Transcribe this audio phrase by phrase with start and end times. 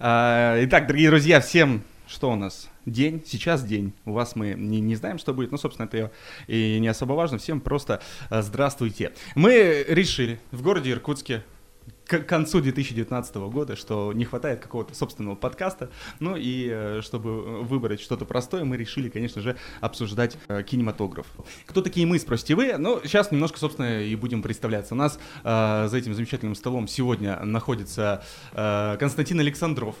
[0.00, 2.68] А, Итак, дорогие друзья, всем что у нас?
[2.84, 3.92] День, сейчас день.
[4.04, 6.10] У вас мы не, не знаем, что будет, но, собственно, это
[6.48, 7.38] и не особо важно.
[7.38, 9.12] Всем просто а, здравствуйте.
[9.36, 11.44] Мы решили в городе Иркутске
[12.06, 15.90] к концу 2019 года, что не хватает какого-то собственного подкаста.
[16.20, 21.26] Ну и э, чтобы выбрать что-то простое, мы решили, конечно же, обсуждать э, кинематограф.
[21.66, 22.76] Кто такие мы, спросите вы?
[22.76, 24.94] Ну, сейчас немножко, собственно, и будем представляться.
[24.94, 29.96] У нас э, за этим замечательным столом сегодня находится э, Константин Александров.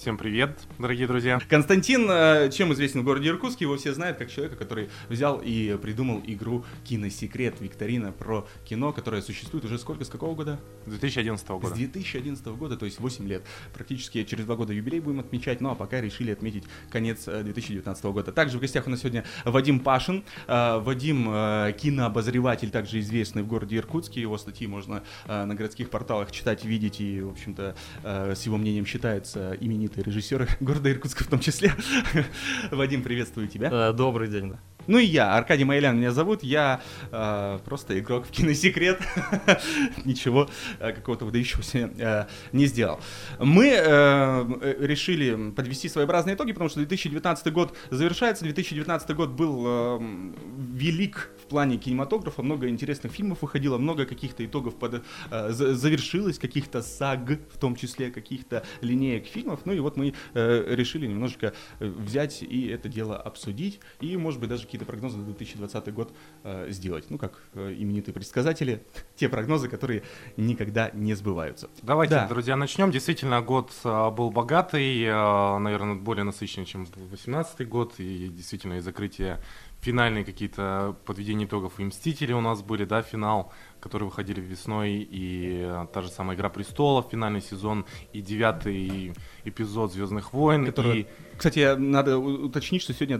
[0.00, 1.38] Всем привет, дорогие друзья.
[1.46, 5.76] Константин, э, чем известен в городе Иркутске, его все знают как человека, который взял и
[5.76, 10.58] придумал игру «Киносекрет», викторина про кино, которая существует уже сколько, с какого года?
[10.86, 11.66] 2011 года.
[11.66, 13.42] С 2011 года, то есть 8 лет.
[13.74, 18.02] Практически через два года юбилей будем отмечать, ну а пока решили отметить конец э, 2019
[18.06, 18.32] года.
[18.32, 20.24] Также в гостях у нас сегодня Вадим Пашин.
[20.46, 24.22] Э, Вадим э, кинообозреватель, также известный в городе Иркутске.
[24.22, 28.56] Его статьи можно э, на городских порталах читать, видеть, и, в общем-то, э, с его
[28.56, 29.58] мнением считается
[29.90, 31.72] именитый режиссер города Иркутска в том числе.
[32.70, 33.70] Вадим, приветствую тебя.
[33.72, 34.54] Э, Добрый день.
[34.90, 38.98] Ну и я, Аркадий Майлян меня зовут, я э, просто игрок в киносекрет,
[40.04, 42.98] ничего э, какого-то выдающегося э, не сделал.
[43.38, 50.00] Мы э, решили подвести своеобразные итоги, потому что 2019 год завершается, 2019 год был э,
[50.72, 56.40] велик в плане кинематографа, много интересных фильмов выходило, много каких-то итогов под, э, за- завершилось,
[56.40, 57.20] каких-то саг,
[57.54, 62.42] в том числе каких-то линеек фильмов, ну и вот мы э, решили немножечко э, взять
[62.42, 66.12] и это дело обсудить, и, может быть, даже какие-то прогнозы на 2020 год
[66.44, 67.10] э, сделать.
[67.10, 68.82] Ну, как э, именитые предсказатели,
[69.16, 70.02] те прогнозы, которые
[70.36, 71.68] никогда не сбываются.
[71.82, 72.28] Давайте, Да.
[72.28, 72.90] друзья, начнем.
[72.90, 77.94] Действительно, год а, был богатый, а, наверное, более насыщенный, чем 2018 год.
[77.98, 79.38] И действительно, и закрытие
[79.80, 85.62] финальные какие-то подведения итогов и Мстители у нас были, да, финал, которые выходили весной, и
[85.62, 89.14] а, та же самая Игра престолов, финальный сезон, и девятый
[89.44, 90.66] эпизод Звездных войн.
[90.66, 93.18] Который- и Кстати, надо уточнить, что сегодня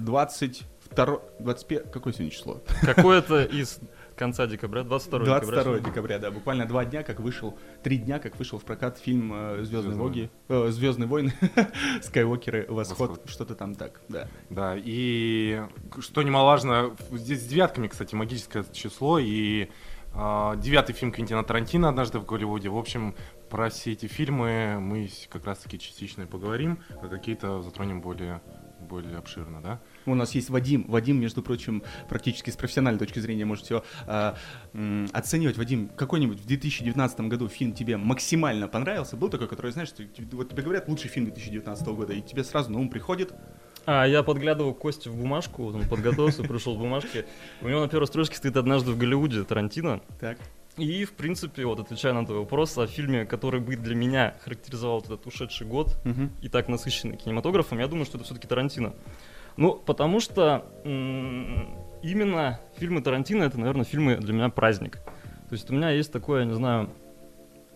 [0.94, 1.20] 22...
[1.38, 1.90] 25...
[1.92, 2.62] Какое сегодня число?
[2.82, 3.80] Какое-то из
[4.16, 5.40] конца декабря, 22 декабря.
[5.40, 5.90] 22 сегодня.
[5.90, 6.30] декабря, да.
[6.30, 9.30] Буквально два дня, как вышел, три дня, как вышел в прокат фильм
[9.64, 10.30] Звездные «Звездные Воги,
[10.70, 11.32] Звездные войны,
[12.02, 13.30] Скайуокеры, Восход, «Восход».
[13.30, 14.28] что-то там так, да.
[14.50, 15.62] Да, и
[16.00, 19.68] что немаловажно, здесь с девятками, кстати, магическое число, и
[20.12, 22.68] а, девятый фильм Квентина Тарантино «Однажды в Голливуде».
[22.68, 23.14] В общем,
[23.48, 28.42] про все эти фильмы мы как раз-таки частично и поговорим, а какие-то затронем более,
[28.80, 29.80] более обширно, да?
[30.06, 30.84] У нас есть Вадим.
[30.88, 33.84] Вадим, между прочим, практически с профессиональной точки зрения может все
[35.12, 35.56] оценивать.
[35.58, 39.16] Вадим, какой-нибудь в 2019 году фильм тебе максимально понравился?
[39.16, 42.70] Был такой, который, знаешь, ты- вот тебе говорят лучший фильм 2019 года, и тебе сразу
[42.72, 43.32] на ум приходит
[43.86, 47.24] А, я подглядывал Кости в бумажку, он подготовился, пришел в бумажке.
[47.62, 50.00] У него на первой строчке стоит «Однажды в Голливуде» Тарантино.
[50.20, 50.38] так.
[50.76, 55.00] И, в принципе, вот отвечая на твой вопрос, о фильме, который бы для меня характеризовал
[55.00, 55.96] этот ушедший год
[56.42, 58.94] и так насыщенный кинематографом, я думаю, что это все-таки Тарантино.
[59.56, 60.64] Ну, потому что
[62.02, 64.96] именно фильмы Тарантино это, наверное, фильмы для меня праздник.
[65.48, 66.90] То есть у меня есть такое, я не знаю,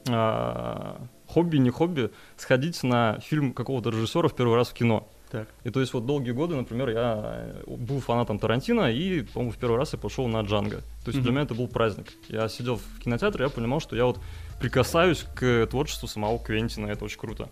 [0.09, 5.09] а, хобби, не хобби, сходить на фильм какого-то режиссера в первый раз в кино.
[5.31, 5.49] Так.
[5.65, 9.57] И то есть вот долгие годы, например, я э, был фанатом Тарантино, и, по-моему, в
[9.57, 10.77] первый раз я пошел на Джанго.
[11.05, 11.23] То есть Мгм.
[11.23, 12.13] для меня это был праздник.
[12.29, 14.21] Я сидел в кинотеатре, я понимал, что я вот
[14.61, 17.49] прикасаюсь к творчеству самого Квентина, это очень круто.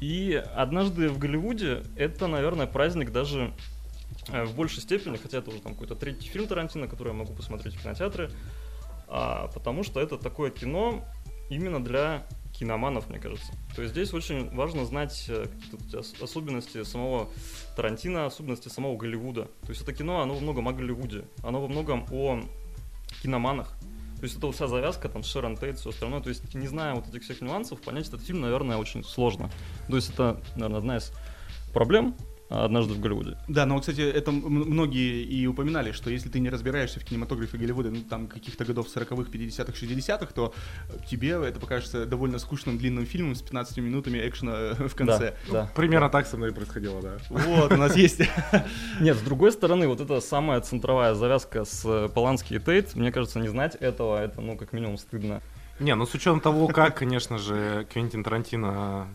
[0.00, 3.52] И однажды в Голливуде это, наверное, праздник даже
[4.28, 7.34] э, в большей степени, хотя это уже там какой-то третий фильм Тарантино, который я могу
[7.34, 8.30] посмотреть в кинотеатре,
[9.08, 11.04] а, потому что это такое кино
[11.50, 13.52] именно для киноманов, мне кажется.
[13.74, 17.28] То есть здесь очень важно знать э, какие-то особенности самого
[17.76, 19.44] Тарантино, особенности самого Голливуда.
[19.62, 22.40] То есть это кино, оно во многом о Голливуде, оно во многом о
[23.22, 23.74] киноманах.
[24.20, 26.20] То есть это вся завязка, там, Шерон Тейт, все остальное.
[26.20, 29.50] То есть, не зная вот этих всех нюансов, понять этот фильм, наверное, очень сложно.
[29.88, 31.12] То есть это, наверное, одна из
[31.72, 32.14] проблем
[32.50, 33.36] однажды в Голливуде.
[33.48, 37.90] Да, но, кстати, это многие и упоминали, что если ты не разбираешься в кинематографе Голливуда,
[37.90, 40.52] ну, там, каких-то годов 40-х, 50-х, 60-х, то
[41.08, 45.36] тебе это покажется довольно скучным длинным фильмом с 15 минутами экшена э, в конце.
[45.46, 45.70] Да, да.
[45.76, 47.18] Примерно так со мной и происходило, да.
[47.28, 48.20] Вот, у нас есть...
[49.00, 53.12] Нет, с другой стороны, вот эта самая центровая завязка с э, Полански и Тейт, мне
[53.12, 55.40] кажется, не знать этого, это, ну, как минимум, стыдно.
[55.78, 59.08] Не, ну с учетом того, как, конечно же, Квентин Тарантино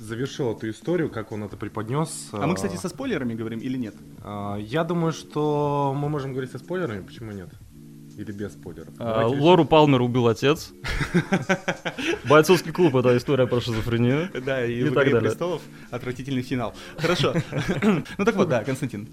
[0.00, 2.28] завершил эту историю, как он это преподнес.
[2.32, 3.94] А мы, кстати, со спойлерами говорим или нет?
[4.22, 7.50] А, Я думаю, что мы можем говорить со спойлерами, почему нет?
[8.16, 8.92] Или без спойлеров?
[8.98, 9.26] А.
[9.26, 10.72] Лору Палмер убил отец.
[12.28, 14.28] Бойцовский клуб это история про шизофрению.
[14.44, 15.30] Да, и, И в так «Игре далее.
[15.30, 16.74] престолов» отвратительный финал.
[16.98, 17.34] Хорошо.
[18.18, 19.08] Ну так вот, да, Константин.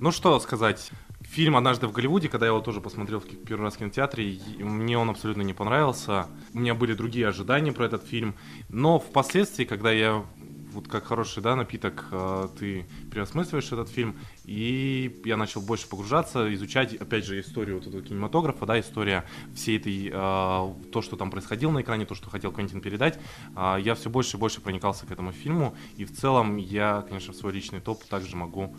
[0.00, 0.90] Ну что сказать,
[1.30, 4.98] фильм «Однажды в Голливуде», когда я его тоже посмотрел в первый раз в кинотеатре, мне
[4.98, 6.26] он абсолютно не понравился.
[6.52, 8.34] У меня были другие ожидания про этот фильм.
[8.68, 10.24] Но впоследствии, когда я
[10.72, 16.52] вот как хороший да, напиток, э, ты переосмысливаешь этот фильм, и я начал больше погружаться,
[16.54, 19.24] изучать, опять же, историю вот этого кинематографа, да, история
[19.54, 23.18] всей этой, э, то, что там происходило на экране, то, что хотел Квентин передать.
[23.56, 27.32] Э, я все больше и больше проникался к этому фильму, и в целом я, конечно,
[27.32, 28.76] в свой личный топ также могу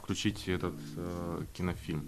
[0.00, 2.02] включить этот э, кинофильм.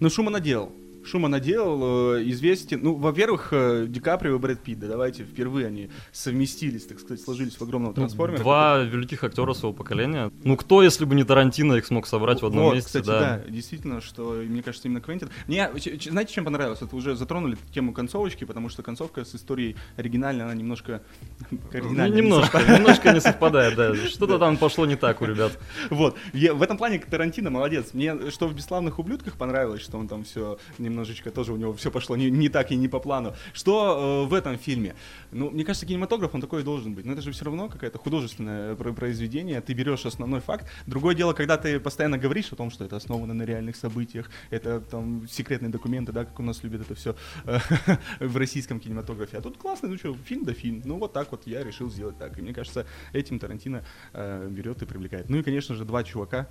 [0.00, 0.72] Ну, шума наделал.
[1.04, 2.80] Шума наделал, э, известен.
[2.82, 7.22] Ну, во-первых, э, Ди Каприо и Брэд Питт, да, давайте, впервые они совместились, так сказать,
[7.22, 8.42] сложились в огромном Ну, трансформере.
[8.42, 10.30] Два великих актера своего поколения.
[10.44, 13.42] Ну, кто, если бы не Тарантино, их смог собрать в одном Вот, месте, кстати, да.
[13.44, 13.50] да.
[13.50, 15.30] действительно, что, мне кажется, именно Квентин.
[15.46, 15.70] Мне,
[16.10, 16.80] знаете, чем понравилось?
[16.82, 21.02] Вы уже затронули тему концовочки, потому что концовка с историей оригинальной, она немножко...
[21.50, 23.94] Ну, оригинальная не немножко, немножко не совпадает, да.
[24.08, 25.58] Что-то там пошло не так у ребят.
[25.90, 26.16] Вот.
[26.32, 27.94] В этом плане Тарантино молодец.
[27.94, 30.58] Мне что в «Бесславных ублюдках» понравилось, что он там все
[30.90, 33.34] немножечко тоже у него все пошло не, не так и не по плану.
[33.52, 34.94] Что э, в этом фильме?
[35.32, 37.04] Ну, мне кажется, кинематограф, он такой и должен быть.
[37.06, 39.60] Но это же все равно какое-то художественное про- произведение.
[39.60, 40.66] Ты берешь основной факт.
[40.86, 44.80] Другое дело, когда ты постоянно говоришь о том, что это основано на реальных событиях, это
[44.80, 47.16] там секретные документы, да, как у нас любят это все
[48.20, 49.38] в российском кинематографе.
[49.38, 50.82] А тут классно, ну что, фильм да фильм.
[50.84, 52.38] Ну вот так вот я решил сделать так.
[52.38, 55.28] И мне кажется, этим Тарантино э, берет и привлекает.
[55.30, 56.48] Ну и, конечно же, два чувака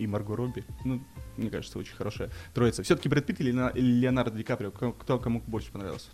[0.00, 0.64] и Марго Робби.
[0.84, 1.02] Ну,
[1.36, 2.82] мне кажется, очень хорошая троица.
[2.82, 4.70] Все-таки Брэд Питт или, Леона- или Леонардо Ди Каприо?
[4.70, 6.08] Кто кому больше понравился?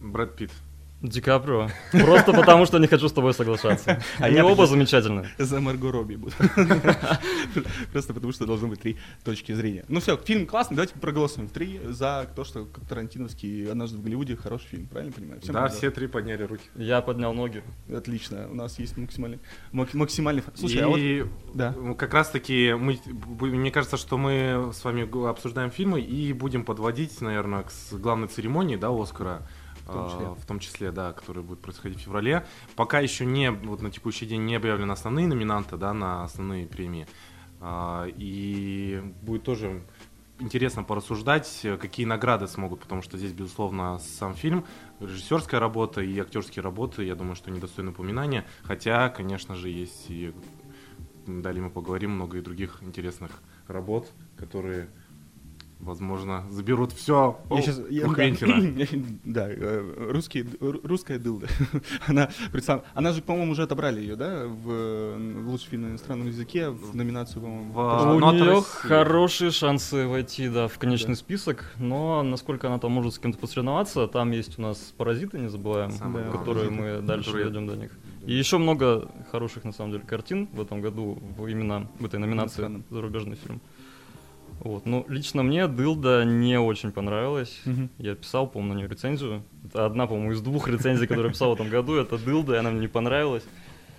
[0.00, 0.52] Брэд Питт.
[1.02, 1.68] Ди Каприо.
[1.92, 4.02] Просто потому, что не хочу с тобой соглашаться.
[4.18, 5.28] А Они я оба замечательны.
[5.38, 6.32] За Марго Робби буду.
[7.92, 9.84] Просто потому, что должно быть три точки зрения.
[9.88, 11.48] Ну все, фильм классный, давайте проголосуем.
[11.48, 15.40] Три за то, что Тарантиновский «Однажды в Голливуде» хороший фильм, правильно понимаю?
[15.44, 16.64] Да, все три подняли руки.
[16.76, 17.62] Я поднял ноги.
[17.92, 19.38] Отлично, у нас есть максимальный,
[19.72, 20.42] мак- максимальный...
[20.54, 21.22] Слушай, а
[21.64, 21.96] вот...
[21.96, 26.64] как раз таки мы, бу- мне кажется, что мы с вами обсуждаем фильмы и будем
[26.64, 29.46] подводить, наверное, к главной церемонии, да, Оскара.
[29.86, 30.26] В том числе.
[30.26, 32.46] а, в том числе, да, которая будет происходить в феврале.
[32.76, 37.06] Пока еще не, вот на текущий день не объявлены основные номинанты, да, на основные премии.
[37.60, 39.82] А, и будет тоже
[40.38, 44.64] интересно порассуждать, какие награды смогут, потому что здесь, безусловно, сам фильм,
[44.98, 48.46] режиссерская работа и актерские работы, я думаю, что недостойны упоминания.
[48.62, 50.32] Хотя, конечно же, есть и
[51.26, 53.30] далее мы поговорим много и других интересных
[53.68, 54.88] работ, которые,
[55.80, 59.16] возможно, заберут все Я щас- я- у да, Квентина.
[59.24, 61.48] Да, э, русский, ру- русская дылда.
[62.06, 66.26] Она, представ- она же, по-моему, уже отобрали ее, да, в, в лучший фильм на иностранном
[66.28, 67.72] языке, в номинацию, по-моему.
[67.72, 68.64] В- У нее России.
[68.88, 71.16] хорошие шансы войти, да, в конечный Да.
[71.16, 75.48] список, но насколько она там может с кем-то посоревноваться, там есть у нас паразиты, не
[75.48, 76.32] забываем, Самое Да.
[76.32, 77.90] которые «Паразиты», мы дальше которые- дойдем до них.
[78.26, 82.82] И еще много хороших, на самом деле, картин в этом году, именно в этой номинации
[82.90, 83.60] зарубежный фильм.
[84.60, 84.84] Вот.
[84.86, 87.60] Ну, лично мне Дылда не очень понравилась.
[87.64, 87.90] Мгм.
[87.98, 89.42] Я писал, по-моему, на нее рецензию.
[89.66, 91.96] Это одна, по-моему, из двух рецензий, которые я писал в этом году.
[91.96, 93.42] Это Дылда, и она мне не понравилась.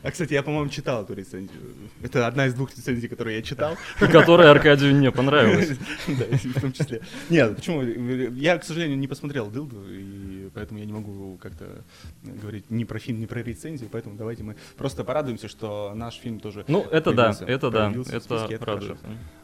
[0.04, 1.60] А, кстати, я, по-моему, читал эту рецензию.
[2.02, 3.78] Это одна из двух рецензий, которые я читал.
[4.02, 5.78] И которая Аркадию не понравилась.
[6.08, 7.02] Да, в том числе.
[7.30, 7.84] Нет, почему?
[7.84, 11.84] Я, к сожалению, не посмотрел Дылду, и поэтому я не могу как-то
[12.24, 16.40] говорить ни про фильм, ни про рецензию, поэтому давайте мы просто порадуемся, что наш фильм
[16.40, 18.98] тоже Ну, это да, это да, это списке, это радует.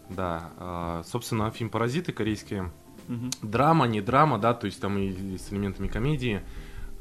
[0.09, 2.71] Да, а, собственно, фильм «Паразиты» корейские.
[3.07, 3.30] Мгм.
[3.42, 6.42] Драма, не драма, да, то есть там и с элементами комедии.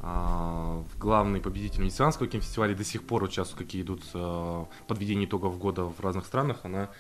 [0.00, 5.58] А, Главный победитель Венецианского кинофестиваля до сих пор вот сейчас, какие идут а, подведения итогов
[5.58, 6.90] года в разных странах, она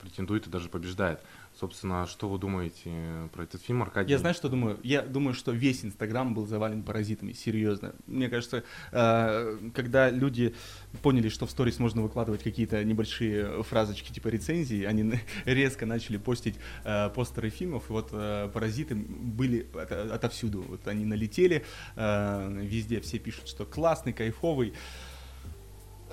[0.00, 1.20] претендует и даже побеждает.
[1.58, 4.12] Собственно, что вы думаете про этот фильм, Аркадий?
[4.12, 4.78] Я знаю, что думаю.
[4.84, 7.96] Я думаю, что весь Инстаграм был завален паразитами, серьезно.
[8.06, 8.62] Мне кажется,
[8.92, 10.54] э, когда люди
[11.02, 15.14] поняли, что в сторис можно выкладывать какие-то небольшие фразочки типа рецензии, они
[15.46, 20.62] резко начали постить э, постеры фильмов, и вот э, паразиты были ото- отовсюду.
[20.62, 21.64] Вот они налетели,
[21.96, 24.74] везде все пишут, что классный, кайфовый.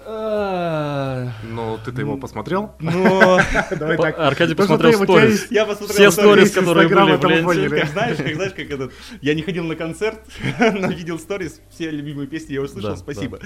[0.06, 2.74] Ну, ты-то его посмотрел?
[2.80, 5.48] Давай По- Аркадий посмотрел сторис.
[5.50, 6.52] я посмотрел Все сторис.
[6.52, 7.70] которые были в ленте.
[7.82, 8.94] Как знаешь, как знаешь, как этот.
[9.22, 10.20] Я не ходил на концерт,
[10.60, 13.40] но видел сторис, все любимые песни я услышал, спасибо.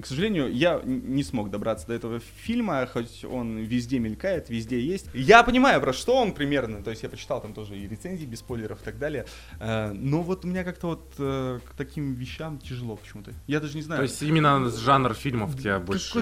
[0.00, 5.06] К сожалению, я не смог добраться до этого фильма, хоть он везде мелькает, везде есть.
[5.12, 8.38] Я понимаю, про что он примерно, то есть я почитал там тоже и рецензии без
[8.38, 9.26] спойлеров и так далее.
[9.60, 13.32] Э, Но вот у меня как-то вот э, к таким вещам тяжело почему-то.
[13.46, 13.98] Я даже не знаю.
[13.98, 16.12] То есть именно жанр фильмов тебя больше...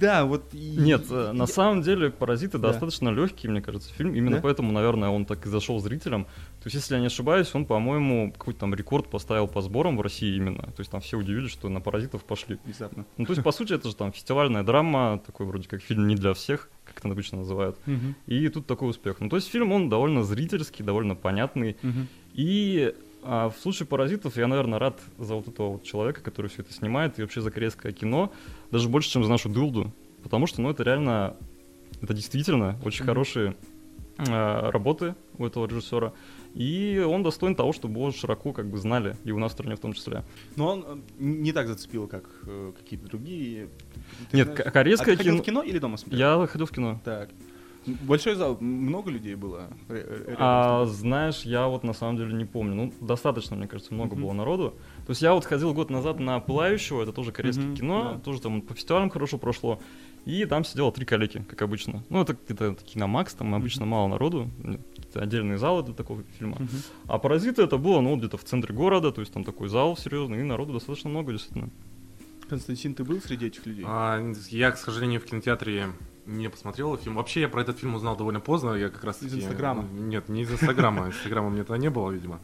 [0.00, 0.52] Да, вот.
[0.52, 4.14] Нет, э, на самом деле «Паразиты» достаточно легкий, мне кажется, фильм.
[4.14, 6.24] Именно поэтому, наверное, он так и зашел зрителям.
[6.24, 10.00] То есть, если я не ошибаюсь, он, по-моему, какой-то там рекорд поставил по сборам в
[10.00, 10.62] России именно.
[10.62, 12.58] То есть там все удивились, что на «Паразитов» пошли.
[12.92, 13.04] Внезапно.
[13.16, 16.14] Ну, то есть, по сути, это же там фестивальная драма, такой вроде как фильм не
[16.14, 17.76] для всех, как это обычно называют.
[18.26, 19.20] И тут такой успех.
[19.20, 21.76] Ну, то есть фильм, он довольно зрительский, довольно понятный.
[22.34, 22.94] И
[23.24, 26.72] а в случае «Паразитов» я, наверное, рад за вот этого вот человека, который все это
[26.72, 28.32] снимает, и вообще за корейское кино,
[28.72, 29.92] даже больше, чем за нашу дылду,
[30.24, 31.36] потому что, ну, это реально,
[32.00, 33.10] это действительно очень Мгм.
[33.10, 33.56] хорошие
[34.26, 36.12] работы у этого режиссера,
[36.54, 39.76] и он достоин того, чтобы его широко как бы знали, и у нас в стране
[39.76, 40.22] в том числе.
[40.56, 43.68] Но он э, не так зацепил, как э, какие-то другие.
[44.30, 44.72] Ты Нет, знаешь?
[44.72, 46.20] корейское а ты ходил кино- в кино или дома смотрел?
[46.40, 47.00] Я ходил в кино.
[47.04, 47.30] Так.
[47.84, 49.68] Большой зал, много людей было?
[49.88, 52.76] рядом А знаешь, я вот на самом деле не помню.
[52.76, 54.22] Ну, достаточно, мне кажется, много Мгм.
[54.22, 54.74] было народу.
[55.04, 58.20] То есть я вот ходил год назад на Пылающего, это тоже корейское Мгм, кино, да.
[58.20, 59.80] тоже там по фестивалям хорошо прошло.
[60.24, 62.04] И там сидело три калеки, как обычно.
[62.08, 64.48] Ну, это где-то киномакс, там обычно мало народу,
[65.14, 66.56] отдельные залы для такого фильма.
[66.60, 66.68] Мгм.
[67.08, 70.40] А «Паразиты» это было, ну, где-то в центре города, то есть там такой зал серьезный,
[70.40, 71.70] и народу достаточно много, действительно.
[72.48, 73.84] Константин, ты был среди этих людей?
[73.86, 75.86] А, я, к сожалению, в кинотеатре
[76.26, 77.16] не посмотрел фильм.
[77.16, 78.74] Вообще, я про этот фильм узнал довольно поздно.
[78.74, 79.84] Я как раз Из Инстаграма?
[79.92, 81.08] Нет, не из Инстаграма.
[81.08, 82.40] Инстаграма у меня тогда не было, видимо.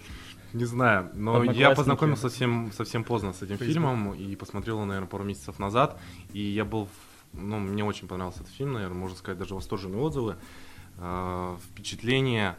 [0.54, 3.66] Не знаю, но я познакомился совсем, совсем поздно с этим Facebook.
[3.66, 6.00] фильмом и посмотрел его, наверное, пару месяцев назад.
[6.32, 10.00] И я был, в- ну, мне очень понравился этот фильм, наверное, можно сказать, даже восторженные
[10.00, 10.36] отзывы,
[10.98, 12.56] э, впечатления.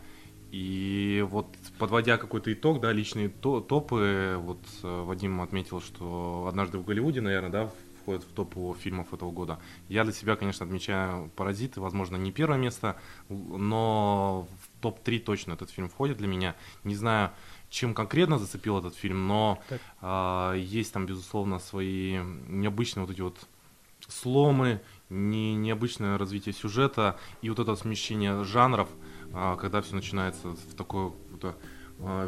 [0.51, 1.47] И вот
[1.77, 7.21] подводя какой-то итог, да, личные то- топы, вот э, Вадим отметил, что однажды в Голливуде,
[7.21, 7.71] наверное, да,
[8.01, 9.59] входит в топ фильмов этого года.
[9.89, 12.95] Я для себя, конечно, отмечаю «Паразиты», возможно, не первое место,
[13.29, 16.55] но в топ-3 точно этот фильм входит для меня.
[16.83, 17.31] Не знаю,
[17.69, 19.81] чем конкретно зацепил этот фильм, но Так.
[20.01, 23.37] а, есть там, безусловно, свои необычные вот эти вот
[24.07, 28.89] сломы, не, необычное развитие сюжета и вот это смещение жанров,
[29.33, 31.55] а, когда все начинается в такой какой-то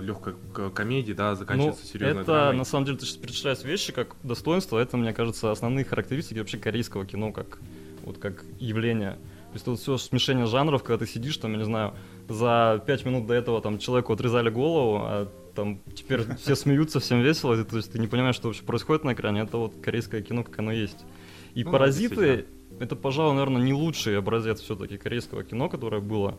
[0.02, 0.34] легкой
[0.76, 2.58] комедии, да, заканчивается ну, серьезной это, драмой.
[2.58, 6.58] на самом деле, ты сейчас перечисляешь вещи как достоинство, это, мне кажется, основные характеристики вообще
[6.58, 7.60] корейского кино, как,
[8.04, 9.12] вот как явление.
[9.12, 11.94] То есть вот все смешение жанров, когда ты сидишь, там, я не знаю,
[12.28, 17.22] за пять минут до этого там человеку отрезали голову, а там теперь все смеются, всем
[17.22, 20.44] весело, то есть ты не понимаешь, что вообще происходит на экране, это вот корейское кино,
[20.44, 20.98] как оно есть.
[21.56, 22.46] И Ну, «Паразиты»
[22.80, 26.38] это, пожалуй, наверное, не лучший образец все-таки корейского кино, которое было,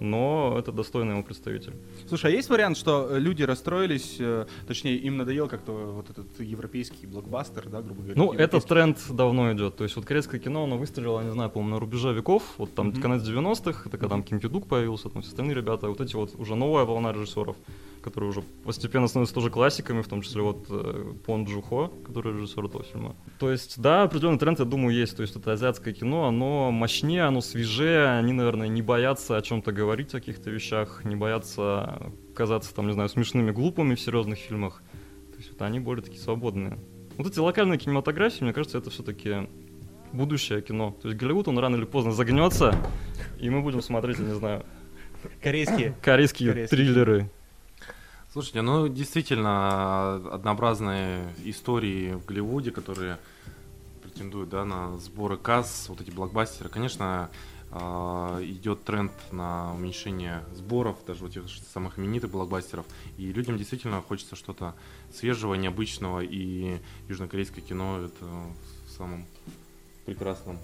[0.00, 1.72] но это достойный его представитель.
[2.08, 6.40] Слушай, а есть вариант, что э, люди расстроились, э, точнее, им надоел как-то вот этот
[6.40, 8.14] европейский блокбастер, да, грубо говоря?
[8.16, 9.76] Ну, этот тренд давно идет.
[9.76, 12.42] То есть вот корейское кино, оно выстрелило, не знаю, по-моему, на рубеже веков.
[12.58, 13.00] Вот там Мгм.
[13.00, 15.88] конец 90-х, это когда там Ким Кидук появился, там все остальные ребята.
[15.88, 17.56] Вот эти вот уже новая волна режиссеров,
[18.06, 22.34] которые уже постепенно становятся тоже классиками, в том числе вот э, Пон Джу Хо, который
[22.34, 23.16] режиссер этого фильма.
[23.40, 25.16] То есть, да, определенный тренд, я думаю, есть.
[25.16, 29.72] То есть это азиатское кино, оно мощнее, оно свежее, они, наверное, не боятся о чем-то
[29.72, 34.84] говорить, о каких-то вещах, не боятся казаться, там, не знаю, смешными, глупыми в серьезных фильмах.
[35.32, 36.78] То есть вот они более такие свободные.
[37.18, 39.48] Вот эти локальные кинематографии, мне кажется, это все-таки
[40.12, 40.96] будущее кино.
[41.02, 42.72] То есть Голливуд, он рано или поздно загнется,
[43.40, 44.64] и мы будем смотреть, я не знаю,
[45.42, 45.96] Корейские.
[46.02, 47.30] корейские, Корейские триллеры.
[48.36, 53.16] Слушайте, ну действительно однообразные истории в Голливуде, которые
[54.02, 56.68] претендуют да, на сборы касс, вот эти блокбастеры.
[56.68, 57.30] Конечно,
[57.70, 62.84] а, идет тренд на уменьшение сборов, даже вот тех самых именитых блокбастеров.
[63.16, 64.74] И людям действительно хочется что-то
[65.14, 66.76] свежего, необычного, и
[67.08, 68.26] южнокорейское кино это
[68.86, 69.24] в самом
[70.04, 70.58] прекрасном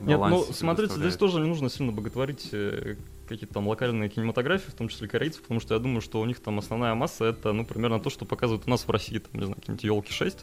[0.00, 2.96] Нет, ну балансе смотрите, здесь тоже не нужно сильно боготворить э,
[3.26, 6.40] какие-то там локальные кинематографии, в том числе корейцев, потому что я думаю, что у них
[6.40, 9.46] там основная масса это, ну, примерно то, что показывают у нас в России, там, не
[9.46, 10.38] знаю, какие-нибудь елки 6.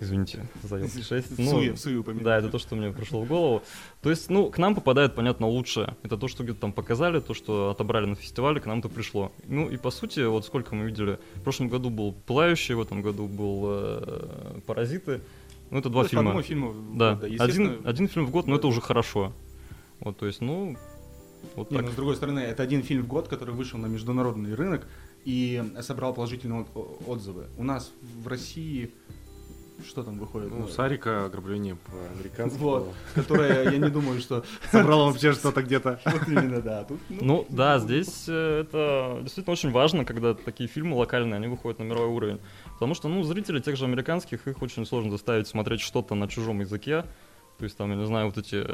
[0.00, 1.38] Извините за елки 6.
[1.38, 2.24] Ну, Суи, суи упомянули.
[2.24, 3.62] Да, это то, что мне пришло в голову.
[4.02, 5.96] То есть, ну, к нам попадает, понятно, лучшее.
[6.02, 9.30] Это то, что где-то там показали, то, что отобрали на фестивале, к нам-то пришло.
[9.46, 13.00] Ну, и по сути, вот сколько мы видели, в прошлом году был «Пылающий», в этом
[13.00, 15.20] году был э, «Паразиты».
[15.70, 16.30] Ну, это два То по фильма.
[16.30, 19.32] одному фильму Да, год, да, один, один фильм в год, но это уже хорошо.
[20.00, 20.76] Вот, то есть, ну,
[21.56, 21.86] вот Не, так.
[21.86, 24.86] но с другой стороны, это один фильм в год, который вышел на международный рынок
[25.24, 26.66] и собрал положительные
[27.06, 27.46] отзывы.
[27.56, 28.92] У нас в России
[29.86, 30.50] что там выходит?
[30.50, 32.58] Ну, Сарика ограбление по-американски.
[32.58, 36.00] Вот, которое, я не думаю, что Собрал вообще что-то где-то.
[36.04, 36.84] вот именно, да.
[36.84, 41.78] Тут, Ну да, здесь э, это действительно очень важно, когда такие фильмы локальные, они выходят
[41.78, 42.40] на мировой уровень.
[42.74, 46.60] Потому что, ну, зрители тех же американских, их очень сложно заставить смотреть что-то на чужом
[46.60, 47.04] языке.
[47.58, 48.66] То есть там, я не знаю, вот эти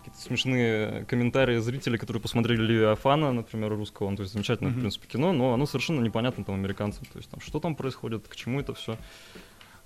[0.00, 4.80] какие-то смешные комментарии зрителей, которые посмотрели Левиафана, например, русского, ну, то есть замечательное, в Мгм.
[4.82, 7.04] принципе, кино, но оно совершенно непонятно там американцам.
[7.12, 8.96] То есть там, что там происходит, к чему это все.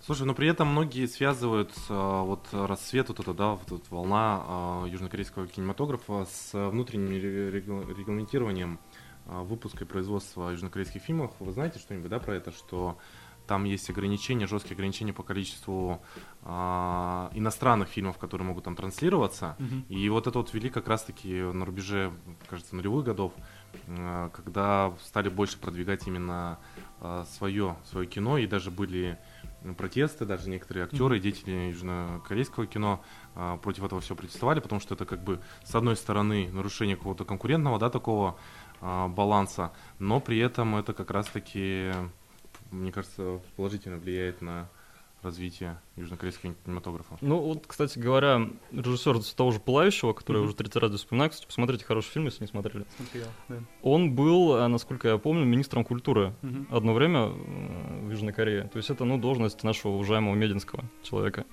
[0.00, 4.42] Слушай, но при этом многие связывают а, вот расцвет, вот это, да, вот эта волна
[4.46, 8.78] а, южнокорейского кинематографа с внутренним ре- регла- регламентированием
[9.26, 11.32] а, выпуска и производства южнокорейских фильмов.
[11.40, 12.98] Вы знаете что-нибудь, да, про это, что
[13.46, 16.02] там есть ограничения, жесткие ограничения по количеству
[16.42, 19.56] а, иностранных фильмов, которые могут там транслироваться.
[19.58, 19.84] Мгм.
[19.88, 22.12] И вот это вот ввели как раз-таки на рубеже,
[22.48, 23.32] кажется, нулевых годов,
[23.86, 26.58] э, когда стали больше продвигать именно
[27.00, 29.18] а, свое, свое кино, и даже были
[29.76, 33.02] протесты, даже некоторые актеры, деятели южнокорейского кино
[33.34, 37.24] а, против этого все протестовали, потому что это как бы с одной стороны нарушение какого-то
[37.24, 38.36] конкурентного, да, такого
[38.80, 41.92] а, баланса, но при этом это как раз-таки,
[42.74, 44.68] мне кажется, положительно влияет на
[45.24, 47.16] развития южнокорейского кинематографа.
[47.20, 50.44] Ну вот, кстати говоря, режиссер того же «Пылающего», который mm-hmm.
[50.44, 52.84] уже третий раз здесь вспоминаю, кстати, посмотрите хороший фильм, если не смотрели.
[52.96, 53.56] Смотрел, да.
[53.82, 56.66] Он был, а, насколько я помню, министром культуры mm-hmm.
[56.70, 58.68] одно время в Южной Корее.
[58.72, 61.46] То есть это, ну, должность нашего уважаемого Мединского человека.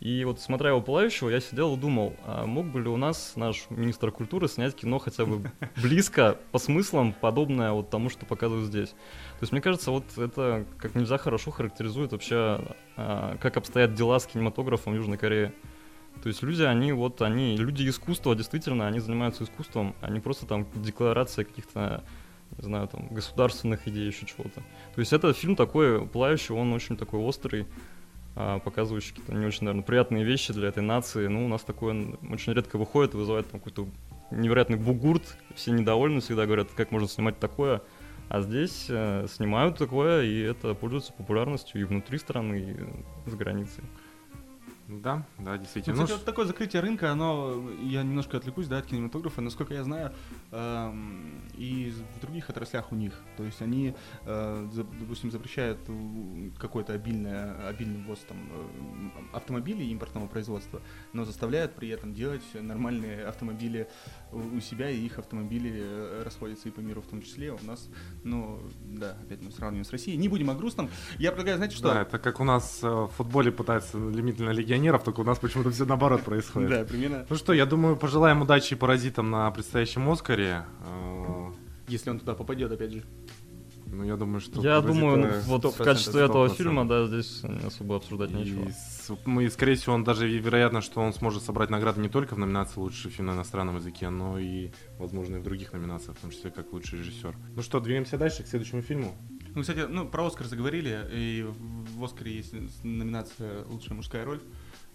[0.00, 3.32] И вот смотря его «Пылающего», я сидел и думал, а мог бы ли у нас
[3.34, 8.66] наш министр культуры снять кино хотя бы близко по смыслам, подобное вот тому, что показывают
[8.66, 8.90] здесь.
[8.90, 12.60] То есть мне кажется, вот это как нельзя хорошо характеризует вообще,
[12.96, 15.54] а, как обстоят дела с кинематографом Южной Корее.
[16.22, 20.46] То есть люди, они вот, они, люди искусства, действительно, они занимаются искусством, а не просто
[20.46, 22.04] там декларация каких-то,
[22.58, 24.62] не знаю, там, государственных идей, еще чего-то.
[24.94, 27.66] То есть это фильм такой, плавающий, он очень такой острый,
[28.38, 31.26] а, показывающий какие-то не очень, наверное, приятные вещи для этой нации.
[31.26, 33.88] Ну, у нас такое очень редко выходит, вызывает какой-то
[34.30, 35.38] невероятный бугурт.
[35.54, 37.80] Все недовольны всегда говорят, как можно снимать такое.
[38.28, 42.76] А здесь э, снимают такое, и это пользуется популярностью и внутри страны,
[43.26, 43.84] и за границей.
[44.88, 45.96] Да, да, действительно.
[45.96, 49.82] Ну, кстати, вот такое закрытие рынка, оно, я немножко отвлекусь, да, от кинематографа, насколько я
[49.82, 50.12] знаю,
[50.52, 53.12] эм, и в других отраслях у них.
[53.36, 54.68] То есть они, э,
[55.00, 55.80] допустим, запрещают
[56.58, 60.80] какой-то обильный, обильный ввоз там, э, автомобилей импортного производства,
[61.12, 63.88] но заставляют при этом делать нормальные автомобили
[64.32, 67.52] у себя, и их автомобили э, расходятся и по миру в том числе.
[67.52, 67.88] У нас,
[68.22, 70.16] ну, да, опять мы сравниваем с Россией.
[70.16, 70.90] Не будем о грустном.
[71.18, 71.92] Я предлагаю, знаете что?
[71.92, 75.38] Да, это как у нас э, в футболе пытаются лимит на легионеров, только у нас
[75.38, 76.70] почему-то все наоборот происходит.
[76.70, 77.26] Да, примерно.
[77.28, 80.64] Ну что, я думаю, пожелаем удачи паразитам на предстоящем Оскаре.
[80.84, 81.50] Э,
[81.88, 83.04] Если он туда попадет, опять же.
[83.86, 84.60] Ну, я думаю, что...
[84.60, 88.68] Я думаю, ну, вот в качестве этого фильма, да, здесь особо обсуждать и, нечего.
[89.24, 92.38] Ну, и, скорее всего, он даже, вероятно, что он сможет собрать награды не только в
[92.38, 96.30] номинации «Лучший фильм на иностранном языке», но и, возможно, и в других номинациях, в том
[96.30, 97.36] числе как «Лучший режиссер».
[97.54, 99.14] Ну что, двигаемся дальше к следующему фильму.
[99.54, 101.46] Ну, кстати, ну, про «Оскар» заговорили, и
[101.96, 104.40] в «Оскаре» есть номинация «Лучшая мужская роль».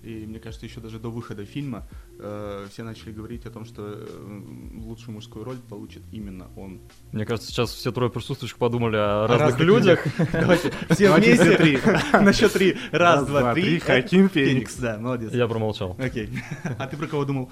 [0.04, 1.88] И мне кажется, еще даже до выхода фильма
[2.20, 4.42] э, все начали говорить о том, что э,
[4.78, 6.82] лучшую мужскую роль получит именно он.
[7.12, 10.04] Мне кажется, сейчас все трое присутствующих подумали о, разных, людях.
[10.32, 11.58] Давайте все вместе.
[11.58, 11.80] три.
[12.14, 12.78] На счет три.
[12.92, 13.80] Раз, два, три.
[13.80, 14.76] Хаким Феникс.
[14.78, 15.34] Да, молодец.
[15.34, 15.96] Я промолчал.
[16.00, 16.30] Окей.
[16.78, 17.52] А ты про кого думал?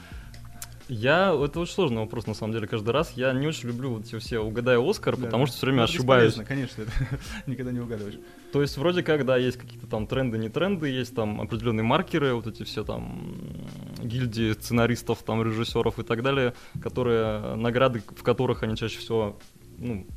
[0.90, 3.12] Я, это очень сложный вопрос, на самом деле, каждый раз.
[3.16, 6.34] Я не очень люблю вот эти все «Угадай Оскар», да, потому что все время ошибаюсь.
[6.48, 6.84] конечно,
[7.46, 8.18] никогда не угадываешь.
[8.52, 12.34] То есть вроде как, да, есть какие-то там тренды, не тренды, есть там определенные маркеры,
[12.34, 13.36] вот эти все там
[14.02, 19.38] гильдии сценаристов, там режиссеров и так далее, которые, награды, в которых они чаще всего,
[19.78, 20.08] ну,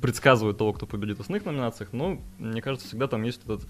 [0.00, 3.66] предсказывают того, кто победит в основных номинациях, но, мне кажется, всегда там есть этот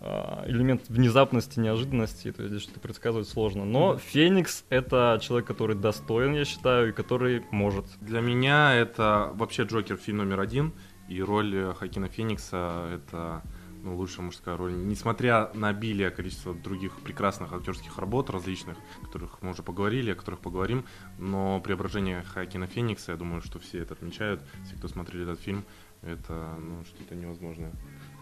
[0.00, 3.64] элемент внезапности, неожиданности, то есть здесь что-то предсказывать сложно.
[3.64, 7.86] Но Феникс— это человек, который достоин, я считаю, и который может.
[8.00, 10.72] Для меня это вообще Джокер фильм номер один,
[11.08, 13.42] и роль э, Хакина Феникса— это
[13.82, 14.74] ну, лучшая мужская роль.
[14.74, 20.14] Несмотря на обилие количества других прекрасных актерских работ различных, о которых мы уже поговорили, о
[20.14, 20.84] которых поговорим,
[21.18, 25.64] но преображение Хакина Феникса, я думаю, что все это отмечают, все, кто смотрели этот фильм,
[26.02, 27.72] это ну, что-то невозможное.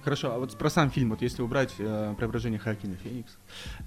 [0.09, 3.37] Хорошо, а вот про сам фильм, вот если убрать э, преображение Хакина Феникс,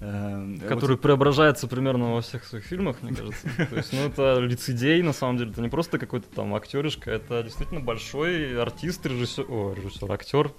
[0.00, 1.00] э, который вот...
[1.00, 3.48] преображается примерно во всех своих фильмах, мне кажется.
[3.68, 7.42] То есть, ну это лицедей, на самом деле, это не просто какой-то там актеришка, это
[7.42, 10.52] действительно большой артист, режиссер, о, режиссер, актер.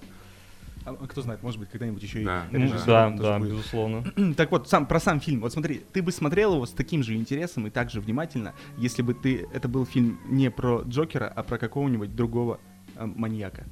[0.84, 2.44] А, а кто знает, может быть, когда-нибудь еще да.
[2.50, 2.86] и режиссер.
[2.86, 3.52] Да, да, будет.
[3.52, 4.04] безусловно.
[4.36, 5.40] так вот, сам, про сам фильм.
[5.40, 9.00] Вот смотри, ты бы смотрел его с таким же интересом и так же внимательно, если
[9.00, 12.60] бы ты это был фильм не про Джокера, а про какого-нибудь другого
[12.96, 13.64] э, маньяка.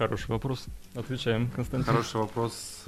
[0.00, 0.66] Хороший вопрос.
[0.94, 1.92] Отвечаем, Константин.
[1.92, 2.84] Хороший вопрос.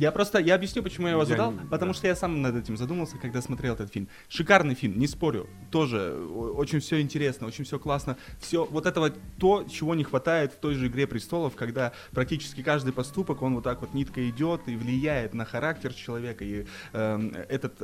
[0.00, 1.98] Я просто, я объясню, почему я его задал, я, потому да.
[1.98, 4.08] что я сам над этим задумался, когда смотрел этот фильм.
[4.30, 6.16] Шикарный фильм, не спорю, тоже
[6.56, 8.16] очень все интересно, очень все классно.
[8.40, 12.94] Все вот этого, то, чего не хватает в той же «Игре престолов», когда практически каждый
[12.94, 17.44] поступок, он вот так вот нитка идет и влияет на характер человека, и эм, э,
[17.50, 17.74] этот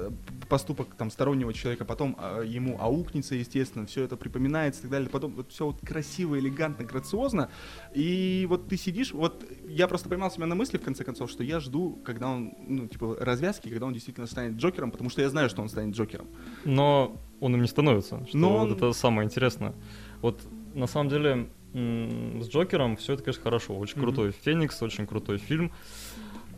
[0.48, 5.10] поступок там стороннего человека потом э, ему аукнется, естественно, все это припоминается и так далее,
[5.10, 7.50] потом вот все вот красиво, элегантно, грациозно,
[7.92, 11.44] и вот ты сидишь, вот я просто поймал себя на мысли, в конце концов, что
[11.44, 15.28] я жду когда он, ну, типа, развязки, когда он действительно станет Джокером, потому что я
[15.28, 16.26] знаю, что он станет Джокером.
[16.64, 18.72] Но он им не становится, что Но он...
[18.72, 19.74] это самое интересное.
[20.22, 20.40] Вот,
[20.74, 23.76] на самом деле, с Джокером все это, конечно, хорошо.
[23.76, 24.00] Очень mm-hmm.
[24.00, 25.72] крутой Феникс, очень крутой фильм.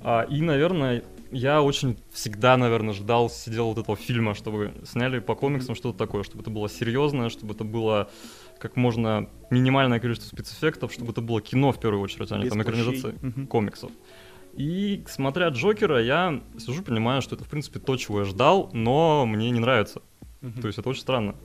[0.03, 5.35] А, и, наверное, я очень всегда, наверное, ждал, сидел вот этого фильма, чтобы сняли по
[5.35, 8.09] комиксам что-то такое, чтобы это было серьезное, чтобы это было
[8.59, 12.53] как можно минимальное количество спецэффектов, чтобы это было кино в первую очередь, а не Без
[12.53, 13.15] там экранизация.
[13.23, 13.47] Мгм.
[13.47, 13.91] комиксов.
[14.59, 19.25] И смотря Джокера, я сижу, понимаю, что это, в принципе, то, чего я ждал, но
[19.25, 20.03] мне не нравится.
[20.41, 20.61] Мгм.
[20.61, 21.37] То есть это очень странно.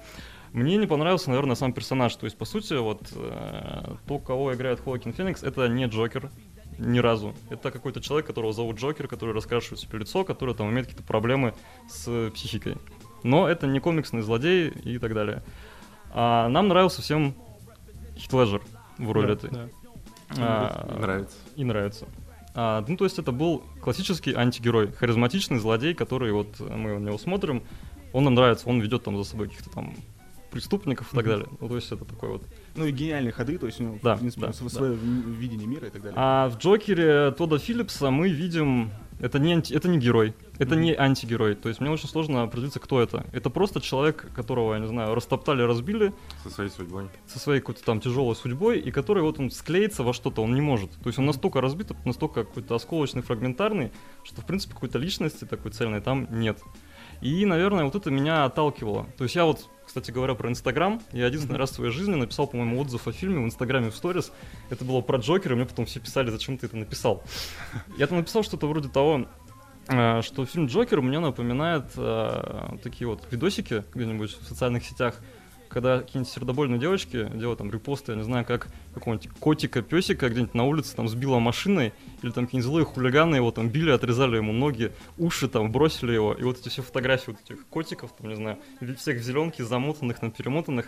[0.51, 2.15] Мне не понравился, наверное, сам персонаж.
[2.15, 6.31] То есть, по сути, вот э, то, кого играет Хоакин Феникс, это не Джокер
[6.79, 7.35] ни разу.
[7.51, 11.53] Это какой-то человек, которого зовут Джокер, который раскрашивает себе лицо, который там имеет какие-то проблемы
[11.87, 12.77] с психикой.
[13.21, 15.43] Но это не комиксный злодей и так далее.
[16.11, 17.35] А нам нравился всем
[18.15, 18.61] Хит Леджер
[18.97, 19.49] в роли Да, этой.
[19.51, 19.67] да.
[20.37, 21.35] А, Нравится.
[21.55, 22.07] и нравится.
[22.55, 27.17] А, ну, то есть это был классический антигерой, харизматичный злодей, который вот мы на него
[27.17, 27.63] смотрим,
[28.11, 29.95] он нам нравится, он ведет там за собой каких-то там
[30.51, 31.47] преступников и так далее.
[31.59, 32.43] Ну, то есть это такой вот.
[32.75, 34.77] Ну и гениальные ходы, то есть у него, Да, в принципе, да, св- да.
[34.77, 36.13] свое ви- видение мира и так далее.
[36.15, 40.83] А в Джокере Тодда Филлипса мы видим, это не, анти- это не герой, это Мгм.
[40.83, 41.55] не антигерой.
[41.55, 43.25] То есть мне очень сложно определиться, кто это.
[43.31, 47.09] Это просто человек, которого, я не знаю, растоптали, разбили, Со своей судьбой.
[47.27, 50.61] со своей какой-то там тяжелой судьбой, и который вот он склеится во что-то, он не
[50.61, 50.91] может.
[50.91, 53.91] То есть он настолько разбит, настолько какой-то осколочный, фрагментарный,
[54.23, 56.59] что, в принципе, какой-то личности такой цельной там нет.
[57.23, 59.07] И, наверное, вот это меня отталкивало.
[59.17, 62.47] То есть я вот, кстати говоря, про Инстаграм, я единственный раз в своей жизни написал,
[62.47, 64.33] по-моему, отзыв о фильме в Инстаграме в сторис.
[64.69, 67.23] Это было про Джокера, и мне потом все писали, зачем ты это написал.
[67.97, 69.25] Я там написал что-то вроде того,
[69.87, 75.21] э, что фильм Джокер мне напоминает э, такие вот видосики где-нибудь в социальных сетях,
[75.73, 80.53] когда какие-нибудь сердобольные девочки делают там репосты, я не знаю, как какого-нибудь котика, песика где-нибудь
[80.53, 84.53] на улице там сбила машиной, или там какие-нибудь злые хулиганы его там били, отрезали ему
[84.53, 88.35] ноги, уши там, бросили его, и вот эти все фотографии вот этих котиков, там, не
[88.35, 88.59] знаю,
[88.97, 90.85] всех в зеленке, замотанных, там, перемотанных,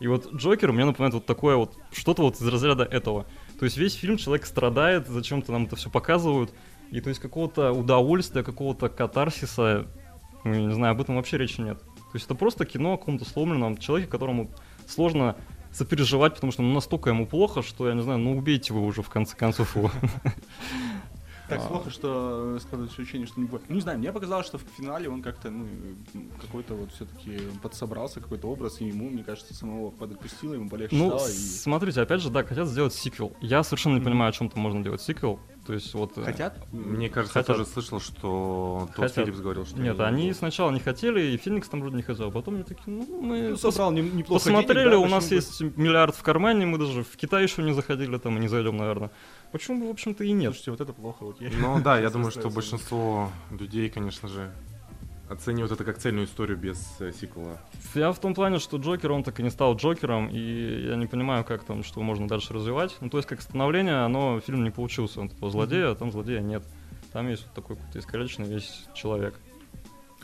[0.00, 3.26] и вот Джокер мне напоминает вот такое вот, что-то вот из разряда этого.
[3.60, 6.52] То есть весь фильм человек страдает, зачем-то нам это все показывают,
[6.90, 9.86] и то есть какого-то удовольствия, какого-то катарсиса,
[10.42, 11.80] ну, я не знаю, об этом вообще речи нет.
[12.14, 14.48] То есть это просто кино о каком-то сломленном человеке, которому
[14.86, 15.34] сложно
[15.72, 19.02] сопереживать, потому что ну, настолько ему плохо, что, я не знаю, ну убейте вы уже
[19.02, 19.90] в конце концов его.
[21.48, 21.66] Так А.
[21.66, 23.62] плохо, что складывается ощущение, что не будет.
[23.68, 25.66] Ну, не знаю, мне показалось, что в финале он как-то, ну,
[26.40, 31.08] какой-то вот все-таки подсобрался, какой-то образ, и ему, мне кажется, самого подотпустило, ему полегче Ну,
[31.08, 31.26] стало.
[31.28, 31.32] И...
[31.32, 33.32] смотрите, опять же, да, хотят сделать сиквел.
[33.40, 34.04] Я совершенно не Мгм.
[34.10, 35.40] понимаю, о чем там можно делать сиквел.
[35.66, 36.18] То есть вот...
[36.18, 36.58] э, Хотят?
[36.72, 37.48] Мне кажется, Хотят.
[37.48, 39.12] я тоже слышал, что Хотят.
[39.14, 39.78] Филлипс говорил, что...
[39.80, 42.82] Нет, они сначала не хотели, и Феникс там вроде не хотел, а потом они такие,
[42.86, 46.14] ну, мы Ну, пос- собрал не- неплохо посмотрели, денег, да, у нас бы- есть миллиард
[46.14, 49.10] в кармане, мы даже в Китай еще не заходили, там и не зайдем, наверное.
[49.52, 50.52] Почему бы, в общем-то, и нет?
[50.52, 51.24] Слушайте, вот это плохо.
[51.24, 54.52] Вот я- Ну да, я думаю, что большинство людей, конечно же,
[55.28, 57.58] оценивают это как цельную историю без э, сиквела.
[57.94, 61.06] Я в том плане, что Джокер, он так и не стал Джокером, и я не
[61.06, 62.96] понимаю, как там, что можно дальше развивать.
[63.00, 66.40] Ну, то есть, как становление, оно, фильм не получился, он такого злодея, а там злодея
[66.40, 66.62] нет.
[67.12, 69.34] Там есть вот такой какой-то искалеченный весь человек.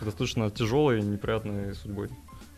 [0.01, 2.09] Достаточно тяжелой и неприятной судьбой.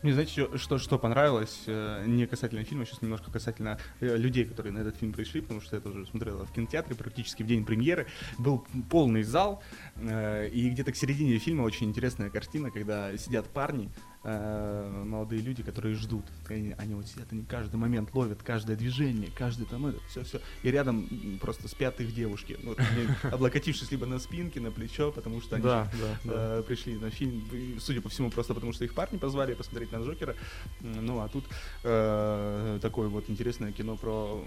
[0.02, 4.44] Мне, знаете, что, что, что понравилось, э, не касательно фильма, сейчас немножко касательно э, людей,
[4.44, 7.64] которые на этот фильм пришли, потому что я тоже смотрел в кинотеатре практически в день
[7.64, 8.08] премьеры.
[8.36, 9.62] Был полный зал,
[9.94, 13.90] э, и где-то к середине фильма очень интересная картина, когда сидят парни,
[14.24, 16.24] э, молодые люди, которые ждут.
[16.48, 20.40] Они, они вот сидят, они каждый момент ловят, каждое движение, каждый там это, все-все.
[20.62, 21.08] И рядом
[21.40, 22.78] просто спят их девушки, ну, вот,
[23.32, 26.58] облокотившись либо на спинке, на плечо, потому что они Да, да, да.
[26.58, 27.42] э, пришли на фильм,
[27.80, 30.34] судя по всему, просто потому что их парни позвали посмотреть на Джокера.
[30.80, 31.44] Ну, а тут
[31.84, 34.44] э, такое вот интересное кино про...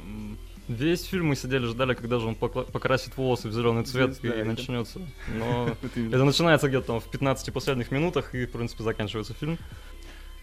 [0.67, 4.31] Весь фильм мы сидели, ждали, когда же он покрасит волосы в зеленый цвет Да, и
[4.31, 4.99] это- начнется.
[5.38, 9.57] Но это начинается где-то там в 15 последних минутах, и, в принципе, заканчивается фильм.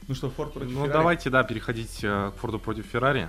[0.09, 0.93] Ну что, Форд против Ну Феррари?
[0.93, 3.29] давайте, да, переходить э, к Форду против Феррари.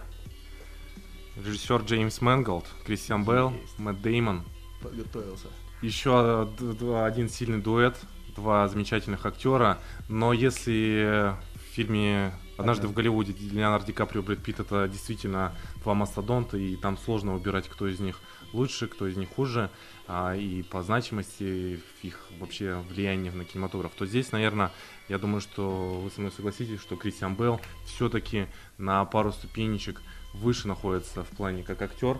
[1.38, 3.80] Режиссер Джеймс Мэнголд, Кристиан Белл, Есть.
[3.80, 4.44] Мэтт Деймон.
[4.82, 5.48] Подготовился.
[5.82, 7.98] Еще д- д- один сильный дуэт,
[8.36, 9.80] два замечательных актера.
[10.10, 15.56] Но если в фильме «Однажды в Голливуде» Леонардо Ди Каприо и Брэд Питт это действительно
[15.84, 18.20] два мастодонта, и там сложно выбирать, кто из них
[18.54, 19.72] лучше, кто из них хуже,
[20.08, 24.72] а, и по значимости их вообще влияние на кинематограф, то здесь, наверное,
[25.08, 30.02] я думаю, что вы со мной согласитесь, что Кристиан Белл все-таки на пару ступенечек
[30.34, 32.20] выше находится в плане как актер,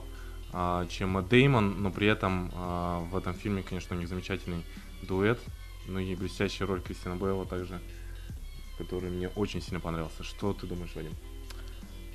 [0.54, 4.63] а, чем Мэтт Деймон, но при этом а, в этом фильме, конечно, у них замечательный
[5.02, 5.39] дуэт,
[5.88, 7.82] ну и блестящая роль Кристиана Белла также,
[8.78, 10.24] который мне очень сильно понравился.
[10.24, 11.13] Что ты думаешь, Вадим?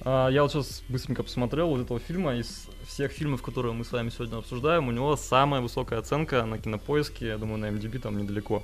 [0.04, 2.36] А, Я вот сейчас быстренько посмотрел вот этого фильма.
[2.36, 6.58] Из всех фильмов, которые мы с вами сегодня обсуждаем, у него самая высокая оценка на
[6.58, 8.62] кинопоиске, я думаю, на MDB там недалеко.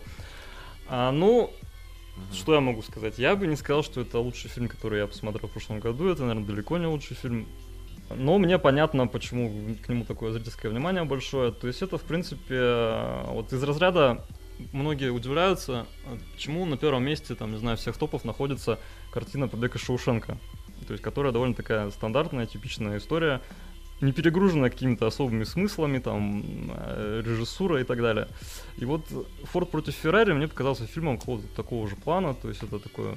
[0.89, 1.51] А, ну,
[2.33, 3.19] что я могу сказать?
[3.19, 6.09] Я бы не сказал, что это лучший фильм, который я посмотрел в прошлом году.
[6.09, 7.49] Это, наверное, далеко не лучший фильм.
[8.11, 11.53] Но мне понятно, почему к нему такое зрительское внимание большое.
[11.53, 14.25] То есть это, в принципе, вот из разряда
[14.73, 15.87] многие удивляются,
[16.35, 18.79] почему на первом месте, там, не знаю, всех топов находится
[19.11, 20.39] картина «Побег из Шоушенка».
[20.85, 23.41] То есть которая довольно такая стандартная, типичная история,
[24.01, 26.43] не перегружена какими-то особыми смыслами, там,
[26.77, 28.29] э, режиссура и так далее.
[28.77, 29.07] И вот
[29.45, 33.17] «Форд против Феррари» мне показался фильмом какого-то такого же плана, то есть это такое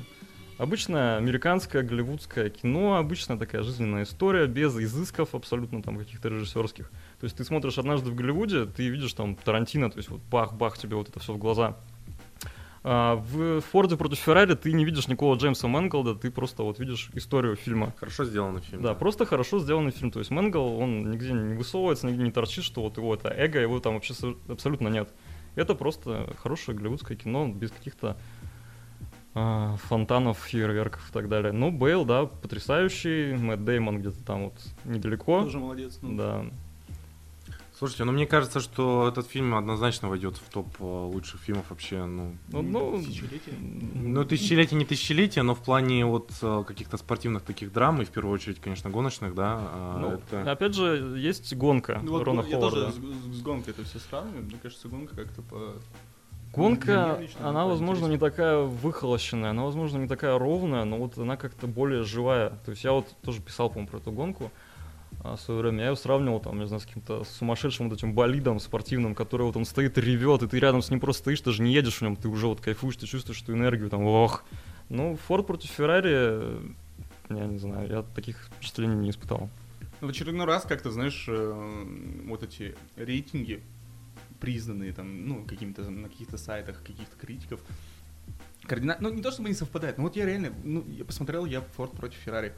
[0.57, 6.89] обычное американское голливудское кино, обычная такая жизненная история, без изысков абсолютно там каких-то режиссерских.
[7.19, 10.77] То есть ты смотришь однажды в Голливуде, ты видишь там Тарантино, то есть вот бах-бах
[10.77, 11.77] тебе вот это все в глаза.
[12.89, 17.09] А в Форде против Феррари ты не видишь никакого Джеймса Мэнголда, ты просто вот видишь
[17.15, 17.93] историю фильма.
[17.99, 18.81] Хорошо сделанный фильм.
[18.81, 20.09] Да, просто хорошо сделанный фильм.
[20.09, 23.59] То есть Мэнгл, он нигде не высовывается, нигде не торчит, что вот его это эго,
[23.59, 25.13] его там вообще со- абсолютно нет.
[25.55, 28.15] Это просто хорошее голливудское кино без каких-то
[29.33, 31.51] а, фонтанов, фейерверков и так далее.
[31.51, 33.33] Ну, Бейл, да, потрясающий.
[33.33, 34.53] Мэтт Деймон где-то там вот
[34.85, 35.43] недалеко.
[35.43, 35.99] Тоже молодец.
[36.01, 36.15] ну.
[36.15, 36.45] Да.
[37.77, 42.05] Слушайте, ну мне кажется, что этот фильм однозначно войдет в топ э, лучших фильмов вообще,
[42.05, 43.53] ну, Ну, ну, Тысячелетие.
[43.59, 48.09] Ну, тысячелетие не тысячелетие, но в плане вот э, каких-то спортивных таких драм, и в
[48.09, 50.51] первую очередь, конечно, гоночных, да, а, ну, это...
[50.51, 52.85] опять же, есть гонка Ну, вот Рона я Ховарда.
[52.85, 54.45] тоже с, с гонкой это все сравниваю.
[54.45, 55.73] Мне кажется, гонка как-то по...
[56.53, 61.37] Гонка, лично она, возможно, не такая выхолощенная, она, возможно, не такая ровная, но вот она
[61.37, 62.57] как-то более живая.
[62.65, 64.51] То есть я вот тоже писал, по-моему, про эту гонку
[65.23, 65.83] в свое время.
[65.83, 69.57] Я ее сравнивал, там, не знаю, с каким-то сумасшедшим вот этим болидом спортивным, который вот
[69.57, 72.01] он стоит и ревет, и ты рядом с ним просто стоишь, даже не едешь в
[72.01, 74.43] нем, ты уже вот кайфуешь, ты чувствуешь эту энергию, там, ох.
[74.89, 76.61] Ну, Форд против Феррари, э,
[77.29, 79.49] я не знаю, я таких впечатлений не испытал.
[79.99, 81.83] В очередной раз как-то, знаешь, э,
[82.25, 83.61] вот эти рейтинги,
[84.39, 87.59] признанные там, ну, какими-то на каких-то сайтах, каких-то критиков,
[88.67, 91.61] кардинально, ну, не то чтобы не совпадают, но вот я реально, ну, я посмотрел, я
[91.61, 92.53] Форд против Феррари.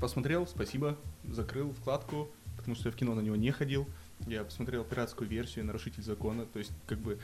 [0.00, 0.96] Посмотрел, спасибо,
[1.28, 3.86] закрыл вкладку, потому что я в кино на него не ходил.
[4.26, 7.18] Я посмотрел пиратскую версию «Нарушитель закона», то есть, как бы,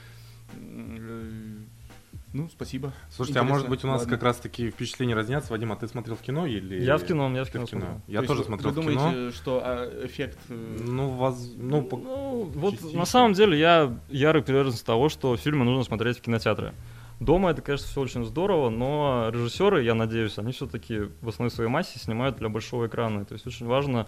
[2.33, 2.93] ну, спасибо.
[3.11, 3.71] Слушайте, а может Интересно.
[3.71, 4.15] быть у нас Ладно.
[4.17, 5.53] как раз таки впечатления разнятся?
[5.53, 6.83] Вадим, а ты смотрел в кино или...
[6.83, 7.81] Я в кино, я в кино в кино.
[7.81, 8.01] смотрел.
[8.09, 9.11] Я То есть тоже вы- смотрел Вы в кино.
[9.11, 10.39] думаете, что а, эффект...
[10.49, 11.53] э, Ну, воз...
[11.57, 12.99] ну, по- Ну, вот частично.
[12.99, 16.75] на самом деле я ярый приверженец того, что фильмы нужно смотреть в кинотеатре.
[17.21, 21.71] Дома это, конечно, все очень здорово, но режиссеры, я надеюсь, они все-таки в основной своей
[21.71, 23.25] массе снимают для большого экрана.
[23.25, 24.07] То есть очень важно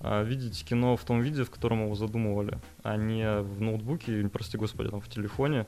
[0.00, 4.56] а, видеть кино в том виде, в котором его задумывали, а не в ноутбуке, прости
[4.56, 5.66] господи, там в телефоне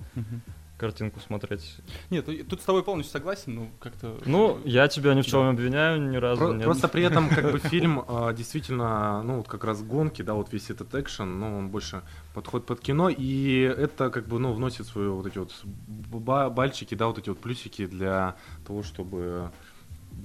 [0.81, 1.77] картинку смотреть.
[2.09, 4.19] Нет, ну, тут с тобой полностью согласен, но как-то...
[4.25, 6.47] Ну, я тебя ни в чем не обвиняю ни разу.
[6.47, 6.65] Про- нет.
[6.65, 10.53] Просто при этом как бы фильм а, действительно, ну вот как раз гонки, да, вот
[10.53, 14.87] весь этот экшен, ну он больше подходит под кино, и это как бы, ну, вносит
[14.87, 19.51] свои вот эти вот ба- бальчики, да, вот эти вот плюсики для того, чтобы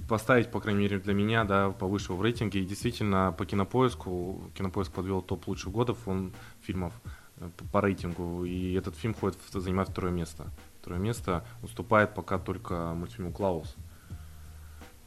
[0.08, 2.60] поставить, по крайней мере, для меня, да, повыше в рейтинге.
[2.60, 6.94] И действительно, по кинопоиску, кинопоиск подвел топ лучших годов он фильмов
[7.72, 10.46] по рейтингу, и этот фильм ходит, занимает второе место.
[10.80, 13.76] Второе место уступает пока только мультфильму «Клаус».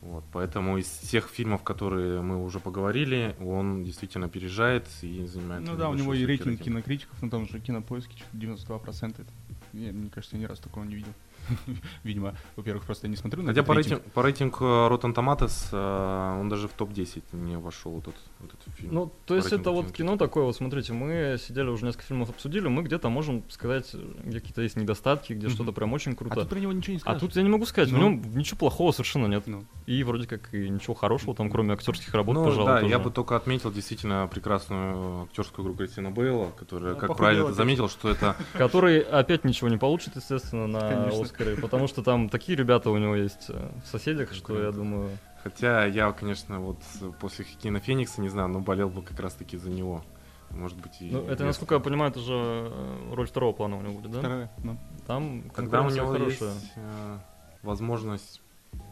[0.02, 5.64] Вот, поэтому из всех фильмов, которые мы уже поговорили, он действительно опережает и занимает.
[5.66, 9.10] Ну да, у него и большой рейтинг кинокритиков на том же кинопоиске что-то 92%.
[9.10, 9.26] Это,
[9.74, 11.12] я, мне кажется, я ни разу такого не видел.
[12.04, 15.70] Видимо, во-первых, просто я не смотрю на Хотя по рейтингу, по рейтингу э, Rotten Tomatoes
[15.72, 18.94] э, он даже в топ-10 не вошел этот, этот фильм.
[18.94, 22.68] Ну, то есть это вот кино такое, вот смотрите, мы сидели уже несколько фильмов обсудили,
[22.68, 26.36] мы где-то можем сказать, где какие-то есть недостатки, где что-то прям очень А круто.
[26.36, 27.22] тут про него ничего не А скажешь.
[27.22, 28.10] тут я не могу сказать, в Ну.
[28.10, 29.46] нем ничего плохого совершенно нет.
[29.48, 32.92] Ну, И вроде как и ничего хорошего там, кроме актерских работ, ну, пожалуй, да, тоже.
[32.92, 37.54] я бы только отметил действительно прекрасную актерскую игру Кристина Бейла, которая, Да, как правильно ты
[37.54, 41.10] заметил, что это Который опять ничего не получит, естественно, на Конечно.
[41.40, 45.18] Оскаре, потому что там такие ребята у него есть э, в соседях, что я думаю...
[45.44, 46.78] Хотя я, конечно, вот
[47.22, 50.04] после Хикина Феникса, не знаю, но болел бы как раз-таки за него.
[50.50, 51.12] Может быть, и...
[51.12, 54.20] Ну, это, насколько я понимаю, это же э, роль второго плана у него будет, да?
[54.20, 54.78] второе, ну.
[55.08, 56.50] Там Когда у него хорошая.
[56.50, 57.18] есть э,
[57.62, 58.42] возможность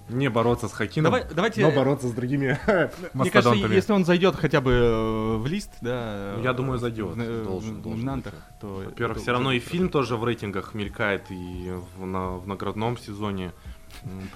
[0.09, 1.61] не бороться с Хакином, Давай, давайте...
[1.61, 3.75] но бороться с другими Мне кажется, мастодонтами.
[3.75, 6.35] если он зайдет хотя бы э, в лист, да...
[6.43, 7.15] Я э, думаю, зайдет.
[7.15, 8.83] в, э, Должен, в должен номинантах, то...
[8.85, 12.97] Во-первых, это все равно и фильм тоже в рейтингах мелькает, и в, на- в наградном
[12.97, 13.51] сезоне.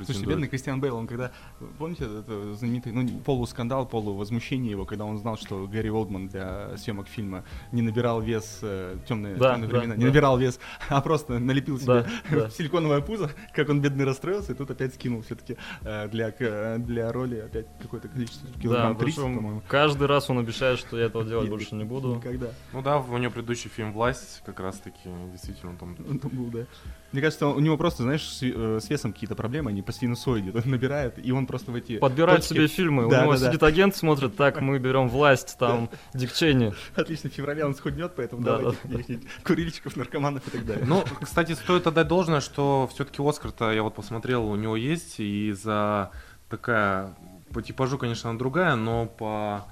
[0.06, 1.32] Слушай, бедный Кристиан Бейл, он когда,
[1.78, 7.08] помните, это знаменитый, ну, полускандал, полувозмущение его, когда он знал, что Гэри Олдман для съемок
[7.08, 10.08] фильма не набирал вес, э, темные, Да, темные да, времена, не да.
[10.08, 12.50] набирал вес, а просто налепил себе Да, да.
[12.50, 17.38] силиконовое пузо, как он бедный расстроился, и тут опять скинул все-таки для, к- для роли
[17.40, 19.62] опять какое-то количество, Да, килограмм 30, причем по-моему.
[19.68, 22.16] каждый раз он обещает, что я этого делать больше не буду.
[22.16, 22.48] Никогда.
[22.74, 25.96] Ну да, у него предыдущий фильм «Власть» как раз-таки, действительно, он там...
[26.10, 26.66] Он там был, да.
[27.12, 30.52] Мне кажется, у него просто, знаешь, с, э, с весом какие-то проблемы, они по синусоиде
[30.52, 33.10] он набирает, и он просто в эти Подбирать точки- себе фильмы.
[33.10, 33.48] Да, У него да, да.
[33.48, 36.74] сидит агент, смотрит, так, мы берем власть, там, Дик Чейни.
[36.96, 38.98] Отлично, в феврале он схуднет, поэтому Да, давайте да.
[38.98, 40.86] каких-нибудь курильщиков, наркоманов и так далее.
[40.88, 45.52] Ну, кстати, стоит отдать должное, что все-таки Оскар-то, я вот посмотрел, у него есть, и
[45.52, 46.12] за
[46.50, 47.14] такая
[47.54, 49.66] по типажу, конечно, она другая, но по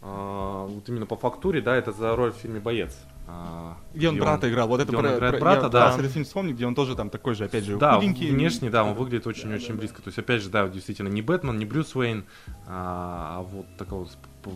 [0.00, 2.96] а, вот именно по фактуре, да, это за роль в фильме «Боец».
[3.30, 5.94] А, Где он брата играл, вот это он про- играет про- брата, я да.
[5.98, 8.30] этот фильм вспомнить, где он тоже там такой же, опять же, Да, худенький.
[8.30, 10.00] внешне, да, он выглядит очень-очень близко.
[10.00, 12.24] То есть, опять же, да, действительно, не Бэтмен, не Брюс Уэйн,
[12.66, 13.98] а, а вот такой
[14.44, 14.54] вот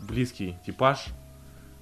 [0.00, 1.06] близкий типаж.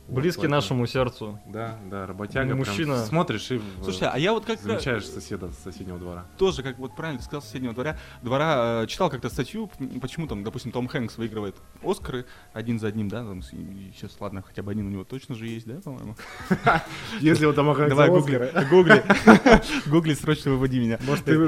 [0.08, 1.38] Вот Близкий поэтому- нашему сердцу.
[1.46, 2.46] Да, да, работяга.
[2.46, 3.04] прям Мужчина.
[3.04, 6.26] смотришь и Слушайте, а я вот как замечаешь соседа с соседнего двора.
[6.38, 10.42] тоже, как вот правильно ты сказал, соседнего двора, двора э, читал как-то статью, почему там,
[10.44, 14.86] допустим, Том Хэнкс выигрывает Оскары один за одним, да, там, сейчас, ладно, хотя бы один
[14.86, 16.16] у него точно же есть, да, по-моему?
[17.20, 19.04] Если вот там Давай, гугли, гугли,
[19.86, 20.96] гугли, срочно выводи меня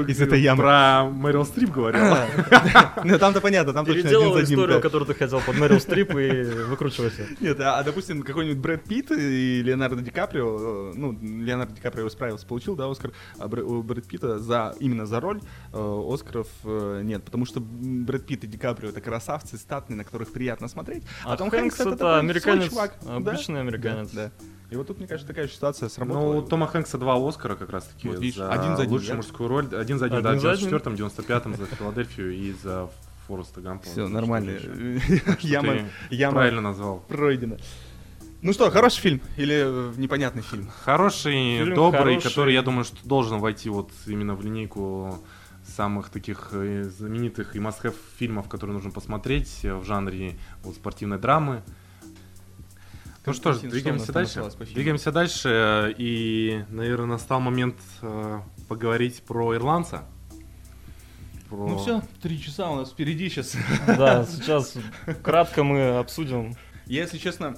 [0.07, 0.61] из этой ямы.
[0.61, 2.01] Про Мэрил Стрип говорил.
[3.03, 4.59] Ну, там-то понятно, там точно один за одним.
[4.59, 7.25] историю, которую ты хотел под Мэрил Стрип и выкручивайся.
[7.39, 11.81] Нет, а, а, допустим, какой-нибудь Брэд Питт и Леонардо Ди Каприо, э, ну, Леонардо Ди
[11.81, 15.41] Каприо справился, получил, да, Оскар, а у Брэд Питта за, именно за роль
[15.73, 20.03] э, Оскаров э, нет, потому что Брэд Питт и Ди Каприо это красавцы, статные, на
[20.03, 22.95] которых приятно смотреть, а, А Том Хэнкс Хэнкс это, такой американец, чувак.
[23.03, 24.11] Да, обычный американец.
[24.11, 24.45] Да, да.
[24.69, 26.35] И вот тут, мне кажется, такая ситуация Ну, сработала.
[26.37, 29.09] у Тома Хэнкса два Оскара как раз таки Вот видишь, за один за один, лучшую
[29.09, 29.15] да?
[29.17, 29.67] мужскую роль.
[29.75, 30.69] Один за один, да, Один в за один?
[30.69, 32.89] 94-м, 95-м за Филадельфию и за
[33.27, 33.83] Фореста Гампа.
[33.85, 34.51] Все, нормально.
[35.41, 36.99] Яма, яма Правильно назвал.
[37.07, 37.57] пройдена.
[38.41, 40.67] Ну что, хороший фильм или э, непонятный фильм?
[40.83, 42.29] Хороший, Фильм добрый, хороший.
[42.29, 45.19] который, я думаю, что должен войти вот именно в линейку
[45.63, 51.19] самых таких э, знаменитых и must фильмов, которые нужно посмотреть э, в жанре вот, спортивной
[51.19, 51.61] драмы.
[53.27, 54.43] Ну что ж, двигаемся что дальше.
[54.73, 60.05] Двигаемся дальше, и, наверное, настал момент э, поговорить про ирландца.
[61.47, 63.55] Про- Ну все, три часа у нас впереди сейчас.
[63.85, 64.73] Да, сейчас
[65.21, 66.55] кратко мы обсудим.
[66.87, 67.55] Я, если честно,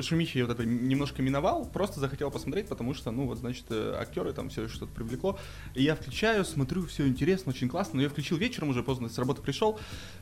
[0.00, 4.32] Шумихи вот это немножко миновал, просто захотел посмотреть, потому что, ну, вот, значит, э, актеры
[4.32, 5.38] там все что-то привлекло.
[5.74, 9.18] И я включаю, смотрю, все интересно, очень классно, но я включил вечером уже поздно, с
[9.18, 9.78] работы пришел,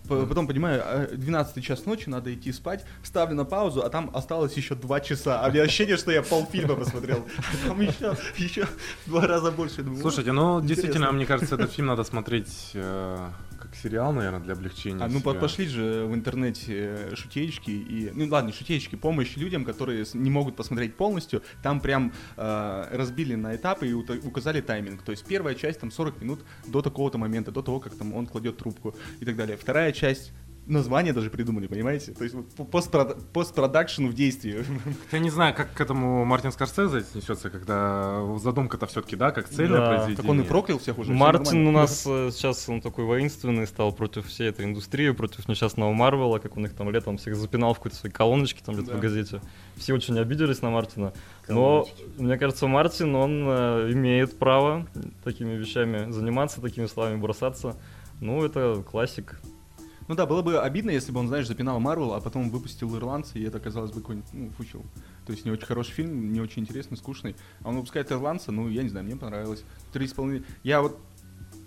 [0.09, 4.55] потом понимаю, э, 12 час ночи, надо идти спать, ставлю на паузу, а там осталось
[4.57, 7.27] еще два часа, а у меня ощущение, что я полфильма посмотрел.
[7.67, 8.67] Там еще, еще
[9.05, 9.83] в два раза больше.
[9.83, 10.69] Думаю, Слушайте, ну интересно.
[10.69, 13.29] действительно, мне кажется, этот фильм надо смотреть э,
[13.83, 15.05] сериал, наверное, для облегчения.
[15.05, 15.35] А ну себя.
[15.35, 20.57] пошли же в интернете э, шутеечки и ну ладно шутеечки помощь людям, которые не могут
[20.57, 21.43] посмотреть полностью.
[21.63, 25.03] Там прям э, разбили на этапы и указали тайминг.
[25.03, 28.27] То есть первая часть там 40 минут до такого-то момента, до того как там он
[28.27, 29.57] кладет трубку и так далее.
[29.57, 30.33] Вторая часть
[30.67, 32.13] название даже придумали, понимаете?
[32.13, 34.65] То есть постпрод- постпродакшн в действии.
[35.13, 39.81] Я не знаю, как к этому Мартин Скорсезе отнесется, когда задумка-то все-таки, да, как цельное
[39.81, 39.87] Да.
[39.89, 40.17] произведение.
[40.17, 41.13] Так он и проклял всех уже.
[41.13, 45.93] Мартин у нас э, сейчас он такой воинственный стал против всей этой индустрии, против несчастного
[45.93, 48.99] Марвела, как он их там летом всех запинал в какой-то своей колоночке там где-то Да.
[48.99, 49.41] в газете.
[49.77, 51.13] Все очень обиделись на Мартина.
[51.49, 51.87] Но,
[52.19, 54.87] мне кажется, Мартин, он э, имеет право
[55.23, 57.77] такими вещами заниматься, такими словами бросаться.
[58.21, 59.41] Ну, это классик.
[60.09, 63.39] Ну да, было бы обидно, если бы он, знаешь, запинал Марвел, а потом выпустил Ирландца,
[63.39, 64.85] и это оказалось бы какой-нибудь, ну, фучел.
[65.27, 67.35] То есть не очень хороший фильм, не очень интересный, скучный.
[67.63, 69.65] А он выпускает Ирландца, ну, я не знаю, мне понравилось.
[69.93, 70.45] Три с половиной...
[70.63, 70.99] Я вот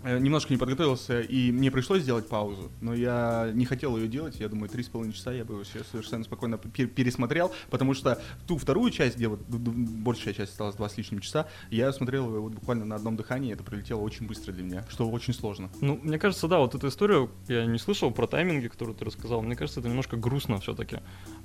[0.03, 4.47] немножко не подготовился, и мне пришлось сделать паузу, но я не хотел ее делать, я
[4.47, 8.57] думаю, три с половиной часа я бы сейчас совершенно спокойно пе- пересмотрел, потому что ту
[8.57, 12.53] вторую часть, где вот большая часть осталась два с лишним часа, я смотрел ее вот
[12.53, 15.69] буквально на одном дыхании, это пролетело очень быстро для меня, что очень сложно.
[15.81, 19.41] Ну, мне кажется, да, вот эту историю я не слышал про тайминги, которую ты рассказал.
[19.41, 20.99] Мне кажется, это немножко грустно все-таки.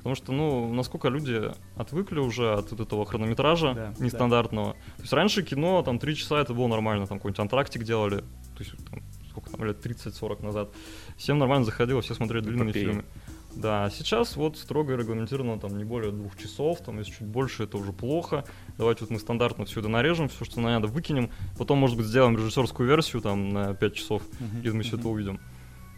[0.05, 4.75] Потому что, ну, насколько люди отвыкли уже от вот этого хронометража Да, нестандартного.
[4.75, 8.19] То есть раньше кино, там, три часа это было нормально, там, какой-нибудь антрактик делали.
[8.19, 10.69] То есть, там, сколько там, лет 30-40 назад.
[11.17, 13.07] Всем нормально заходило, все смотрели длинные фильмы.
[13.55, 17.63] Да, а сейчас вот строго регламентировано там не более двух часов, там если чуть больше,
[17.63, 18.45] это уже плохо.
[18.77, 21.31] Давайте вот мы стандартно все это нарежем, все, что надо, выкинем.
[21.57, 24.23] Потом, может быть, сделаем режиссерскую версию там на 5 часов,
[24.63, 25.41] и мы все это увидим.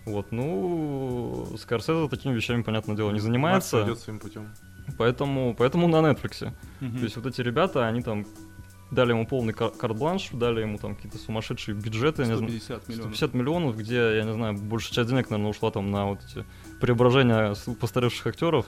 [0.06, 4.48] Вот, ну, Скорсезе такими вещами, понятное дело, не Марс занимается, идет своим путем.
[4.96, 6.52] поэтому, поэтому на Netflix.
[6.80, 6.98] Мгм.
[6.98, 8.24] То есть вот эти ребята, они там
[8.92, 12.88] дали ему полный кар- карт-бланш, дали ему там какие-то сумасшедшие бюджеты, я не знаю, 150
[12.88, 13.16] миллионов.
[13.16, 16.44] 150 миллионов, где, я не знаю, большая часть денег, наверное, ушла там на вот эти
[16.80, 18.66] преображения постаревших актеров.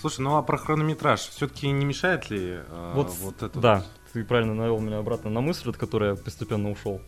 [0.00, 3.58] Слушай, ну а про хронометраж все-таки не мешает ли э, Вот, вот, это?
[3.58, 3.86] да, вот?
[4.12, 7.00] ты правильно навел меня обратно на мысль, от которой я постепенно ушел.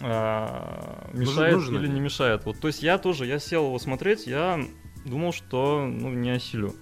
[0.00, 1.92] А, мешает нужно или ли?
[1.92, 2.44] не мешает?
[2.44, 4.60] Вот, то есть я тоже, я сел его смотреть, я
[5.04, 6.74] думал, что ну, не осилю.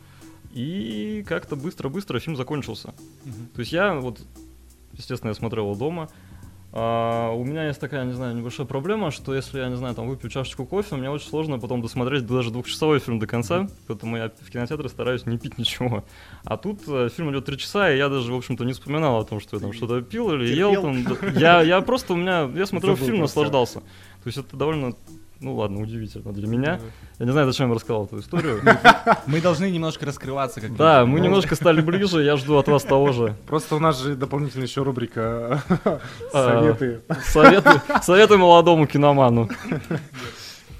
[0.52, 2.94] И как-то быстро-быстро фильм закончился.
[3.24, 3.48] Мгм.
[3.54, 4.20] То есть я вот,
[4.92, 6.08] естественно, я смотрел его дома.
[6.70, 10.06] А, у меня есть такая, не знаю, небольшая проблема, что если я, не знаю, там
[10.06, 14.30] выпью чашечку кофе, мне очень сложно потом досмотреть даже двухчасовой фильм до конца, поэтому я
[14.40, 16.04] в кинотеатре стараюсь не пить ничего.
[16.44, 19.24] А тут э, фильм идет три часа, и я даже, в общем-то, не вспоминал о
[19.24, 20.72] том, что я там что-то пил или Терпел.
[20.72, 20.82] ел.
[20.82, 23.80] Там, я, я просто, у меня, я смотрел Забыл фильм, наслаждался.
[23.80, 24.94] То есть это довольно
[25.40, 26.80] ну ладно, удивительно для меня.
[27.18, 28.60] Я не знаю, зачем я рассказал эту историю.
[29.26, 30.60] Мы должны немножко раскрываться.
[30.60, 33.34] Как Да, мы немножко стали ближе, я жду от вас того же.
[33.46, 35.62] Просто у нас же дополнительно еще рубрика
[36.32, 37.00] А, советы.
[37.24, 37.70] Советы,
[38.02, 39.48] советы молодому киноману.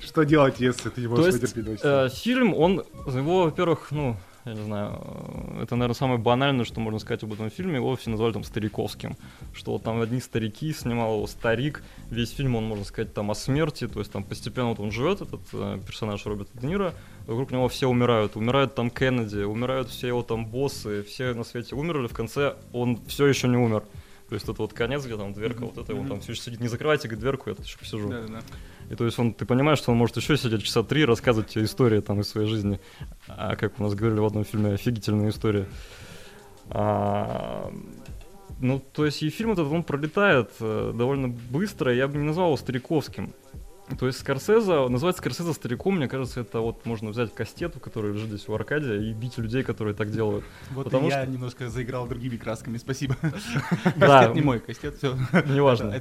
[0.01, 4.17] Что делать, если ты не То можешь есть, вытерпеть э, фильм, он, его, во-первых, ну,
[4.45, 7.95] я не знаю, э, это, наверное, самое банальное, что можно сказать об этом фильме, его
[7.97, 9.17] все назвали там стариковским,
[9.53, 13.35] что вот там одни старики, снимал его старик, весь фильм, он, можно сказать, там о
[13.35, 16.95] смерти, то есть там постепенно вот он живет, этот э, персонаж Роберта Де Ниро,
[17.27, 21.75] вокруг него все умирают, умирают там Кеннеди, умирают все его там боссы, все на свете
[21.75, 23.85] умерли, в конце он все еще не умер.
[24.29, 26.43] То есть это вот конец, где там дверка, вот это, и он там все еще
[26.43, 28.09] сидит, не закрывайте говорит, дверку, я тут еще посижу.
[28.09, 28.41] Да, да, да.
[28.91, 31.65] И то есть он, ты понимаешь, что он может еще сидеть часа три рассказывать тебе
[31.65, 32.81] истории там из своей жизни.
[33.27, 35.67] А как у нас говорили в одном фильме, офигительная история.
[36.71, 37.71] А,
[38.61, 42.49] ну, то есть и фильм этот, он пролетает э, довольно быстро, я бы не назвал
[42.49, 43.33] его стариковским.
[43.99, 48.29] То есть Скорсезе, называть Скорсезе стариком, мне кажется, это вот можно взять кастету, который лежит
[48.29, 50.45] здесь у Аркадия, и бить людей, которые так делают.
[50.73, 53.17] Вот Потому я что- немножко заиграл другими красками, спасибо.
[53.99, 55.17] Кастет не мой, кастет, все.
[55.47, 55.93] Неважно.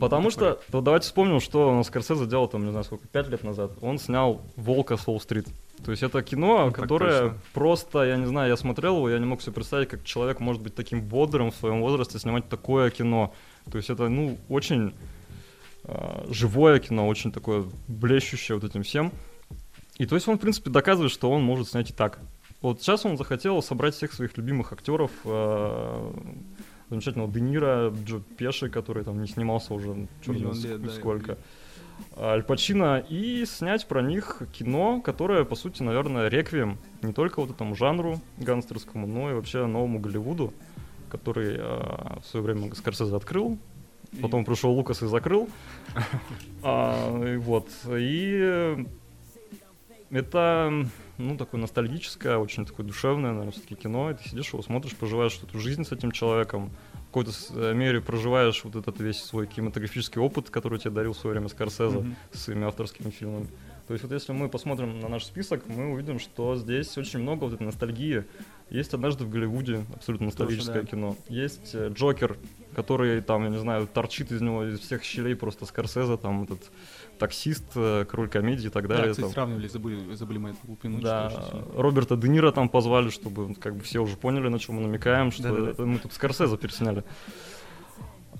[0.00, 3.72] Потому что, давайте вспомним, что Скорсезе делал там, не знаю сколько, пять лет назад.
[3.80, 5.46] Он снял «Волка с Уолл-стрит».
[5.84, 9.26] То есть это кино, Ну, которое просто, я не знаю, я смотрел его, я не
[9.26, 13.34] мог себе представить, как человек может быть таким бодрым в своем возрасте, снимать такое кино.
[13.70, 14.94] То есть это, ну, очень
[16.28, 19.12] живое кино, очень такое блещущее вот этим всем.
[19.98, 22.18] И то есть он, в принципе, доказывает, что он может снять и так.
[22.60, 26.12] Вот сейчас он захотел собрать всех своих любимых актеров, э,
[26.88, 31.38] замечательного Де Ниро, Джо Пеши, который там не снимался уже черт знает лет, да, сколько.
[32.16, 37.50] Аль Пачино, и снять про них кино, которое, по сути, наверное, реквием не только вот
[37.50, 40.52] этому жанру гангстерскому, но и вообще новому Голливуду,
[41.08, 43.58] который э, в свое время Скорсезе открыл,
[44.20, 45.48] потом пришел Лукас и закрыл.
[46.66, 47.68] А, и вот.
[47.90, 48.74] И
[50.10, 50.86] это,
[51.18, 54.10] ну, такое ностальгическое, очень такое душевное, наверное, все-таки кино.
[54.10, 58.00] И ты сидишь его смотришь, проживаешь эту жизнь с этим человеком, в какой-то э, мере
[58.00, 62.44] проживаешь вот этот весь свой кинематографический опыт, который тебе дарил в свое время Скорсезе с
[62.44, 63.48] своими авторскими фильмами.
[63.86, 67.44] То есть вот если мы посмотрим на наш список, мы увидим, что здесь очень много
[67.44, 68.24] вот этой ностальгии.
[68.70, 70.88] Есть «Однажды в Голливуде», абсолютно ностальгическое да.
[70.88, 71.16] кино.
[71.28, 72.38] Есть э, «Джокер»,
[72.74, 76.70] который там, я не знаю, торчит из него из всех щелей просто Скорсезе, там этот
[77.18, 79.10] таксист, э, король комедии и так Да, далее.
[79.12, 79.32] кстати, там.
[79.32, 81.02] сравнивали, забыли, забыли мы это упомянуть.
[81.04, 81.30] Да.
[81.76, 85.30] Роберта Де Ниро там позвали, чтобы как бы все уже поняли, на чем мы намекаем,
[85.32, 85.70] что Да-да-да.
[85.70, 87.04] это мы тут Скорсезе пересняли.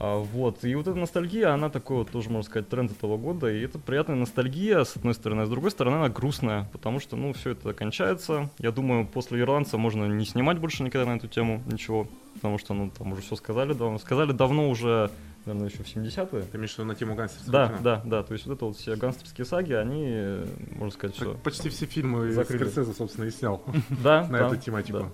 [0.01, 3.51] А, вот, и вот эта ностальгия, она такой вот тоже, можно сказать, тренд этого года,
[3.51, 7.17] и это приятная ностальгия, с одной стороны, а с другой стороны, она грустная, потому что,
[7.17, 8.51] ну, все это кончается.
[8.59, 12.75] Я думаю, после «Ирландца» можно не снимать больше никогда на эту тему ничего, потому что,
[12.75, 13.99] ну, там уже все сказали давно.
[13.99, 15.11] Сказали давно уже,
[15.47, 16.43] наверное, еще в 70-е.
[16.43, 17.79] Ты имеешь в виду на тему гангстерского Да, кино?
[17.83, 20.45] да, да, то есть вот это вот все гангстерские саги, они,
[20.77, 21.35] можно сказать, все.
[21.35, 22.65] почти все фильмы Закрыли.
[22.69, 23.63] Скорсезе, собственно, и снял
[24.03, 25.13] Да, на эту тематику.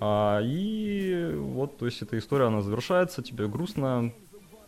[0.00, 4.12] А, и вот, то есть эта история, она завершается, тебе грустно.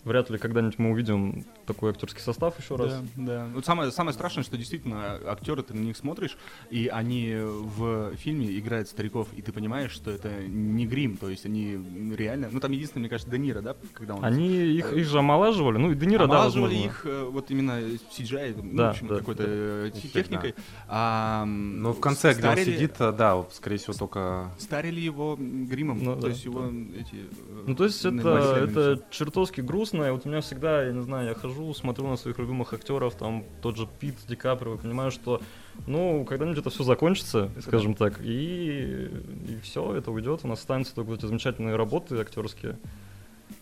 [0.04, 2.92] Вряд ли когда-нибудь мы увидим такой актерский состав еще раз.
[3.16, 3.46] Да, да.
[3.54, 6.36] Вот самое, самое страшное, что действительно актеры, ты на них смотришь,
[6.70, 11.44] и они в фильме играют стариков, и ты понимаешь, что это не грим, то есть
[11.46, 11.78] они
[12.16, 12.48] реально...
[12.52, 14.24] Ну, там единственное, мне кажется, Де Ниро, да, когда он...
[14.24, 16.86] Они их, их же омолаживали, ну и Де Ниро, да, Омолаживали возможно.
[16.90, 17.80] их э, вот именно
[18.16, 19.48] CGI, ну, Да, в общем, да, какой-то да.
[19.48, 20.54] э, техникой.
[20.88, 24.50] А, м, Но в конце, где он старили- сидит, а, да, вот, скорее всего, только...
[24.58, 26.68] Старили его гримом, Ну, то да, есть его да.
[27.00, 27.14] эти...
[27.16, 28.28] э, Ну, то есть это,
[28.68, 32.16] это чертовски грустно, и вот у меня всегда, я не знаю, я хожу, смотрю на
[32.16, 35.40] своих любимых актеров, там тот же Пит, Ди Каприо, и понимаю, что,
[35.86, 39.10] ну, когда-нибудь это все закончится, скажем так, и,
[39.48, 42.78] и все, это уйдет, у нас останутся только эти замечательные работы актерские,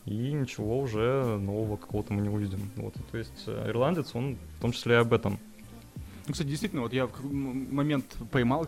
[0.06, 2.70] и ничего уже нового какого-то мы не увидим.
[2.76, 5.38] Вот, то есть э, ирландец, он в том числе и об этом.
[6.26, 8.66] Ну, кстати, действительно, вот я в момент поймал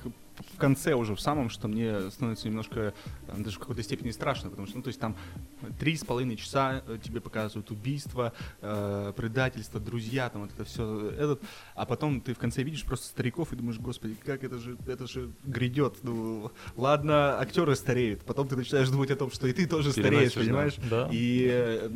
[0.55, 2.95] в конце уже, в самом, что мне становится немножко,
[3.29, 5.17] э, даже в какой-то степени страшно, потому что, ну, то есть там
[5.79, 11.11] три с половиной часа э, тебе показывают убийство, э, предательство, друзья, там вот это все,
[11.11, 11.43] этот,
[11.75, 15.07] а потом ты в конце видишь просто стариков и думаешь, господи, как это же, это
[15.07, 19.67] же грядет, ну, ладно, актеры стареют, потом ты начинаешь думать о том, что и ты
[19.67, 20.77] тоже стареешь, понимаешь?
[20.91, 21.09] Да.
[21.13, 21.91] И э,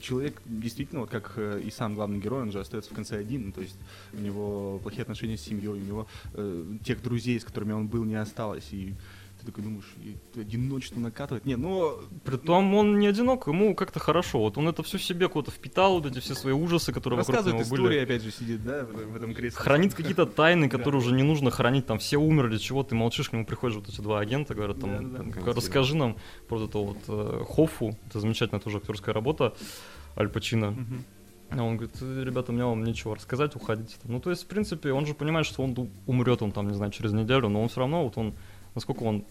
[0.00, 3.52] человек действительно, вот как э, и сам главный герой, он же остается в конце один,
[3.52, 3.78] то есть
[4.12, 8.04] у него плохие отношения с семьей, у него э, тех друзей, с которыми он был,
[8.04, 8.94] не осталось, и
[9.40, 9.92] ты такой думаешь,
[10.36, 11.44] одиночество накатывает.
[11.44, 14.38] Не, ну, Притом он не одинок, ему как-то хорошо.
[14.38, 17.56] Вот он это все себе куда-то впитал, вот эти все свои ужасы, которые вокруг него
[17.58, 17.62] были.
[17.64, 19.58] истории, опять же, сидит, да, в, этом- кресле.
[19.60, 21.06] хранит какие-то тайны, которые Да.
[21.06, 24.00] уже не нужно хранить, там все умерли, чего ты молчишь, к нему приходят вот эти
[24.00, 25.16] два агента, говорят, там, Да-да-да.
[25.16, 25.52] там, Конечно.
[25.54, 26.16] расскажи нам
[26.48, 29.54] про это вот э, Хоффу, это замечательная тоже актерская работа,
[30.16, 30.70] Аль Пачино.
[30.70, 31.04] Мгм.
[31.56, 33.96] А он говорит, «Э, ребята, мне вам нечего рассказать, уходите.
[34.04, 35.76] Ну, то есть, в принципе, он же понимает, что он
[36.06, 38.34] умрет, он там, не знаю, через неделю, но он все равно, вот он,
[38.74, 39.24] насколько он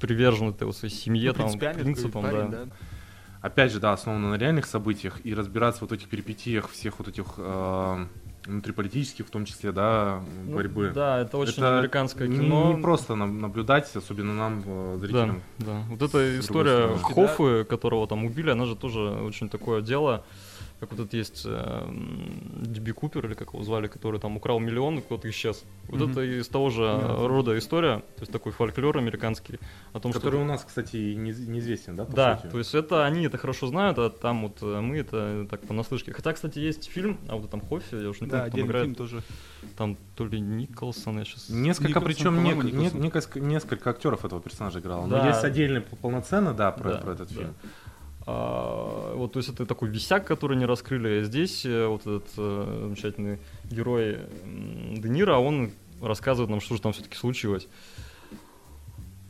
[0.00, 2.64] привержен этой вот своей семье, Ну, там, принципам, парень, да.
[3.40, 7.08] Опять же, да, основано на реальных событиях и разбираться вот в этих перипетиях всех вот
[7.08, 8.06] этих э,
[8.46, 10.92] внутриполитических, в том числе, да, Ну, борьбы.
[10.94, 12.72] Да, это очень Это американское кино.
[12.74, 15.42] Не, просто наблюдать, особенно нам, э, Да, зрителям.
[15.58, 15.82] да.
[15.88, 16.96] Вот с эта история.
[16.96, 20.24] Хоффы, которого там убили, она же тоже очень такое дело.
[20.82, 21.88] Как вот этот есть э,
[22.66, 25.62] Диби Купер, или как его звали, который там украл миллион, и кто-то исчез.
[25.86, 26.10] Вот Мгм.
[26.10, 27.28] это из того же Да.
[27.28, 29.60] рода история, то есть такой фольклор американский
[29.92, 30.42] о том, Который что...
[30.42, 32.50] у нас, кстати, не- неизвестен, да, Да, сути?
[32.50, 36.12] то есть это они это хорошо знают, а там вот э, мы это так понаслышке.
[36.12, 38.66] Хотя, кстати, есть фильм, а вот там Хоффи, я уже не Да, помню, там отдельный
[38.68, 38.84] играет.
[38.86, 39.22] фильм тоже.
[39.76, 41.48] Там то ли Николсон, я сейчас...
[41.48, 43.00] Несколько, Николсон, причем Николсон.
[43.00, 45.06] не- несколько, несколько актеров этого персонажа играло.
[45.06, 45.22] Да.
[45.22, 47.34] Но есть отдельно п- полноценно, да, про, Да, про этот да.
[47.36, 47.54] фильм.
[48.26, 51.24] А, вот, то есть это такой висяк, который не раскрыли.
[51.24, 53.38] Здесь э, вот этот э, замечательный
[53.70, 57.66] герой Де Ниро, он рассказывает нам, что же там все-таки случилось.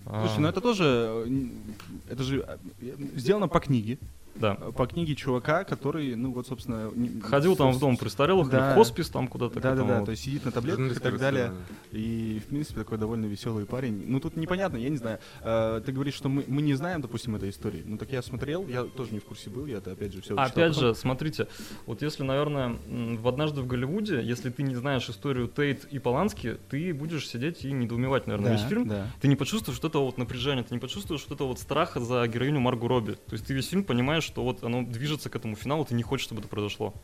[0.05, 0.85] А, Слушай, ну это тоже,
[1.27, 1.49] э,
[2.11, 2.45] это же
[2.81, 3.99] э, сделано по книге,
[4.35, 4.55] Да.
[4.55, 6.91] по книге чувака, который, ну вот, собственно...
[6.95, 8.73] не- Ходил там в дом престарелых, или Да.
[8.73, 9.61] в хоспис там куда-то.
[9.61, 10.05] к Да, да, этому да, вот.
[10.07, 11.53] то есть сидит на таблетках и так далее.
[11.93, 14.05] И, в принципе, такой довольно веселый парень.
[14.07, 15.19] Ну, тут непонятно, я не знаю.
[15.43, 17.83] Э, Ты говоришь, что мы, мы не знаем, допустим, этой истории.
[17.85, 20.35] Ну, так я смотрел, я тоже не в курсе был, я это, опять же, все
[20.37, 21.49] Опять же, смотрите,
[21.87, 26.57] вот если, наверное, в «Однажды в Голливуде», если ты не знаешь историю Тейт и Полански,
[26.71, 28.89] ты будешь сидеть и недоумевать, наверное, весь фильм.
[28.89, 29.07] Да.
[29.21, 32.27] Ты не почувствуешь вот этого вот напряжения, ты не почувствуешь вот этого вот страха за
[32.27, 33.13] героиню Маргу Робби.
[33.13, 36.03] То есть ты весь фильм понимаешь, что вот оно движется к этому финалу, ты не
[36.03, 36.95] хочешь, чтобы это произошло.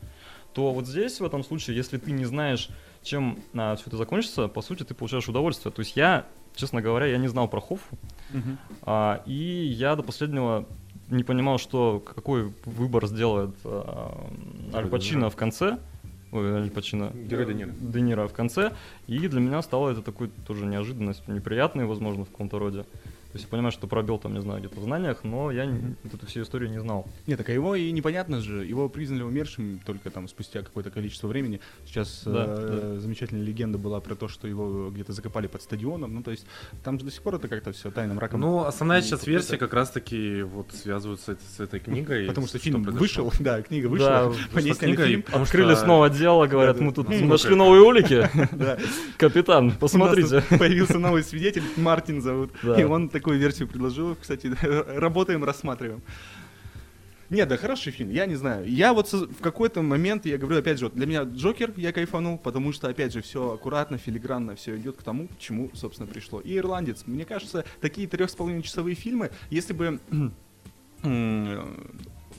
[0.53, 2.69] То вот здесь, в этом случае, если ты не знаешь,
[3.03, 5.71] чем а, все это закончится, по сути, ты получаешь удовольствие.
[5.71, 7.97] То есть я, честно говоря, я не знал про Хоффу,
[8.31, 8.57] Мгм.
[8.83, 10.65] а, и я до последнего
[11.09, 14.27] не понимал, что какой выбор сделает а,
[14.73, 15.77] Аль Пачино в конце.
[16.31, 17.11] Ой, Аль Пачино.
[17.13, 17.71] Герой Де Ниро.
[17.79, 18.73] Де Ниро в конце.
[19.07, 22.85] И для меня стало это такой тоже неожиданность, неприятной, возможно, в каком-то роде.
[23.31, 25.95] То есть я понимаю, что пробел там, не знаю, где-то в знаниях, но я не-
[26.03, 27.07] вот эту всю историю не знал.
[27.27, 31.27] Нет, так а его и непонятно же, его признали умершим только там спустя какое-то количество
[31.27, 31.59] времени.
[31.85, 36.15] Сейчас Да, э, замечательная легенда была про то, что его где-то закопали под стадионом.
[36.15, 36.47] Ну, то есть
[36.83, 38.41] там же до сих пор это как-то все тайным раком.
[38.41, 42.25] Ну, основная И сейчас версия как раз-таки вот связывается с, этой книгой.
[42.25, 45.21] Потому что фильм вышел, да, книга Да, вышла, по ней сняли книга, фильм.
[45.21, 48.27] Потому Открыли что- снова дело, говорят, мы тут Ну, нашли новые улики.
[48.53, 48.79] Да.
[49.17, 50.41] Капитан, посмотрите.
[50.57, 52.51] появился новый свидетель, Мартин зовут.
[52.63, 52.79] Да.
[52.81, 54.15] И он такую версию предложил.
[54.15, 54.51] Кстати,
[54.99, 56.01] работаем, рассматриваем.
[57.29, 58.67] Нет, да хороший фильм, я не знаю.
[58.67, 62.39] Я вот в какой-то момент, я говорю, опять же, вот для меня Джокер я кайфанул,
[62.39, 66.39] потому что, опять же, все аккуратно, филигранно, все идет к тому, к чему, собственно, пришло.
[66.39, 67.03] И Ирландец.
[67.05, 69.99] Мне кажется, такие трех с половиной часовые фильмы, если бы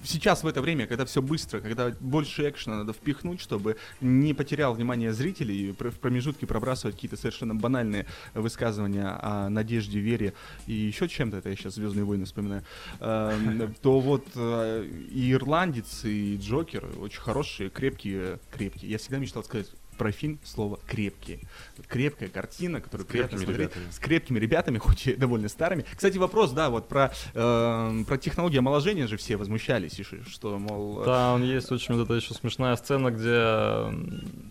[0.04, 4.74] сейчас в это время, когда все быстро, когда больше экшена надо впихнуть, чтобы не потерял
[4.74, 10.34] внимание зрителей и в промежутке пробрасывать какие-то совершенно банальные высказывания о надежде, вере
[10.66, 12.62] и еще чем-то, это я сейчас Звездные войны вспоминаю,
[13.00, 18.90] эм, то вот э, и Ирландец, и Джокер очень хорошие, крепкие, крепкие.
[18.90, 19.68] Я всегда мечтал сказать
[20.00, 21.40] про фильм слово крепкие.
[21.86, 23.70] Крепкая картина, которую С приятно крепкими смотреть.
[23.76, 23.90] ребятами.
[23.92, 25.84] С крепкими ребятами, хоть и довольно старыми.
[25.94, 31.02] Кстати, вопрос, да, вот про, эм, про технологии омоложения же все возмущались, и что, мол...
[31.02, 33.94] э, Там есть очень вот эта еще смешная сцена, где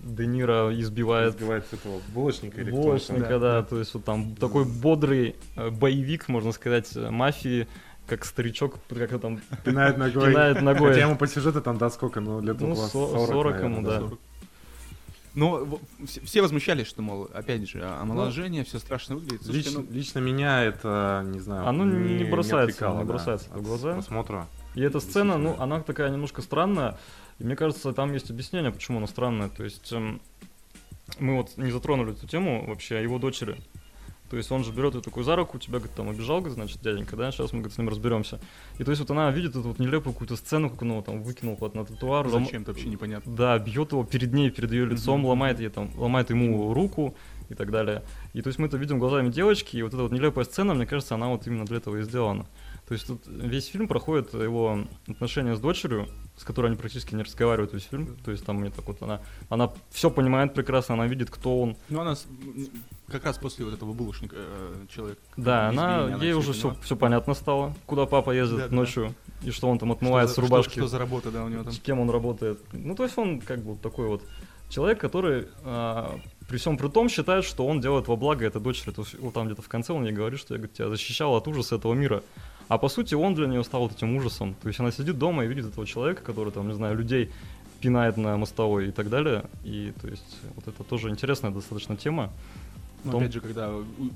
[0.04, 3.64] Де Ниро избивает Сбивает этого булочника или булочника, Да, да, да.
[3.64, 7.68] то есть вот там такой бодрый э, боевик, можно сказать, э, мафии,
[8.06, 10.30] как старичок, как там Пинает ногой.
[10.32, 10.90] пинает ногой.
[10.90, 13.78] Хотя ему по сюжету там, да, сколько, ну, лет Ну, около со- 40, 40 наверное,
[13.78, 14.00] ему, да.
[14.00, 14.20] 40.
[15.40, 19.44] Но в- все, все возмущались, что, мол, опять же, омоложение, все страшно выглядит.
[19.44, 23.50] Слушайте, Лично, ну, лично меня это, не знаю, Оно не бросается, отвлекало, не да, бросается
[23.50, 23.94] в от глаза.
[23.94, 24.48] просмотра.
[24.76, 26.98] И эта сцена, ну, она такая немножко странная.
[27.40, 29.50] И мне кажется, там есть объяснение, почему она странная.
[29.50, 30.20] То есть эм,
[31.20, 33.56] мы вот не затронули эту тему вообще о его дочери.
[34.30, 36.82] То есть он же берет ее такую за руку, тебя, говорит, там обижал, говорит, значит,
[36.82, 38.40] дяденька, да, сейчас мы, говорит, с ним разберемся.
[38.78, 41.24] И то есть вот она видит эту вот нелепую какую-то сцену, как он его там
[41.24, 42.28] выкинул куда-то на тротуар.
[42.28, 43.36] лом- зачем-то вообще непонятно.
[43.36, 45.30] Да, бьет его перед ней, перед ее лицом, Мгм.
[45.30, 47.16] ломает ей там, ломает ему руку
[47.50, 48.04] и так далее.
[48.34, 50.86] И то есть мы это видим глазами девочки, и вот эта вот нелепая сцена, мне
[50.86, 52.46] кажется, она вот именно для этого и сделана.
[52.88, 56.08] То есть тут весь фильм проходит его отношения с дочерью,
[56.40, 58.16] с которой они практически не разговаривают весь фильм.
[58.24, 59.20] То есть там мне так вот она,
[59.50, 61.76] она все понимает прекрасно, она видит, кто он.
[61.90, 62.26] Ну, она с-
[63.12, 65.20] как раз после вот этого булочника э, человек.
[65.36, 68.76] Да, она, избиения, ей уже все, все понятно стало, куда папа ездит Да-да-да.
[68.76, 69.14] ночью,
[69.44, 70.72] и что он там Что отмывает за- с рубашки.
[70.72, 71.74] Что, что за работа, да, у него там.
[71.74, 72.60] с кем он работает.
[72.72, 74.24] Ну, то есть он как бы такой вот
[74.70, 78.92] человек, который а, при всем при том считает, что он делает во благо этой дочери.
[78.92, 81.76] То там где-то в конце он ей говорит, что я говорит, тебя защищал от ужаса
[81.76, 82.22] этого мира.
[82.70, 84.54] А по сути он для нее стал вот этим ужасом.
[84.62, 87.30] То есть она сидит дома и видит этого человека, который там, не знаю, людей
[87.82, 89.46] пинает на мостовой и так далее.
[89.64, 92.32] И то есть вот это тоже интересная достаточно тема.
[93.06, 93.72] Но том- опять же, когда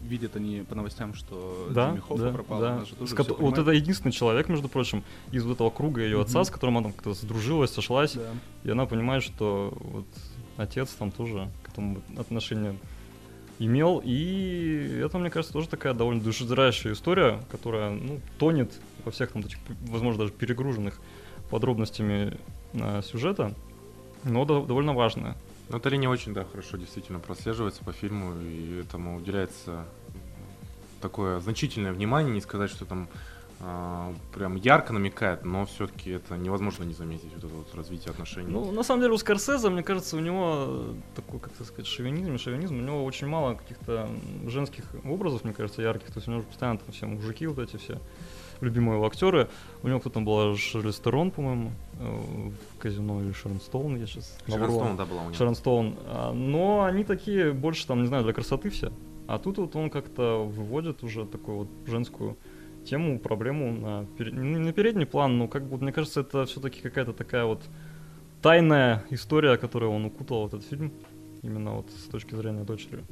[0.08, 2.74] видят они по новостям, что Да, Джимми Хоффа да, пропал, да.
[2.76, 6.22] она же тоже всё вот это единственный человек, между прочим, из вот этого круга ее
[6.22, 6.45] отца, Мгм.
[6.45, 8.32] с которым она там как-то сдружилась, сошлась, Да.
[8.66, 10.06] и она понимает, что вот
[10.58, 12.76] отец там тоже к этому отношение
[13.60, 18.74] имел, и это, мне кажется, тоже такая довольно душераздирающая история, которая, ну, тонет
[19.06, 20.99] во всех там этих, возможно, даже перегруженных
[21.49, 22.38] подробностями
[22.74, 23.54] а, сюжета,
[24.24, 25.36] но до- довольно важная.
[25.70, 29.86] Но эта линия очень, да, хорошо действительно прослеживается по фильму, и этому уделяется
[31.01, 33.08] такое значительное внимание, не сказать, что там
[34.34, 38.49] прям ярко намекает, но все-таки это невозможно не заметить, вот это вот развитие отношений.
[38.49, 42.38] Ну, на самом деле, у Скорсезе, мне кажется, у него такой, как это сказать, шовинизм,
[42.38, 44.09] шовинизм, у него очень мало каких-то
[44.47, 46.07] женских образов, мне кажется, ярких.
[46.07, 47.99] То есть у него постоянно там все мужики вот эти все,
[48.61, 49.49] любимые его актеры.
[49.82, 54.05] У него кто там была, Шарлиз Терон, по-моему, э, в казино или Шерон Стоун, я
[54.05, 55.34] сейчас Шерон Стоун, да, была у него.
[55.36, 55.95] Шерон Стоун.
[56.07, 58.91] А, Но они такие больше там, не знаю, для красоты все.
[59.28, 62.38] А тут вот он как-то выводит уже такую вот женскую
[62.84, 67.13] тему, проблему на, не на передний план, но как бы, мне кажется, это все-таки какая-то
[67.13, 67.63] такая вот
[68.41, 70.91] тайная история, которую он укутал в этот фильм,
[71.41, 73.03] именно вот с точки зрения дочери.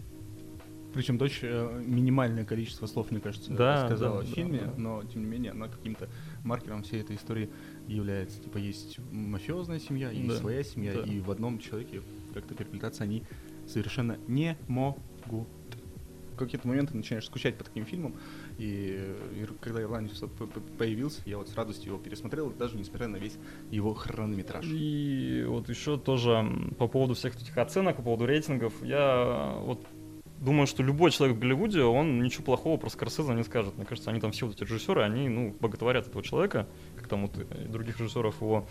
[0.94, 4.74] Причем дочь э, минимальное количество слов, мне кажется, Да, сказала да, в да, фильме, да.
[4.76, 6.10] но тем не менее она каким-то
[6.44, 7.50] маркером всей этой истории
[7.88, 8.42] является.
[8.42, 11.04] Типа есть мафиозная семья, есть Да, своя семья, да.
[11.04, 12.02] и в одном человеке
[12.34, 13.24] как-то переплетаться они
[13.68, 15.48] совершенно не могут.
[16.34, 18.16] В какие-то моменты начинаешь скучать по таким фильмам,
[18.62, 20.24] и, ир- когда «Ирландец»
[20.78, 23.38] появился, я вот с радостью его пересмотрел, даже несмотря на весь
[23.72, 24.66] его хронометраж.
[24.68, 26.46] И вот еще тоже
[26.78, 29.86] по поводу всех этих оценок, по поводу рейтингов, я вот
[30.40, 33.76] думаю, что любой человек в Голливуде, он ничего плохого про Скорсезе не скажет.
[33.78, 37.24] Мне кажется, они там все вот эти режиссеры, они, ну, боготворят этого человека, как там
[37.24, 38.68] вот и других режиссеров его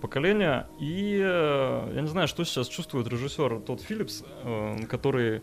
[0.00, 0.68] поколения.
[0.80, 5.42] И э, я не знаю, что сейчас чувствует режиссер Тодд Филлипс, э, который,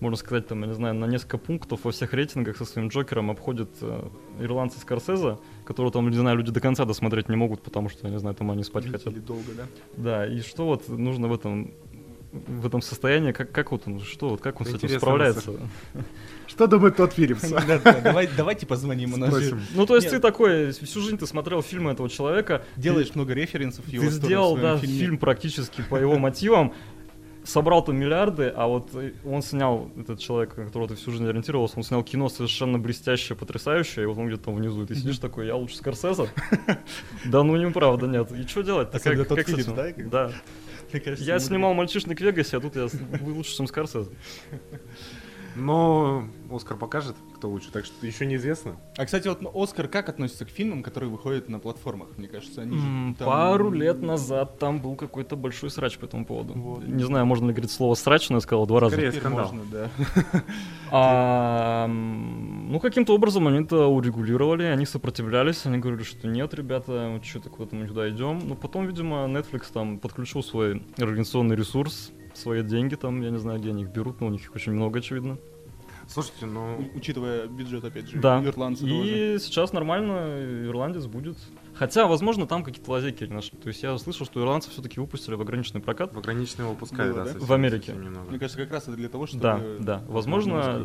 [0.00, 3.30] можно сказать, там, я не знаю, на несколько пунктов во всех рейтингах со своим Джокером
[3.30, 4.08] обходит э,
[4.40, 8.12] ирландца Скорсезе, которого там, не знаю, люди до конца досмотреть не могут, потому что, я
[8.12, 9.06] не знаю, там они спать хотят.
[9.06, 9.64] Видели долго, да?
[9.96, 11.72] Да, и что вот нужно в этом
[12.30, 15.52] в этом состоянии, как, как вот он, что вот, как он с этим справляется?
[16.46, 17.50] Что думает тот Филлипс?
[18.02, 19.62] Давай- Давайте позвоним, у нас же Спросим.
[19.74, 23.88] Ну, то есть ты такой, всю жизнь ты смотрел фильмы этого человека, делаешь много референсов
[23.88, 26.74] его ты сделал, да, фильм практически по его мотивам,
[27.48, 31.26] собрал там миллиарды, а вот э, он снял, этот человек, на которого ты всю жизнь
[31.26, 34.94] ориентировался, он снял кино совершенно блестящее, потрясающее, и вот он где-то там внизу, и ты
[34.94, 36.28] сидишь такой, я лучше Скорсезе?
[37.24, 38.30] Да ну неправда, нет.
[38.32, 38.94] И что делать?
[38.94, 40.32] Особенно тот Филлипс, да, Да.
[41.18, 42.88] Я снимал «Мальчишник в Вегасе», а тут я
[43.20, 44.10] лучше, чем Скорсезе.
[45.58, 48.76] Но Оскар покажет, кто лучше, так что еще неизвестно.
[48.96, 52.08] А, кстати, вот Оскар как относится к фильмам, которые выходят на платформах?
[52.16, 56.04] Мне кажется, они же М, там- Пару лет назад там был какой-то большой срач по
[56.06, 56.54] этому поводу.
[56.54, 56.84] Вот.
[56.86, 58.92] Не знаю, можно ли говорить слово срач, но я сказал два раза.
[58.94, 59.44] Скорее Теперь скандал.
[59.52, 59.90] можно, да.
[60.90, 67.26] А, ну, каким-то образом они это урегулировали, они сопротивлялись, они говорили, что нет, ребята, вот
[67.26, 68.40] что такое мы сюда идем.
[68.48, 73.58] Но потом, видимо, Netflix там подключил свой организационный ресурс, свои деньги там, я не знаю,
[73.60, 75.38] где они их берут, но у них их очень много, очевидно.
[76.06, 76.78] Слушайте, ну...
[76.94, 78.42] Учитывая бюджет, опять же, Да.
[78.42, 79.34] ирландца тоже.
[79.34, 81.36] И сейчас нормально ирландец будет.
[81.78, 83.56] Хотя, возможно, там какие-то лазейки нашли.
[83.58, 86.12] То есть я слышал, что ирландцев все-таки выпустили в ограниченный прокат.
[86.12, 87.24] В ограничный его выпускают, Было, да?
[87.26, 87.32] да?
[87.34, 87.86] совсем- В Америке.
[87.86, 88.28] совсем немного.
[88.30, 89.42] Мне кажется, как раз это для того, чтобы...
[89.42, 90.02] Да, да.
[90.08, 90.84] Возможно.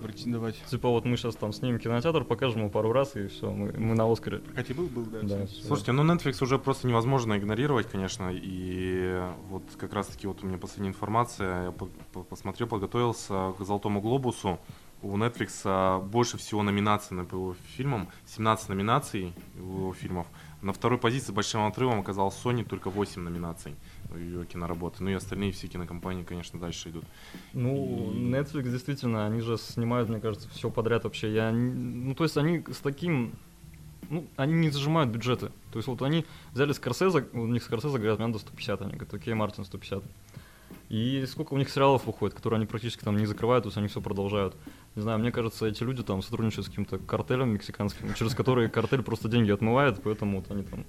[0.70, 3.96] Типа вот мы сейчас там снимем кинотеатр, покажем его пару раз, и все, мы, мы
[3.96, 4.42] на Оскаре.
[4.56, 5.20] Хотя был, был, да.
[5.24, 5.64] Да, всё.
[5.68, 10.58] Слушайте, ну Netflix уже просто невозможно игнорировать, конечно, и вот как раз-таки вот у меня
[10.58, 14.60] последняя информация, я по- по- посмотрел, подготовился к Золотому Глобусу,
[15.02, 20.28] у Netflix а, больше всего номинаций на по его фильмам, 17 номинаций у его фильмов.
[20.64, 23.76] На второй позиции большим отрывом оказалась Sony, только 8 номинаций
[24.14, 25.04] у ее киноработы.
[25.04, 27.04] Ну и остальные все кинокомпании, конечно, дальше идут.
[27.52, 31.34] Ну, И- Netflix действительно, они же снимают, мне кажется, все подряд вообще.
[31.34, 33.34] Я, ну, то есть они с таким,
[34.10, 35.52] ну, они не зажимают бюджеты.
[35.74, 39.34] То есть вот они взяли Скорсезе, у них Скорсезе говорят, надо 150, они говорят, окей,
[39.34, 40.02] Мартин 150.
[40.88, 43.90] И сколько у них сериалов выходит, которые они практически там не закрывают, то есть они
[43.90, 44.56] все продолжают.
[44.96, 49.02] Не знаю, мне кажется, эти люди там сотрудничают с каким-то картелем мексиканским, через который картель
[49.02, 50.86] просто деньги отмывает, поэтому вот они там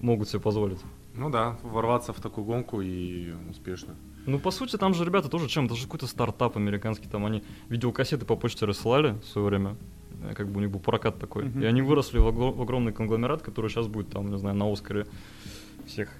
[0.00, 0.80] могут себе позволить.
[1.14, 3.94] Ну да, ворваться в такую гонку и успешно.
[4.26, 5.66] Ну, по сути, там же ребята тоже чем?
[5.66, 7.08] Это же какой-то стартап американский.
[7.08, 9.76] Там они видеокассеты по почте рассылали в свое время.
[10.24, 11.44] э, Как бы у них был прокат такой.
[11.44, 11.62] Мгм.
[11.62, 12.26] И они выросли в
[12.60, 15.06] огромный конгломерат, который сейчас будет там, не знаю, на Оскаре
[15.86, 16.10] всех.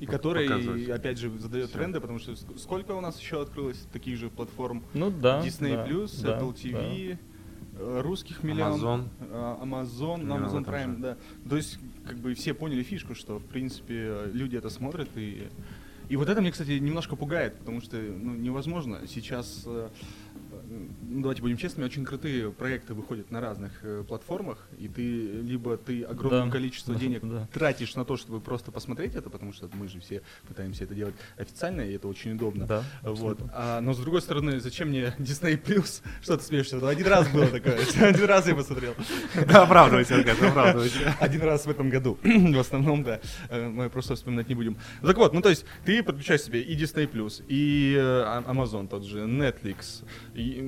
[0.00, 0.88] И который, показывать.
[0.90, 1.78] опять же, задает Всё.
[1.78, 4.84] тренды, потому что ск- сколько у нас еще открылось таких же платформ?
[4.94, 5.40] Ну да.
[5.42, 5.86] Disney+, да,
[6.32, 7.18] да, Apple TV,
[7.78, 8.80] э, русских миллион.
[8.80, 9.08] Amazon.
[9.20, 11.02] э, Amazon, Примерно Amazon Prime, же.
[11.02, 11.16] да.
[11.48, 15.48] То есть, как бы все поняли фишку, что, в принципе, люди это смотрят и...
[16.08, 19.00] И вот это мне, кстати, немножко пугает, потому что ну, невозможно.
[19.08, 19.88] Сейчас, э,
[20.68, 25.02] ну, давайте будем честными, очень крутые проекты выходят на разных э, платформах, и ты
[25.42, 26.50] либо ты огромное Да.
[26.50, 27.48] количество денег да.
[27.52, 31.14] тратишь на то, чтобы просто посмотреть это, потому что мы же все пытаемся это делать
[31.36, 32.66] официально, и это очень удобно.
[32.66, 33.38] Да, Вот.
[33.52, 36.02] А, но с другой стороны, зачем мне Disney Plus?
[36.22, 36.76] Что ты смеешься?
[36.76, 37.78] Ну, Один раз было такое.
[38.00, 38.94] Один раз я посмотрел.
[39.48, 41.14] Да, оправдывайся, Аркад, оправдывайся.
[41.20, 42.18] Один раз в этом году.
[42.24, 43.20] В основном, да.
[43.48, 44.76] Э, Мы просто вспоминать не будем.
[45.02, 48.88] Так вот, ну то есть ты подключаешь себе и Disney Plus, и э, А- Amazon
[48.88, 50.04] тот же, Netflix,
[50.34, 50.60] и,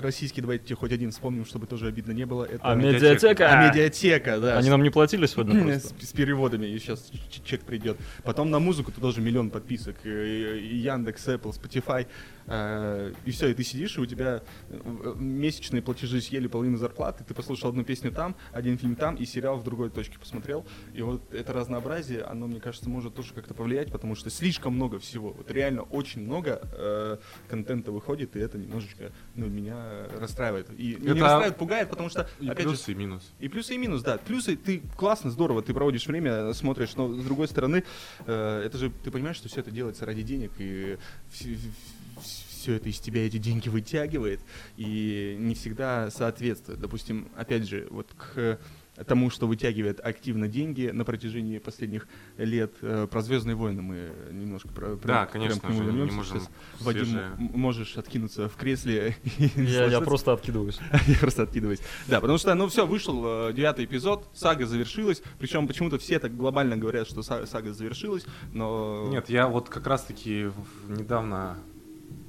[0.00, 2.44] российский, давайте хоть один вспомним, чтобы тоже обидно не было.
[2.44, 3.50] Это А медиатека.
[3.50, 4.58] А, медиатека, да.
[4.58, 7.10] Они нам не платили сегодня с, с переводами, и сейчас
[7.44, 7.96] чек придет.
[8.24, 9.96] Потом на музыку ты тоже миллион подписок.
[10.04, 12.06] И, и Яндекс, Apple, Spotify.
[12.46, 17.24] э, и все, и ты сидишь, и у тебя э, месячные платежи съели половину зарплаты.
[17.24, 20.66] Ты послушал одну песню там, один фильм там, и сериал в другой точке посмотрел.
[20.94, 24.98] И вот это разнообразие, оно, мне кажется, может тоже как-то повлиять, потому что слишком много
[24.98, 25.32] всего.
[25.32, 27.16] Вот реально очень много э,
[27.48, 30.68] контента выходит, и это немножечко ну, меня расстраивает.
[30.78, 33.32] И Это- расстраивает, пугает, потому что, И опять же, плюс, и минус.
[33.40, 34.18] и плюсы, и минус, да.
[34.18, 37.84] Плюсы, ты классно, здорово, ты проводишь время, смотришь, но с другой стороны,
[38.26, 40.98] э, это же, ты понимаешь, что все это делается ради денег, и
[41.30, 44.40] все это из тебя эти деньги вытягивает,
[44.76, 46.80] и не всегда соответствует.
[46.80, 48.58] Допустим, опять же, вот к
[49.06, 52.74] тому, что вытягивает активно деньги на протяжении последних лет.
[52.82, 55.96] Э, про Звездные войны мы немножко про, Да, прям- конечно прям к нему же, не
[55.98, 56.16] вернемся.
[56.16, 57.30] можем Сейчас, Вадим, свежее.
[57.38, 60.78] можешь откинуться в кресле и Я, я просто откидываюсь.
[61.06, 61.80] я просто откидываюсь.
[62.06, 65.22] Да, потому что, ну все, вышел э, девятый эпизод, сага завершилась.
[65.38, 69.08] Причем почему-то все так глобально говорят, что са- сага завершилась, но...
[69.10, 70.50] Нет, я вот как раз-таки
[70.88, 71.56] недавно,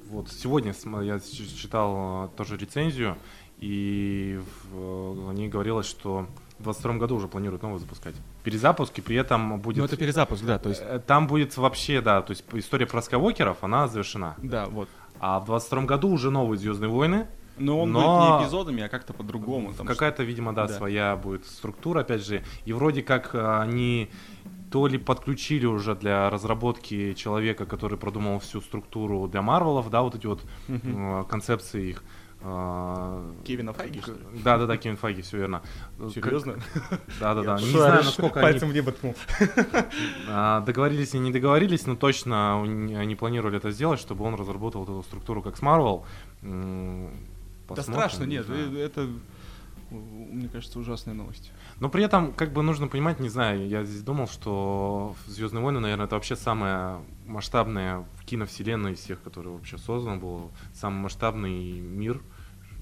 [0.08, 3.18] вот сегодня я читал э, тоже рецензию,
[3.60, 4.40] и
[4.72, 6.26] в, в ней говорилось, что
[6.64, 8.14] в 22 году уже планируют новый запускать.
[8.42, 9.78] Перезапуск, и при этом будет...
[9.78, 10.82] Ну это перезапуск, да, то есть...
[10.84, 14.34] Э, Там будет вообще, да, то есть история про скавокеров, она завершена.
[14.38, 14.88] Да, вот.
[15.20, 17.26] А в 22 году уже новые Звездные войны.
[17.56, 19.72] Но он Но- будет не эпизодами, а как-то по-другому.
[19.74, 20.74] Какая-то, видимо, да, Да.
[20.74, 22.42] своя будет структура, опять же.
[22.64, 24.10] И вроде как э, они
[24.72, 30.16] то ли подключили уже для разработки человека, который продумал всю структуру для Марвелов, да, вот
[30.16, 32.02] эти вот что- э, концепции их.
[32.44, 34.18] Э, Кевина Файги, что ли?
[34.44, 35.62] Да, да, да, Кевин Файги, все верно.
[36.14, 36.56] Серьезно?
[37.20, 37.58] Да, да, да.
[37.58, 39.14] Не знаю, насколько Пальцем в небо ткнул.
[40.28, 45.02] а, договорились и не договорились, но точно они планировали это сделать, чтобы он разработал эту
[45.02, 46.04] структуру как с Марвел.
[46.42, 49.08] Да страшно, не нет, э, это,
[49.90, 51.50] мне кажется, ужасная новость.
[51.80, 55.80] Но при этом, как бы нужно понимать, не знаю, я здесь думал, что Звездные войны,
[55.80, 61.80] наверное, это вообще самая масштабная в киновселенной из всех, которая вообще создана была, самый масштабный
[61.80, 62.20] мир.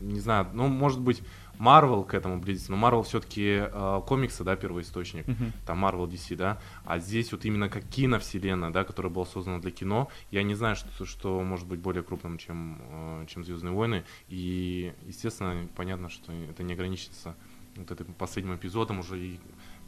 [0.02, 1.22] Не знаю, ну, может быть,
[1.58, 3.64] Марвел к этому близится, но Марвел все-таки
[4.06, 5.26] комиксы, да, первоисточник,
[5.64, 9.70] там Marvel DC, да, а здесь вот именно как киновселенная, да, которая была создана для
[9.70, 14.04] кино, я не знаю, что, что может быть более крупным, чем, э, чем Звездные войны,
[14.28, 17.36] и, естественно, понятно, что это не ограничится
[17.76, 19.40] вот этим последним эпизодом уже и,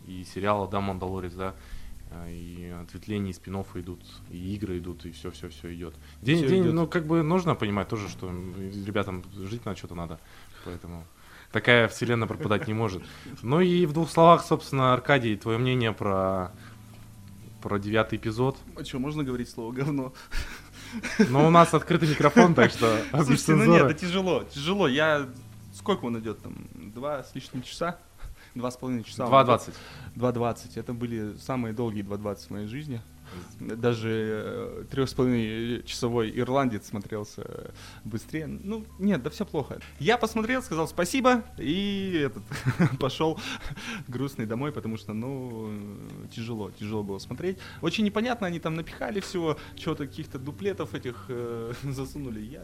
[0.06, 1.83] и сериала, да, Мандалорец, да, э,
[2.28, 4.00] и ответвления, и спин идут,
[4.30, 5.94] и игры идут, и все-все-все идет.
[6.22, 6.74] День, Всё день, идёт.
[6.74, 10.18] ну, как бы нужно понимать тоже, что ребятам жить на что-то надо,
[10.64, 11.04] поэтому
[11.52, 13.02] такая вселенная пропадать не может.
[13.42, 16.52] Ну и в двух словах, собственно, Аркадий, твое мнение про,
[17.62, 18.58] про девятый эпизод.
[18.76, 20.12] А что, можно говорить слово говно?
[21.28, 24.88] Но у нас открытый микрофон, так что Слушайте, ну нет, это тяжело, тяжело.
[24.88, 25.28] Я...
[25.72, 26.54] Сколько он идет там?
[26.94, 27.98] Два с лишним часа?
[28.54, 29.26] Два с половиной часа.
[29.26, 29.74] он идет.
[30.16, 30.32] 2.20.
[30.32, 30.80] 2.20.
[30.80, 33.00] Это были самые долгие 2.20 в моей жизни.
[33.58, 37.70] Даже э, трех с половиной часовой ирландец смотрелся э,
[38.04, 38.46] быстрее.
[38.46, 39.80] Ну, нет, да все плохо.
[39.98, 42.42] Я посмотрел, сказал спасибо и этот,
[43.00, 43.40] пошел
[44.06, 45.72] грустный домой, потому что, ну,
[46.30, 47.58] тяжело, тяжело было смотреть.
[47.82, 52.40] Очень непонятно, они там напихали всего, что-то каких-то дуплетов этих э, засунули.
[52.40, 52.62] Я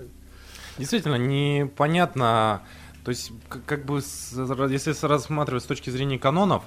[0.79, 2.63] Действительно, непонятно,
[3.05, 4.33] то есть, к- как бы, с-
[4.71, 6.65] если рассматривать с точки зрения канонов,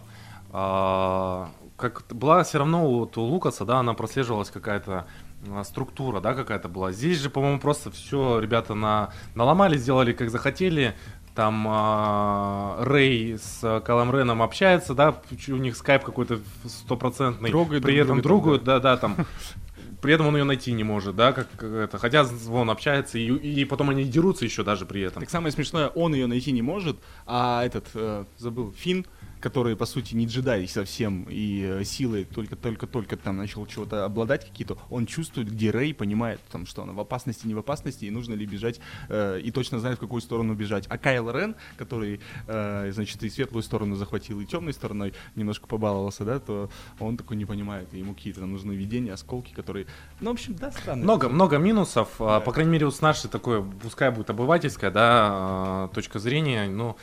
[0.51, 5.07] а, как была все равно вот у Лукаса, да, она прослеживалась какая-то
[5.49, 6.91] а, структура, да, какая-то была.
[6.91, 10.95] Здесь же, по-моему, просто все ребята на, наломали, сделали как захотели.
[11.35, 15.19] Там а, Рэй с Калом Реном общается, да,
[15.49, 17.49] у них скайп какой-то стопроцентный.
[17.49, 19.15] Трогают При этом трогают, да, да, там.
[20.03, 21.97] При этом он ее найти не может, да, как как это.
[21.97, 25.21] Хотя он общается, и, и потом они дерутся еще даже при этом.
[25.21, 29.05] Так самое смешное, он ее найти не может, а этот, э, забыл, Финн,
[29.43, 34.77] который, по сути, не джедай совсем, и э, силы только-только-только там начал чего-то обладать какие-то,
[34.89, 38.35] он чувствует, где Рэй, понимает, там, что она в опасности, не в опасности, и нужно
[38.35, 38.79] ли бежать,
[39.09, 40.85] э, и точно знает, в какую сторону бежать.
[40.87, 46.23] А Кайл Рен, который, э, значит, и светлую сторону захватил, и темной стороной немножко побаловался,
[46.23, 46.69] да, то
[47.01, 49.87] он такой не понимает, и ему какие-то нужны видения, осколки, которые...
[50.21, 51.03] Ну, в общем, да, странно.
[51.03, 55.01] Много, много минусов, а, по крайней мере, вот с нашей такой, пускай будет обывательская, да,
[55.03, 56.95] а, точка зрения, ну,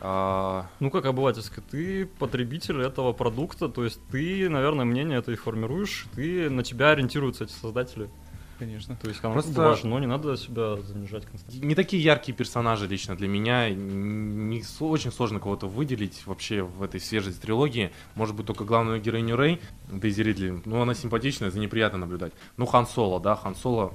[0.00, 5.36] а, Ну, как обывательская, ты потребитель этого продукта, то есть ты, наверное, мнение это и
[5.36, 8.08] формируешь, ты, на тебя ориентируются эти создатели.
[8.56, 8.94] Конечно.
[9.02, 11.66] То есть оно Просто- важно, не надо себя занижать константно.
[11.66, 13.68] не такие яркие персонажи лично для меня.
[13.68, 17.90] Не, с- очень сложно кого-то выделить вообще в этой свежей трилогии.
[18.14, 19.60] Может быть, только главную героиню Рэй,
[19.90, 20.62] Дейзи Ридли.
[20.66, 22.32] Ну, она симпатичная, за ней приятно наблюдать.
[22.56, 23.92] Ну, Хан Соло, да, Хан Соло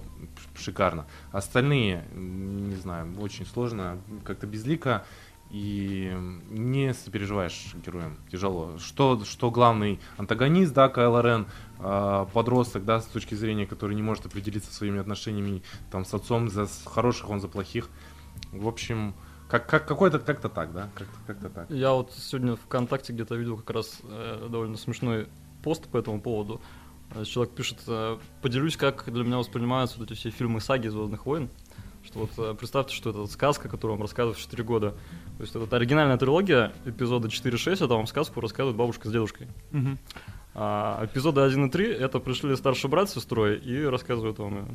[0.57, 1.05] шикарно.
[1.31, 5.05] Остальные, не знаю, очень сложно, как-то безлико.
[5.49, 6.15] И
[6.49, 8.77] не сопереживаешь героям, тяжело.
[8.77, 11.47] Что, что главный антагонист, да, Кайло Рен,
[11.79, 16.49] а, подросток, да, с точки зрения, который не может определиться своими отношениями там с отцом,
[16.49, 17.89] за хороших он за плохих.
[18.51, 19.15] В общем,
[19.49, 21.71] как, как, какой-то как-то так, да, как-то, как-то так.
[21.71, 25.27] Я вот сегодня ВКонтакте где-то видел как раз э, довольно смешной
[25.63, 26.61] пост по этому поводу.
[27.15, 31.25] Э, Человек пишет, э, поделюсь, как для меня воспринимаются вот эти все фильмы саги Звездных
[31.25, 31.49] войн.
[32.09, 34.91] Что вот э, представьте, что это сказка, которую вам рассказывают в 4 года.
[35.37, 39.47] То есть это оригинальная трилогия, эпизода 4-6, это вам сказку рассказывают бабушка с дедушкой.
[40.55, 44.55] А эпизоды 1 и 3 это пришли старший брат с сестрой и рассказывают вам.
[44.55, 44.65] её.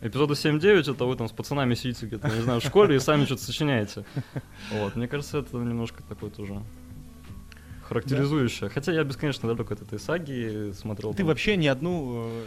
[0.00, 3.24] Эпизоды 7-9 это вы там с пацанами сидите где-то, не знаю, в школе и сами
[3.24, 4.04] что-то сочиняете.
[4.72, 6.60] Вот, мне кажется, это немножко такое тоже
[7.84, 8.68] характеризующее.
[8.68, 11.12] Хотя я бесконечно далек от этой саги, смотрел.
[11.12, 12.42] Ты там- вообще ни одну э,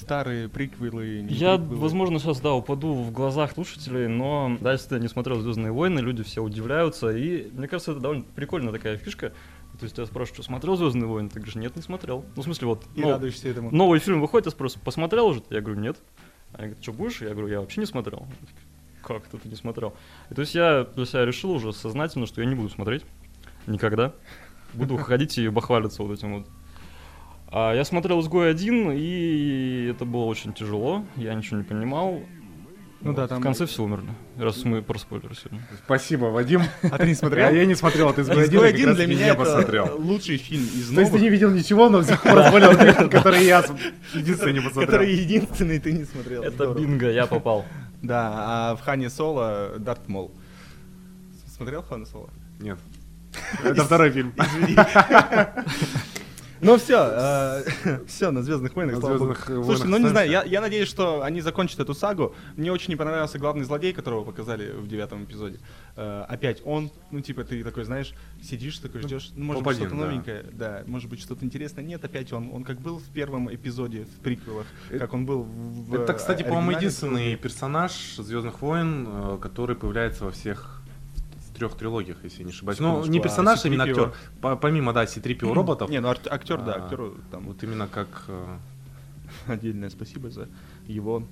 [0.00, 1.76] старые приквелы Я, приквелы?
[1.76, 6.00] возможно, сейчас, да, упаду в глазах слушателей, но да, если ты не смотрел Звездные войны,
[6.00, 7.10] люди все удивляются.
[7.10, 9.32] И мне кажется, это довольно прикольная такая фишка.
[9.78, 11.28] То есть я спрашиваю, что смотрел Звездные войны?
[11.28, 12.24] Ты говоришь, нет, не смотрел.
[12.34, 12.84] Ну, в смысле, вот.
[12.96, 13.70] И ну, радуешься этому.
[13.70, 15.42] Новый фильм выходит, я спросил, посмотрел уже?
[15.50, 15.96] Я говорю, нет.
[16.52, 17.20] Они говорят, что будешь?
[17.20, 18.26] Я говорю, я вообще не смотрел.
[19.02, 19.94] Как это ты не смотрел?
[20.30, 23.04] И то есть я для себя решил уже сознательно, что я не буду смотреть.
[23.66, 24.12] Никогда.
[24.74, 26.46] Буду ходить и бахвалиться вот этим вот.
[27.50, 31.04] А я смотрел «Изгой один», и это было очень тяжело.
[31.16, 32.20] Я ничего не понимал.
[33.00, 34.08] Ну да, Вот, там- В конце все умерли.
[34.36, 35.62] Раз мы про спойлеры сегодня.
[35.84, 36.62] Спасибо, Вадим.
[36.82, 37.46] А ты не смотрел?
[37.48, 39.96] А я не смотрел, ты «Изгой «Изгой один» один» для меня посмотрел.
[39.98, 42.70] лучший фильм из То есть ты не видел ничего, но взял позволил,
[43.08, 43.64] который я
[44.14, 44.86] Единственное не посмотрел.
[44.86, 46.42] который единственный ты не смотрел.
[46.42, 47.64] Это бинго, я попал.
[48.02, 48.32] Да,
[48.72, 50.30] а в Хане Соло Дарт Мол.
[51.56, 52.30] Смотрел Хана Соло?
[52.60, 52.78] Нет.
[53.64, 54.32] Это второй фильм.
[56.60, 57.62] Ну все,
[58.06, 58.96] все, на Звездных войнах.
[59.00, 62.34] Слушайте, ну не знаю, я, надеюсь, что они закончат эту сагу.
[62.56, 65.58] Мне очень не понравился главный злодей, которого показали в девятом эпизоде.
[65.96, 69.94] Э, опять он, ну типа ты такой, знаешь, сидишь такой, ждешь, ну, может быть что-то
[69.94, 71.84] новенькое, да, может быть что-то интересное.
[71.84, 75.42] Нет, опять он, он как был в первом эпизоде, в приквелах, Э, как он был
[75.42, 80.77] в Это, кстати, по-моему, единственный персонаж Звездных войн, э, который появляется во всех
[81.58, 82.78] трех трилогиях, если я не ошибаюсь.
[82.80, 83.90] Ну, не а персонаж, а именно C-3PO?
[84.06, 84.12] актер.
[84.40, 85.90] По- Помимо, да, C-3PO роботов.
[85.90, 88.08] Не, ну актер, да, А, актеру там Вот именно как...
[88.28, 88.56] э,
[89.46, 90.48] отдельное спасибо за
[90.86, 91.22] его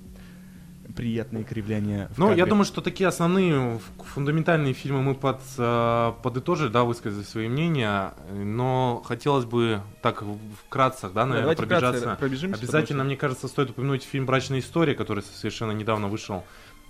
[0.95, 2.07] приятные кривляния.
[2.13, 2.45] в Ну, я кадре.
[2.45, 3.77] думаю, что такие основные
[4.13, 10.23] фундаментальные фильмы мы под, э, подытожили, да, высказали свои мнения, но хотелось бы так
[10.65, 12.15] вкратце, да, наверное, Давайте пробежаться.
[12.17, 16.45] пробежимся, Обязательно, потому мне кажется, стоит упомянуть фильм «Брачная история», который совершенно недавно вышел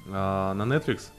[0.05, 1.09] э, на Netflix.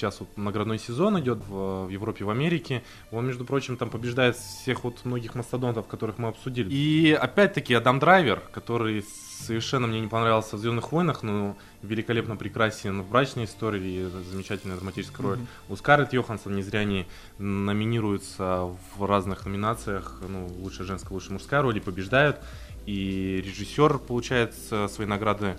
[0.00, 2.82] Сейчас вот наградной сезон идет в, в Европе, в Америке.
[3.10, 6.70] Он, между прочим, там побеждает всех вот многих мастодонтов, которых мы обсудили.
[6.72, 9.04] И опять-таки Адам Драйвер, который
[9.40, 15.26] совершенно мне не понравился в «Звездных войнах», но великолепно прекрасен в «Брачной истории», замечательная драматическая
[15.26, 15.36] роль.
[15.36, 15.46] Мгм.
[15.68, 21.60] У Скарлетт Йоханссон не зря не номинируются в разных номинациях, ну, лучшая женская, лучшая мужская
[21.60, 22.38] роль, и побеждают.
[22.86, 25.58] И режиссер получает э, свои награды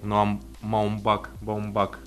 [0.00, 1.98] Ноам Маумбак, Баумбак,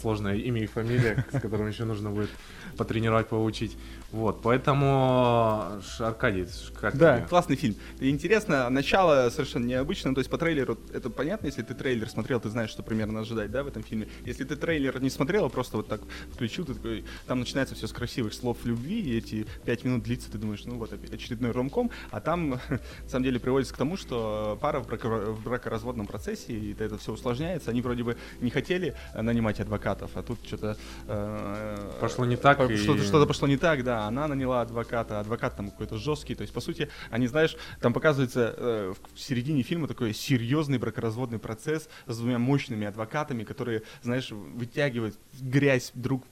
[0.00, 2.30] сложное имя и фамилия, с которым еще нужно будет
[2.76, 3.76] потренировать, поучить.
[4.14, 6.46] Вот, поэтому, Ш- Аркадий,
[6.80, 7.26] как Да, тебе?
[7.26, 7.74] классный фильм.
[7.98, 10.14] Интересно, начало совершенно необычно.
[10.14, 13.50] То есть по трейлеру это понятно, если ты трейлер смотрел, ты знаешь, что примерно ожидать,
[13.50, 14.06] да, в этом фильме.
[14.24, 16.00] Если ты трейлер не смотрел, а просто вот так
[16.32, 20.30] включил, ты такой, там начинается все с красивых слов любви, и эти пять минут длится,
[20.30, 24.56] ты думаешь, ну вот очередной ромком, а там на самом деле приводится к тому, что
[24.60, 27.70] пара в, брако- в бракоразводном процессе, и это, все усложняется.
[27.72, 30.76] Они вроде бы не хотели э, нанимать адвокатов, а тут что-то...
[31.08, 34.03] э, Пошло не так, и- что-то пошло не так, да.
[34.06, 36.34] Она наняла адвоката, адвокат там какой-то жесткий.
[36.34, 41.38] То есть, по сути, они, знаешь, там показывается э, в середине фильма такой серьезный бракоразводный
[41.38, 46.24] процесс с двумя мощными адвокатами, которые, знаешь, вытягивают грязь друг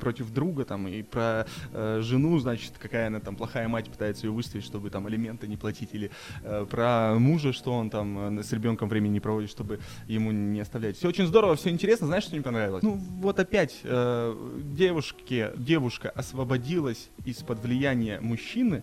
[0.00, 4.32] против друга там и про э, жену, значит, какая она там плохая мать пытается ее
[4.32, 6.10] выставить, чтобы там алименты не платить, или
[6.42, 10.60] э, про мужа, что он там э, с ребенком времени не проводит, чтобы ему не
[10.60, 10.96] оставлять.
[10.96, 12.06] Все очень здорово, все интересно.
[12.06, 12.82] Знаешь, что мне понравилось?
[12.82, 14.34] Ну вот опять э,
[14.64, 18.82] девушке, девушка освободилась из-под влияния мужчины,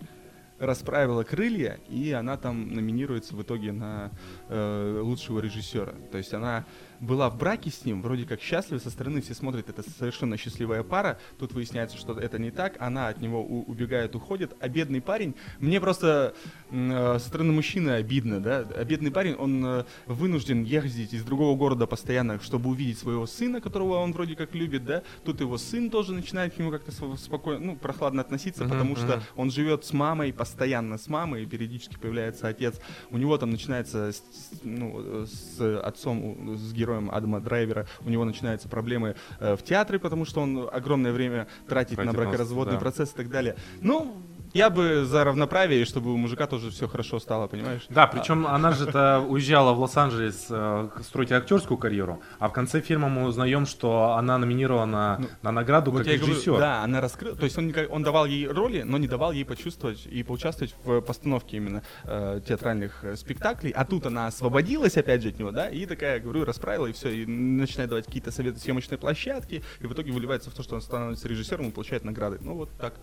[0.60, 4.12] расправила крылья, и она там номинируется в итоге на
[4.50, 5.94] э, лучшего режиссера.
[6.12, 6.66] То есть она
[7.04, 10.84] была в браке с ним, вроде как счастлива, со стороны все смотрят, это совершенно счастливая
[10.84, 15.36] пара, тут выясняется, что это не так, она от него убегает, уходит, а бедный парень,
[15.60, 16.34] мне просто
[16.72, 21.58] э, со стороны мужчины обидно, да, а бедный парень, он э, вынужден ездить из другого
[21.58, 25.90] города постоянно, чтобы увидеть своего сына, которого он вроде как любит, да, тут его сын
[25.90, 29.24] тоже начинает к нему как-то спокойно, ну, прохладно относиться, Мгм, потому что мгм.
[29.36, 32.80] он живет с мамой, постоянно с мамой, и периодически появляется отец,
[33.12, 34.24] у него там начинается, с-
[34.64, 34.94] ну,
[35.24, 40.26] э, с отцом, с героем Адама Драйвера, у него начинаются проблемы э, в театре, потому
[40.26, 42.80] что он огромное время тратит на Тратит на- бракоразводный да.
[42.80, 43.56] процесс и так далее.
[43.82, 44.16] Ну,
[44.54, 47.82] я бы за равноправие, и чтобы у мужика тоже все хорошо стало, понимаешь?
[47.90, 48.86] Да, причем она же
[49.28, 54.38] уезжала в Лос-Анджелес э, строить актерскую карьеру, а в конце фильма мы узнаем, что она
[54.38, 56.58] номинирована Ну, на награду Вот как и говорю, режиссер.
[56.60, 57.36] да, она раскрыла.
[57.36, 61.02] То есть он, он давал ей роли, но не давал ей почувствовать и поучаствовать в
[61.02, 63.72] постановке именно э, театральных э, спектаклей.
[63.72, 67.10] А тут она освободилась опять же от него, да, и такая, говорю, расправила, и все,
[67.10, 70.82] и начинает давать какие-то советы съемочной площадки, и в итоге выливается в то, что он
[70.82, 72.38] становится режиссером и получает награды.
[72.42, 72.94] Ну вот так.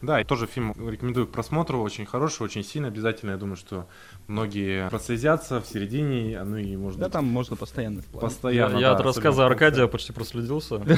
[0.00, 3.88] Да, и тоже фильм рекомендую к просмотру, очень хороший, очень сильно, обязательно, я думаю, что
[4.32, 8.02] многие прослезятся в середине, ну и может Да, быть там можно постоянно.
[8.12, 8.74] Я, постоянно.
[8.78, 9.46] я да, от особенно рассказа.
[9.46, 10.74] Аркадия почти проследился.
[10.76, 10.96] У меня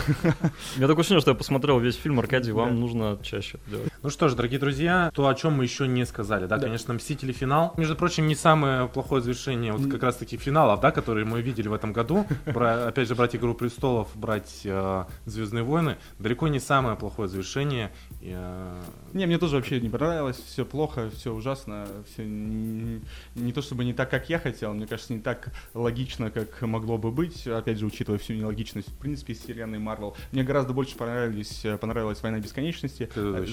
[0.86, 2.18] такое ощущение, что я посмотрел весь фильм.
[2.20, 3.92] Аркадий, вам нужно чаще это делать.
[4.02, 7.32] Ну что ж, дорогие друзья, то, о чем мы еще не сказали, да, конечно, «Мстители.
[7.32, 7.72] Финал».
[7.76, 11.72] Между прочим, не самое плохое завершение вот как раз-таки финалов, да, которые мы видели в
[11.72, 12.26] этом году.
[12.46, 17.90] Опять же, брать «Игру престолов», брать э, «Звездные войны», далеко не самое плохое завершение.
[18.22, 18.80] Э,
[19.12, 22.24] Не, мне тоже вообще не понравилось, все плохо, все ужасно, все
[23.34, 26.98] не, то чтобы не так, как я хотел, мне кажется, не так логично, как могло
[26.98, 30.16] бы быть, опять же, учитывая всю нелогичность, в принципе, вселенной Марвел.
[30.32, 33.46] Мне гораздо больше понравились, э, понравилась «Война бесконечности», Э,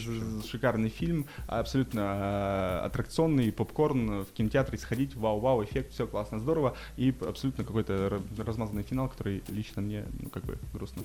[0.49, 7.13] шикарный фильм, абсолютно э, аттракционный, попкорн, в кинотеатре сходить, вау-вау, эффект, все классно, здорово, и
[7.21, 11.03] абсолютно какой-то размазанный финал, который лично мне, ну, как бы, грустно.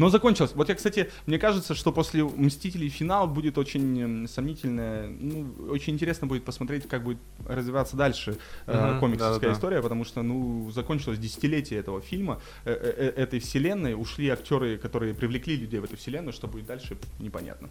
[0.00, 0.52] Но закончилось.
[0.54, 5.08] Вот я, кстати, мне кажется, что после Мстителей финал будет очень сомнительное.
[5.08, 9.52] Ну, очень интересно будет посмотреть, как будет развиваться дальше э, Мгм, комиксовская да-да-да.
[9.52, 13.92] история, потому что, ну, закончилось десятилетие этого фильма, э, э, э, этой вселенной.
[13.92, 17.68] Ушли актеры, которые привлекли людей в эту вселенную, что будет дальше, непонятно.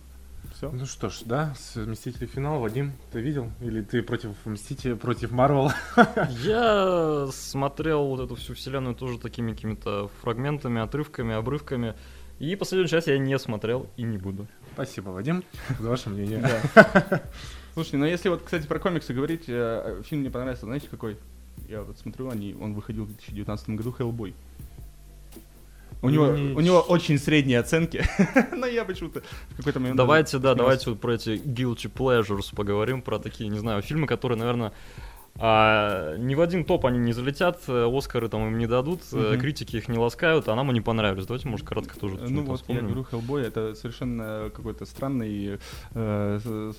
[0.55, 0.69] Все.
[0.71, 2.25] Ну что ж, да, с «Мстители.
[2.25, 2.59] Финал».
[2.59, 3.51] Вадим, ты видел?
[3.61, 5.71] Или ты против «Мстителей», против Марвел?
[6.43, 11.95] Я смотрел вот эту всю вселенную тоже такими какими-то фрагментами, отрывками, обрывками.
[12.39, 14.47] И последнюю часть я не смотрел и не буду.
[14.73, 15.43] Спасибо, Вадим,
[15.77, 16.41] за ваше мнение.
[17.73, 21.17] Слушайте, ну если вот, кстати, про комиксы говорить, э, фильм мне понравился, знаете, какой?
[21.67, 24.33] Я вот смотрю, они, он выходил в 2019 году, Hellboy.
[26.01, 28.05] У него, Не- у него очень средние оценки,
[28.55, 29.97] но я почему-то в какой-то момент...
[29.97, 34.07] Давайте, даже да, давайте вот про эти guilty pleasures поговорим, про такие, не знаю, фильмы,
[34.07, 34.71] которые, наверное,
[35.41, 39.39] а, ни в один топ они не залетят, э, Оскары там им не дадут, Мгм.
[39.39, 41.25] критики их не ласкают, а нам они понравились.
[41.25, 42.85] Давайте, может, кратко тоже Ну вот, я вспомним.
[42.87, 45.59] говорю, Hellboy это совершенно какой-то странный,
[45.93, 46.71] э,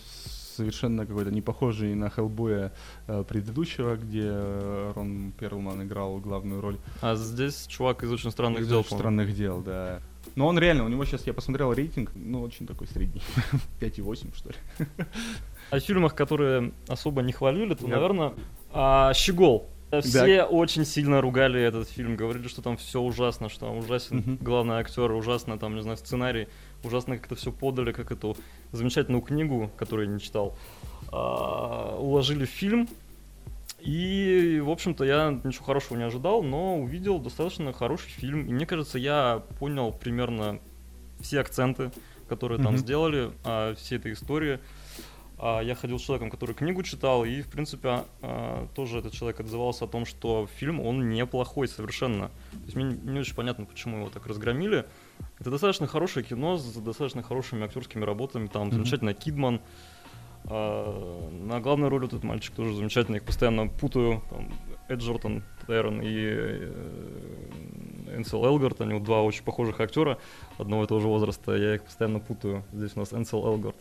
[0.57, 2.73] совершенно какой-то не похожий на Хеллбоя
[3.07, 6.77] э, предыдущего, где э, Рон Перлман играл главную роль.
[7.01, 10.01] А здесь чувак из очень странных Из дел, «Очень странных дел, да.
[10.37, 13.23] Но он реально, у него сейчас, я посмотрел рейтинг, ну, очень такой средний.
[13.81, 14.57] 5,8, что ли.
[15.71, 18.33] О фильмах, которые особо не хвалили, то, Я- наверное,
[18.73, 19.67] а, Щегол.
[20.03, 24.39] Все очень сильно ругали этот фильм, говорили, что там все ужасно, что там ужасен Мгм.
[24.41, 26.47] главный актер, ужасно там, не знаю, сценарий,
[26.85, 28.37] ужасно как это все подали, как эту
[28.71, 30.57] замечательную книгу, которую я не читал,
[31.11, 32.89] а, уложили в фильм.
[33.81, 38.47] И, в общем-то, я ничего хорошего не ожидал, но увидел достаточно хороший фильм.
[38.47, 40.61] И мне кажется, я понял примерно
[41.21, 41.91] все акценты,
[42.29, 42.79] которые там Мгм.
[42.79, 44.61] сделали, а, всей этой истории.
[45.43, 49.41] А, Я ходил с человеком, который книгу читал, и, в принципе, а, тоже этот человек
[49.41, 52.29] отзывался о том, что фильм, он неплохой совершенно.
[52.53, 54.85] То есть мне не очень понятно, почему его так разгромили.
[55.39, 58.49] Это достаточно хорошее кино с достаточно хорошими актерскими работами.
[58.49, 58.73] Там Мгм.
[58.73, 59.61] замечательно Кидман.
[60.45, 63.17] А, На главной роли этот мальчик тоже замечательный.
[63.17, 64.23] Их постоянно путаю.
[64.31, 64.53] Там
[64.89, 68.81] Эджертон, Тайрон и э, Энсел Элгард.
[68.81, 70.19] Они вот два очень похожих актера
[70.59, 71.55] одного и того же возраста.
[71.57, 72.65] Я их постоянно путаю.
[72.73, 73.77] Здесь у нас Энсел Элгард.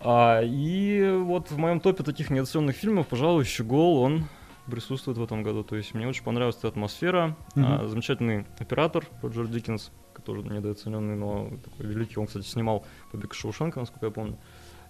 [0.00, 4.24] А, и вот в моем топе таких недооцененных фильмов, пожалуй, Щегол, он
[4.66, 5.64] присутствует в этом году.
[5.64, 7.36] То есть мне очень понравилась эта атмосфера.
[7.54, 7.66] Мгм.
[7.66, 9.90] А, замечательный оператор Роджер Диккенс,
[10.24, 12.18] тоже недооцененный, но такой великий.
[12.18, 14.38] Он, кстати, снимал «Побег Шоушенка», насколько я помню.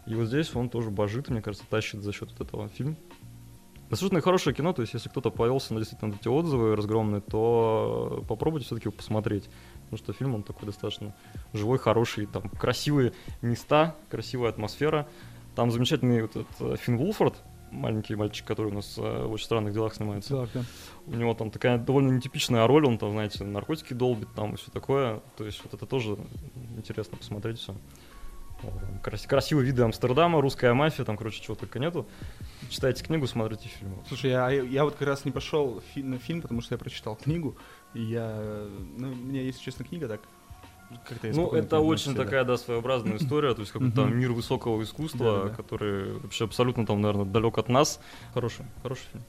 [0.07, 2.97] И вот здесь он тоже божит, мне кажется, тащит за счет вот этого фильма.
[3.89, 8.67] Достаточно хорошее кино, то есть если кто-то повелся на действительно эти отзывы разгромные, то попробуйте
[8.67, 9.49] все-таки посмотреть.
[9.91, 11.15] Потому что фильм он такой достаточно
[11.55, 15.09] живой, хороший, там красивые места, красивая атмосфера.
[15.55, 17.35] Там замечательный вот этот э, Финн Вулфорд,
[17.71, 20.35] маленький мальчик, который у нас э, в очень странных делах снимается.
[20.35, 20.65] Да, да.
[21.07, 24.71] У него там такая довольно нетипичная роль, он там, знаете, наркотики долбит там и все
[24.71, 25.21] такое.
[25.37, 26.19] То есть вот это тоже
[26.77, 27.75] интересно посмотреть все.
[29.03, 32.07] Крас- красивые виды Амстердама, русская мафия, там, короче, чего только нету.
[32.69, 33.95] Читайте книгу, смотрите фильм.
[34.09, 37.15] Слушай, я, я вот как раз не пошел фи- на фильм, потому что я прочитал
[37.15, 37.57] книгу,
[37.95, 38.67] и я,
[38.97, 40.21] ну, у меня, если честно, книга так
[41.23, 42.25] Ну, это очень да.
[42.25, 45.55] такая, да, своеобразная история, то есть какой-то там мир высокого искусства, Да-да-да.
[45.55, 48.01] который вообще абсолютно там, наверное, далек от нас.
[48.33, 49.25] Хороший, хороший фильм.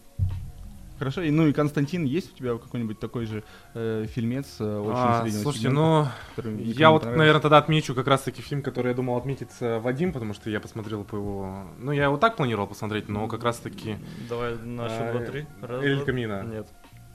[0.99, 3.41] Хорошо, и, ну и Константин, есть у тебя какой-нибудь такой же
[3.73, 6.11] э, фильмец э, очень А, среднего слушайте, сегмента,
[6.43, 10.11] ну, я вот, наверное, тогда отмечу как раз-таки фильм, который я думал отметить э, Вадим,
[10.11, 11.63] потому что я посмотрел по его...
[11.77, 13.95] Ну, я его так планировал посмотреть, но как раз-таки
[14.27, 15.47] Давай на счет два-три.
[15.61, 16.43] Раз, Эль Камино.
[16.43, 16.67] Нет.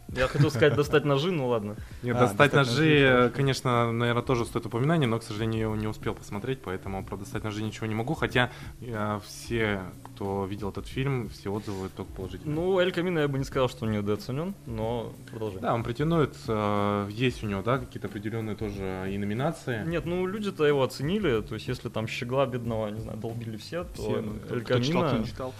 [0.08, 1.76] Я хотел сказать достать ножи, ну ладно.
[2.02, 5.86] Нет, А, достать «Достать ножи, ножи», конечно, наверное, тоже стоит упоминания, но, к сожалению, не
[5.86, 8.14] успел посмотреть, поэтому про достать ножи ничего не могу.
[8.14, 8.50] Хотя
[8.80, 12.54] э, все, кто видел этот фильм, все отзывы только положительные.
[12.54, 15.60] Ну, Эль Камино я бы не сказал, что он недооценен, но продолжай.
[15.60, 19.84] Да, он претендует, э, есть у него, да, какие-то определенные тоже и номинации.
[19.84, 23.84] Нет, ну люди-то его оценили, то есть если там щегла бедного, не знаю, долбили все,
[23.84, 25.54] то Все, ну, Эль кто читал, кто не читал.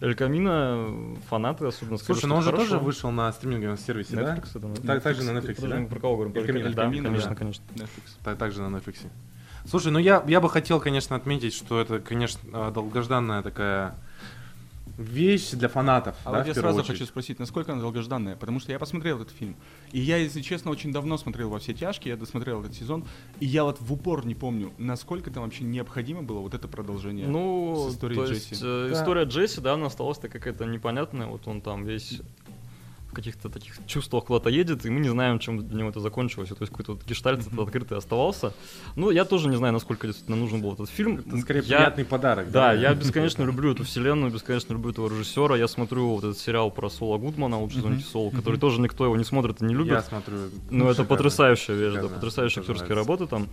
[0.00, 4.34] Эль Камино, фанаты особенно скажут, Слушай, но он же тоже вышел на стриминговом сервисе, да?
[4.34, 4.94] Netflix да?
[4.94, 5.86] Так- также на Netflix, да?
[5.88, 6.36] про кого говорим?
[6.36, 7.36] Эль Камино, Камино, конечно, да.
[7.36, 7.62] конечно.
[7.74, 8.02] Netflix.
[8.24, 9.06] Так- также на Netflix.
[9.66, 13.94] Слушай, ну я, я бы хотел, конечно, отметить, что это, конечно, долгожданная такая
[14.98, 16.98] вещь для фанатов, А да, вот я сразу очередь.
[16.98, 18.36] хочу спросить, насколько она долгожданная?
[18.36, 19.56] Потому что я посмотрел этот фильм.
[19.92, 23.04] И я, если честно, очень давно смотрел во все тяжкие, я досмотрел этот сезон.
[23.40, 27.26] И я вот в упор не помню, насколько там вообще необходимо было вот это продолжение.
[27.26, 28.48] Ну, с историей то Джесси.
[28.50, 29.00] есть э, Да.
[29.00, 32.20] история Джесси, да, она осталась-то какая-то непонятная, вот он там весь
[33.10, 36.48] в каких-то таких чувствах куда-то едет, и мы не знаем, чем для него это закончилось.
[36.50, 38.52] То есть какой-то гештальт этот открытый оставался.
[38.96, 41.18] Ну, я тоже не знаю, насколько действительно нужен был этот фильм.
[41.18, 42.50] Это скорее Я- приятный подарок.
[42.50, 45.56] Да, я бесконечно люблю эту вселенную, бесконечно люблю этого режиссера.
[45.56, 48.30] Я смотрю вот этот сериал про Сола Гудмана, лучше звоните Мгм.
[48.36, 49.92] который тоже никто его не смотрит и не любит.
[49.92, 50.36] Я смотрю.
[50.70, 51.08] Ну, это шикарно.
[51.08, 53.48] потрясающая вещь, да, потрясающие актерские работы там.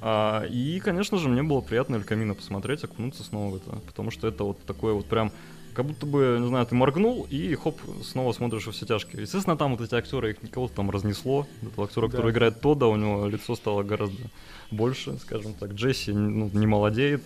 [0.00, 4.10] А, и, конечно же, мне было приятно Эль Камино посмотреть, окунуться снова в это, потому
[4.10, 5.30] что это вот такое вот прям,
[5.74, 9.22] как будто бы, не знаю, ты моргнул и хоп, снова смотришь во все тяжкие.
[9.22, 11.46] Естественно, там вот эти актеры, их никого там разнесло.
[11.62, 12.30] Этого актера, который Да.
[12.30, 14.22] играет Тода, у него лицо стало гораздо
[14.70, 15.72] больше, скажем так.
[15.72, 17.22] Джесси ну, не молодеет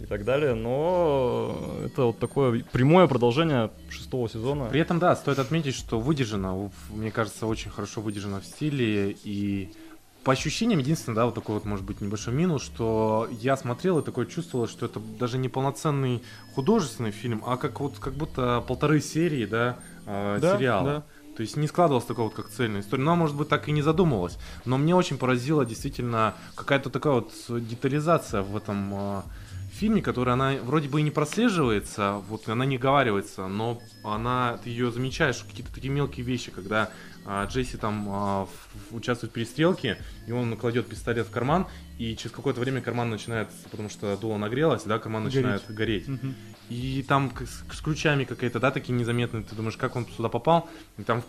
[0.00, 4.66] и так далее, но это вот такое прямое продолжение шестого сезона.
[4.66, 9.70] При этом, да, стоит отметить, что выдержано, мне кажется, очень хорошо выдержано в стиле и
[10.26, 14.04] по ощущениям, единственное, да, вот такой вот, может быть, небольшой минус, что я смотрел и
[14.04, 16.20] такое чувствовал, что это даже не полноценный
[16.56, 20.84] художественный фильм, а как вот, как будто полторы серии, да, э, Да, сериала.
[20.84, 21.02] да.
[21.36, 23.04] То есть не складывалась такая вот как цельная история.
[23.04, 24.36] Ну, а может быть, так и не задумывалась.
[24.64, 29.22] Но мне очень поразила действительно какая-то такая вот детализация в этом э,
[29.76, 34.70] фильме, которая она вроде бы и не прослеживается, вот она не говаривается, но она, ты
[34.70, 36.90] ее замечаешь, какие-то такие мелкие вещи, когда
[37.26, 41.66] а, Джесси там а, в- участвует в перестрелке, и он кладет пистолет в карман,
[41.98, 45.36] и через какое-то время карман начинает, потому что дуло нагрелось, да, карман Гореть.
[45.36, 46.08] начинает гореть.
[46.08, 46.34] Мгм.
[46.68, 49.44] И там с, с ключами какая-то, да, такие незаметные.
[49.44, 50.68] Ты думаешь, как он сюда попал?
[50.98, 51.22] И там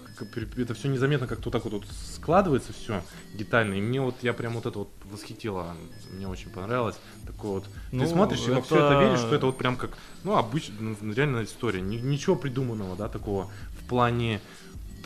[0.57, 1.85] это все незаметно как-то вот так вот, вот
[2.15, 3.03] складывается все
[3.35, 3.75] детально.
[3.75, 5.75] И мне вот, я прям вот это вот восхитило.
[6.11, 6.95] Мне очень понравилось.
[7.25, 7.69] Такое вот.
[7.91, 9.91] Ну, ты смотришь и во все это- это веришь, что это вот прям как,
[10.23, 11.81] ну, обычная, реальная история.
[11.81, 13.49] Ни- ничего придуманного, да, такого
[13.79, 14.41] в плане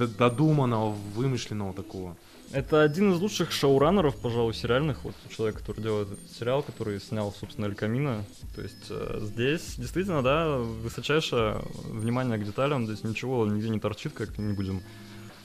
[0.08, 2.16] додуманного, вымышленного такого.
[2.54, 5.06] Это один из лучших шоураннеров, пожалуй, сериальных.
[5.06, 8.26] Вот человек, который делает этот сериал, который снял, собственно, Эль Камино.
[8.56, 12.88] То есть э, здесь действительно, да, высочайшее внимание к деталям.
[12.88, 14.84] Здесь ничего нигде не торчит, как не будем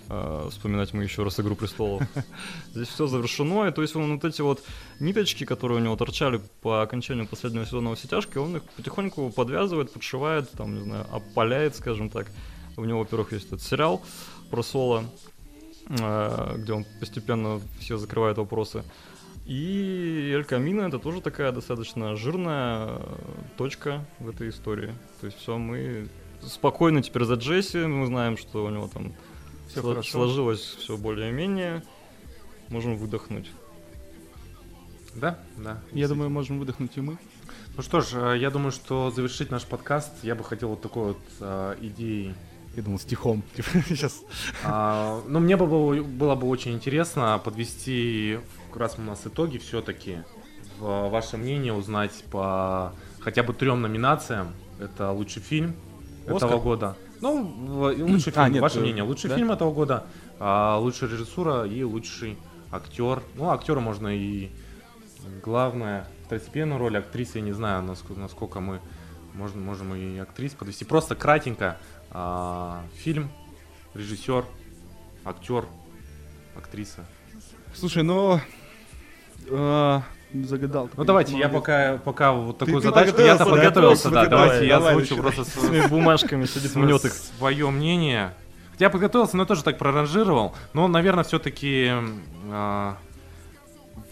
[0.08, 2.02] э, вспоминать мы еще раз «Игру престолов».
[2.74, 4.64] Здесь все завершено, и то есть он вот эти вот
[4.98, 9.30] ниточки, которые у него торчали по окончанию последнего сезона «Во все тяжкие», он их потихоньку
[9.30, 12.26] подвязывает, подшивает, там, не знаю, опаляет, скажем так.
[12.76, 14.02] У него, во-первых, есть этот сериал
[14.50, 15.04] про Соло,
[15.88, 18.84] э, где он постепенно все закрывает вопросы.
[19.46, 22.98] И Эль Камино это тоже такая достаточно жирная э,
[23.56, 24.92] точка в этой истории.
[25.20, 26.08] То есть все, мы
[26.42, 29.12] спокойно теперь за Джесси, мы знаем, что у него там
[29.68, 31.82] Всё сло- сложилось все более-менее.
[32.68, 33.50] Можем выдохнуть.
[35.14, 35.80] Да, да.
[35.92, 37.16] Я думаю, можем выдохнуть и мы.
[37.76, 41.08] Ну что ж, э, я думаю, что завершить наш подкаст я бы хотел вот такой
[41.08, 42.34] вот э, идеей
[42.76, 43.42] Я думал, стихом.
[43.56, 44.22] Типа, Сейчас.
[44.62, 48.38] А, ну, мне бы было, было бы очень интересно подвести,
[48.74, 50.18] раз у нас итоги все-таки,
[50.78, 54.52] ваше мнение узнать по хотя бы трем номинациям.
[54.78, 55.74] Это лучший фильм
[56.26, 56.50] Оскар?
[56.50, 56.96] этого года.
[57.22, 59.02] Ну, лучший А, фильм, нет, ваше э, мнение.
[59.04, 59.36] Лучший да?
[59.36, 60.04] фильм этого года,
[60.38, 62.38] а, лучшая режиссура и лучший
[62.70, 63.22] актер.
[63.36, 64.50] Ну, актера можно и
[65.42, 68.80] главное, второстепенную роль, актрисы, я не знаю, насколько, насколько мы
[69.36, 70.84] можем, можем и актрис подвести.
[70.84, 71.78] Просто кратенько.
[72.10, 73.30] А, фильм,
[73.94, 74.44] режиссер,
[75.24, 75.64] актер,
[76.56, 77.04] актриса.
[77.74, 78.40] Слушай, ну...
[79.48, 80.00] э,
[80.32, 80.90] Загадал.
[80.96, 84.66] Ну давайте, я пока, пока вот такую ты задачку, я-то подготовился, да, да, давай, давайте
[84.66, 87.12] я давай, озвучу просто С этими бумажками сидит, мнет их.
[87.12, 88.34] свое мнение.
[88.78, 90.54] Я подготовился, но тоже так проранжировал.
[90.74, 91.92] Но, наверное, все-таки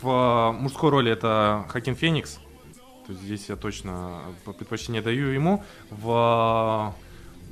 [0.01, 2.39] в мужской роли это Хакин Феникс.
[3.07, 5.63] То есть здесь я точно предпочтение даю ему.
[5.91, 6.95] В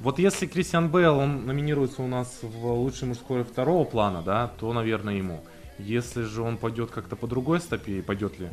[0.03, 4.73] вот если Кристиан Бейл, он номинируется у нас в лучший мужской второго плана, да, то,
[4.73, 5.45] наверное, ему.
[5.79, 8.49] Если же он пойдет как-то по другой стопе, и пойдет ли,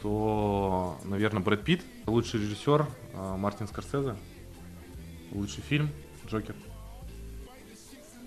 [0.00, 1.82] то, наверное, Брэд Питт.
[2.06, 4.14] Лучший режиссер а, Мартин Скорсезе.
[5.32, 5.90] Лучший фильм
[6.28, 6.54] Джокер.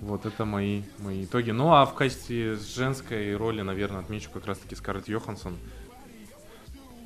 [0.01, 1.51] Вот это мои, мои итоги.
[1.51, 5.55] Ну а в качестве женской роли, наверное, отмечу как раз-таки Скарлетт Йоханссон.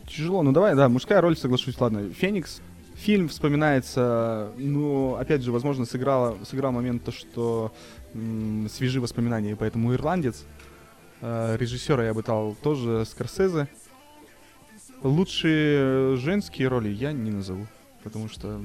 [0.08, 2.10] Тяжело, ну давай, да, мужская роль, соглашусь, ладно.
[2.10, 2.62] Феникс.
[3.00, 7.72] Фильм вспоминается, ну, опять же, возможно, сыграла, сыграл момент то, что
[8.14, 10.44] м, свежи воспоминания, поэтому ирландец.
[11.22, 13.70] Э, режиссера я бы дал тоже Скорсезе.
[15.02, 17.68] Лучшие женские роли я не назову,
[18.04, 18.62] потому что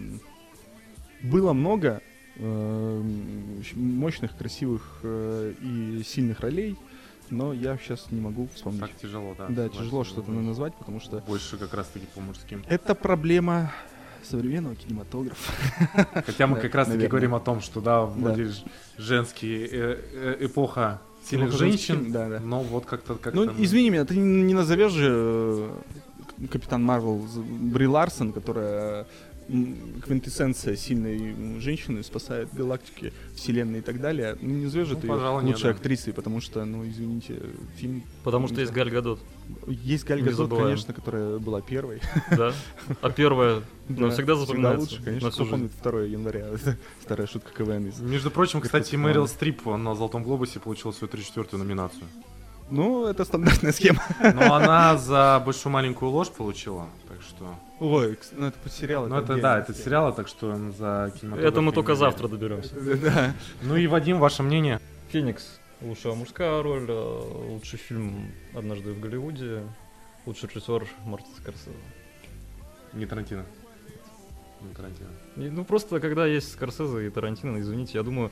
[1.22, 2.02] было много
[2.36, 3.02] э,
[3.76, 6.76] мощных, красивых э, и сильных ролей,
[7.30, 8.80] но я сейчас не могу вспомнить.
[8.80, 9.46] Так тяжело, да.
[9.48, 12.64] Да, тяжело что-то назвать, потому что Больше как раз-таки по мужским.
[12.68, 13.72] это проблема
[14.24, 15.52] современного кинематографа.
[16.26, 17.08] Хотя мы как раз-таки наверное.
[17.10, 18.62] говорим о том, что да, вроде ж-
[18.98, 22.14] женские э, э, эпоха сильных женщин,
[22.44, 27.86] но вот как-то как Ну, извини меня, ты не назовешь же э, Капитан Марвел Бри
[27.86, 29.06] Ларсон, которая
[29.48, 34.36] квинтэссенция сильной женщины, спасает галактики, вселенной и так далее.
[34.40, 35.70] Ну, не назовешь же Ну, ты пожалуй, нет, лучшей да.
[35.70, 37.40] актрисой, потому что, ну, извините,
[37.76, 38.02] фильм...
[38.22, 39.20] Потому что есть Галь Гадот,
[39.66, 42.00] Есть Галь Гадот, конечно, которая была первой.
[42.30, 42.52] да?
[43.00, 44.80] А первая Да, навсегда запоминается.
[44.80, 45.30] лучше, конечно.
[45.30, 46.46] Кто помнит 2 января?
[47.02, 49.28] Старая шутка КВН из Между прочим, кстати, Мэрил.
[49.28, 52.04] Стрип на Золотом Глобусе получила свою 34-ю номинацию.
[52.70, 54.02] Ну, это стандартная схема.
[54.22, 56.86] Но она за большую маленькую ложь получила.
[57.80, 59.08] Ой, ну это по сериалу.
[59.08, 62.74] Ну это да, это сериалы, так что за кинематограф Это мы только не завтра доберемся.
[62.96, 63.34] Да.
[63.62, 64.80] Ну и Вадим, ваше мнение?
[65.08, 65.60] Феникс.
[65.80, 67.20] Лучшая мужская роль, э,
[67.50, 69.64] лучший фильм «Однажды в Голливуде»,
[70.24, 71.76] лучший режиссер Мартин Скорсезе.
[72.94, 73.44] Не Тарантино.
[74.62, 75.08] Не Тарантино.
[75.36, 78.30] И, Ну просто когда есть Скорсезе и Тарантино, извините, я думаю,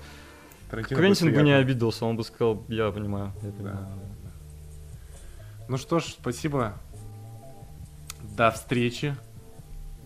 [0.71, 3.57] Тарантино Квентин бы не обиделся, он бы сказал, я понимаю, я Да.
[3.57, 3.89] понимаю.
[5.69, 6.75] Ну что ж, спасибо.
[8.37, 9.15] До встречи.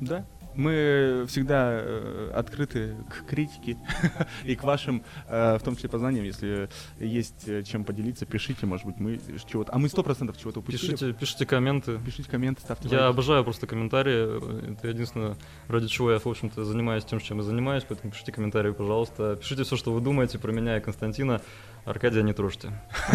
[0.01, 0.25] Да.
[0.57, 3.77] Мы всегда э, открыты к критике
[4.45, 6.25] и к вашим, э, в том числе, познаниям.
[6.25, 9.75] Если есть э, чем поделиться, пишите, может быть, мы чего-то...
[9.75, 10.93] А мы сто процентов чего-то упустили.
[10.93, 11.99] Пишите, пишите комменты.
[11.99, 13.11] Пишите комменты, ставьте Я лайки.
[13.11, 14.73] обожаю просто комментарии.
[14.73, 15.37] Это единственное,
[15.69, 17.85] ради чего я, в общем-то, занимаюсь тем, чем я занимаюсь.
[17.87, 19.37] Поэтому пишите комментарии, пожалуйста.
[19.37, 21.43] Пишите все, что вы думаете про меня и Константина.
[21.85, 22.73] Аркадия не трожьте.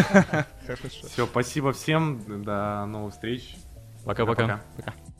[0.68, 1.08] Хорошо.
[1.08, 2.44] Все, спасибо всем.
[2.44, 3.56] До новых встреч.
[4.06, 4.44] Пока-пока.
[4.44, 4.64] Пока-пока.
[4.78, 5.11] Пока.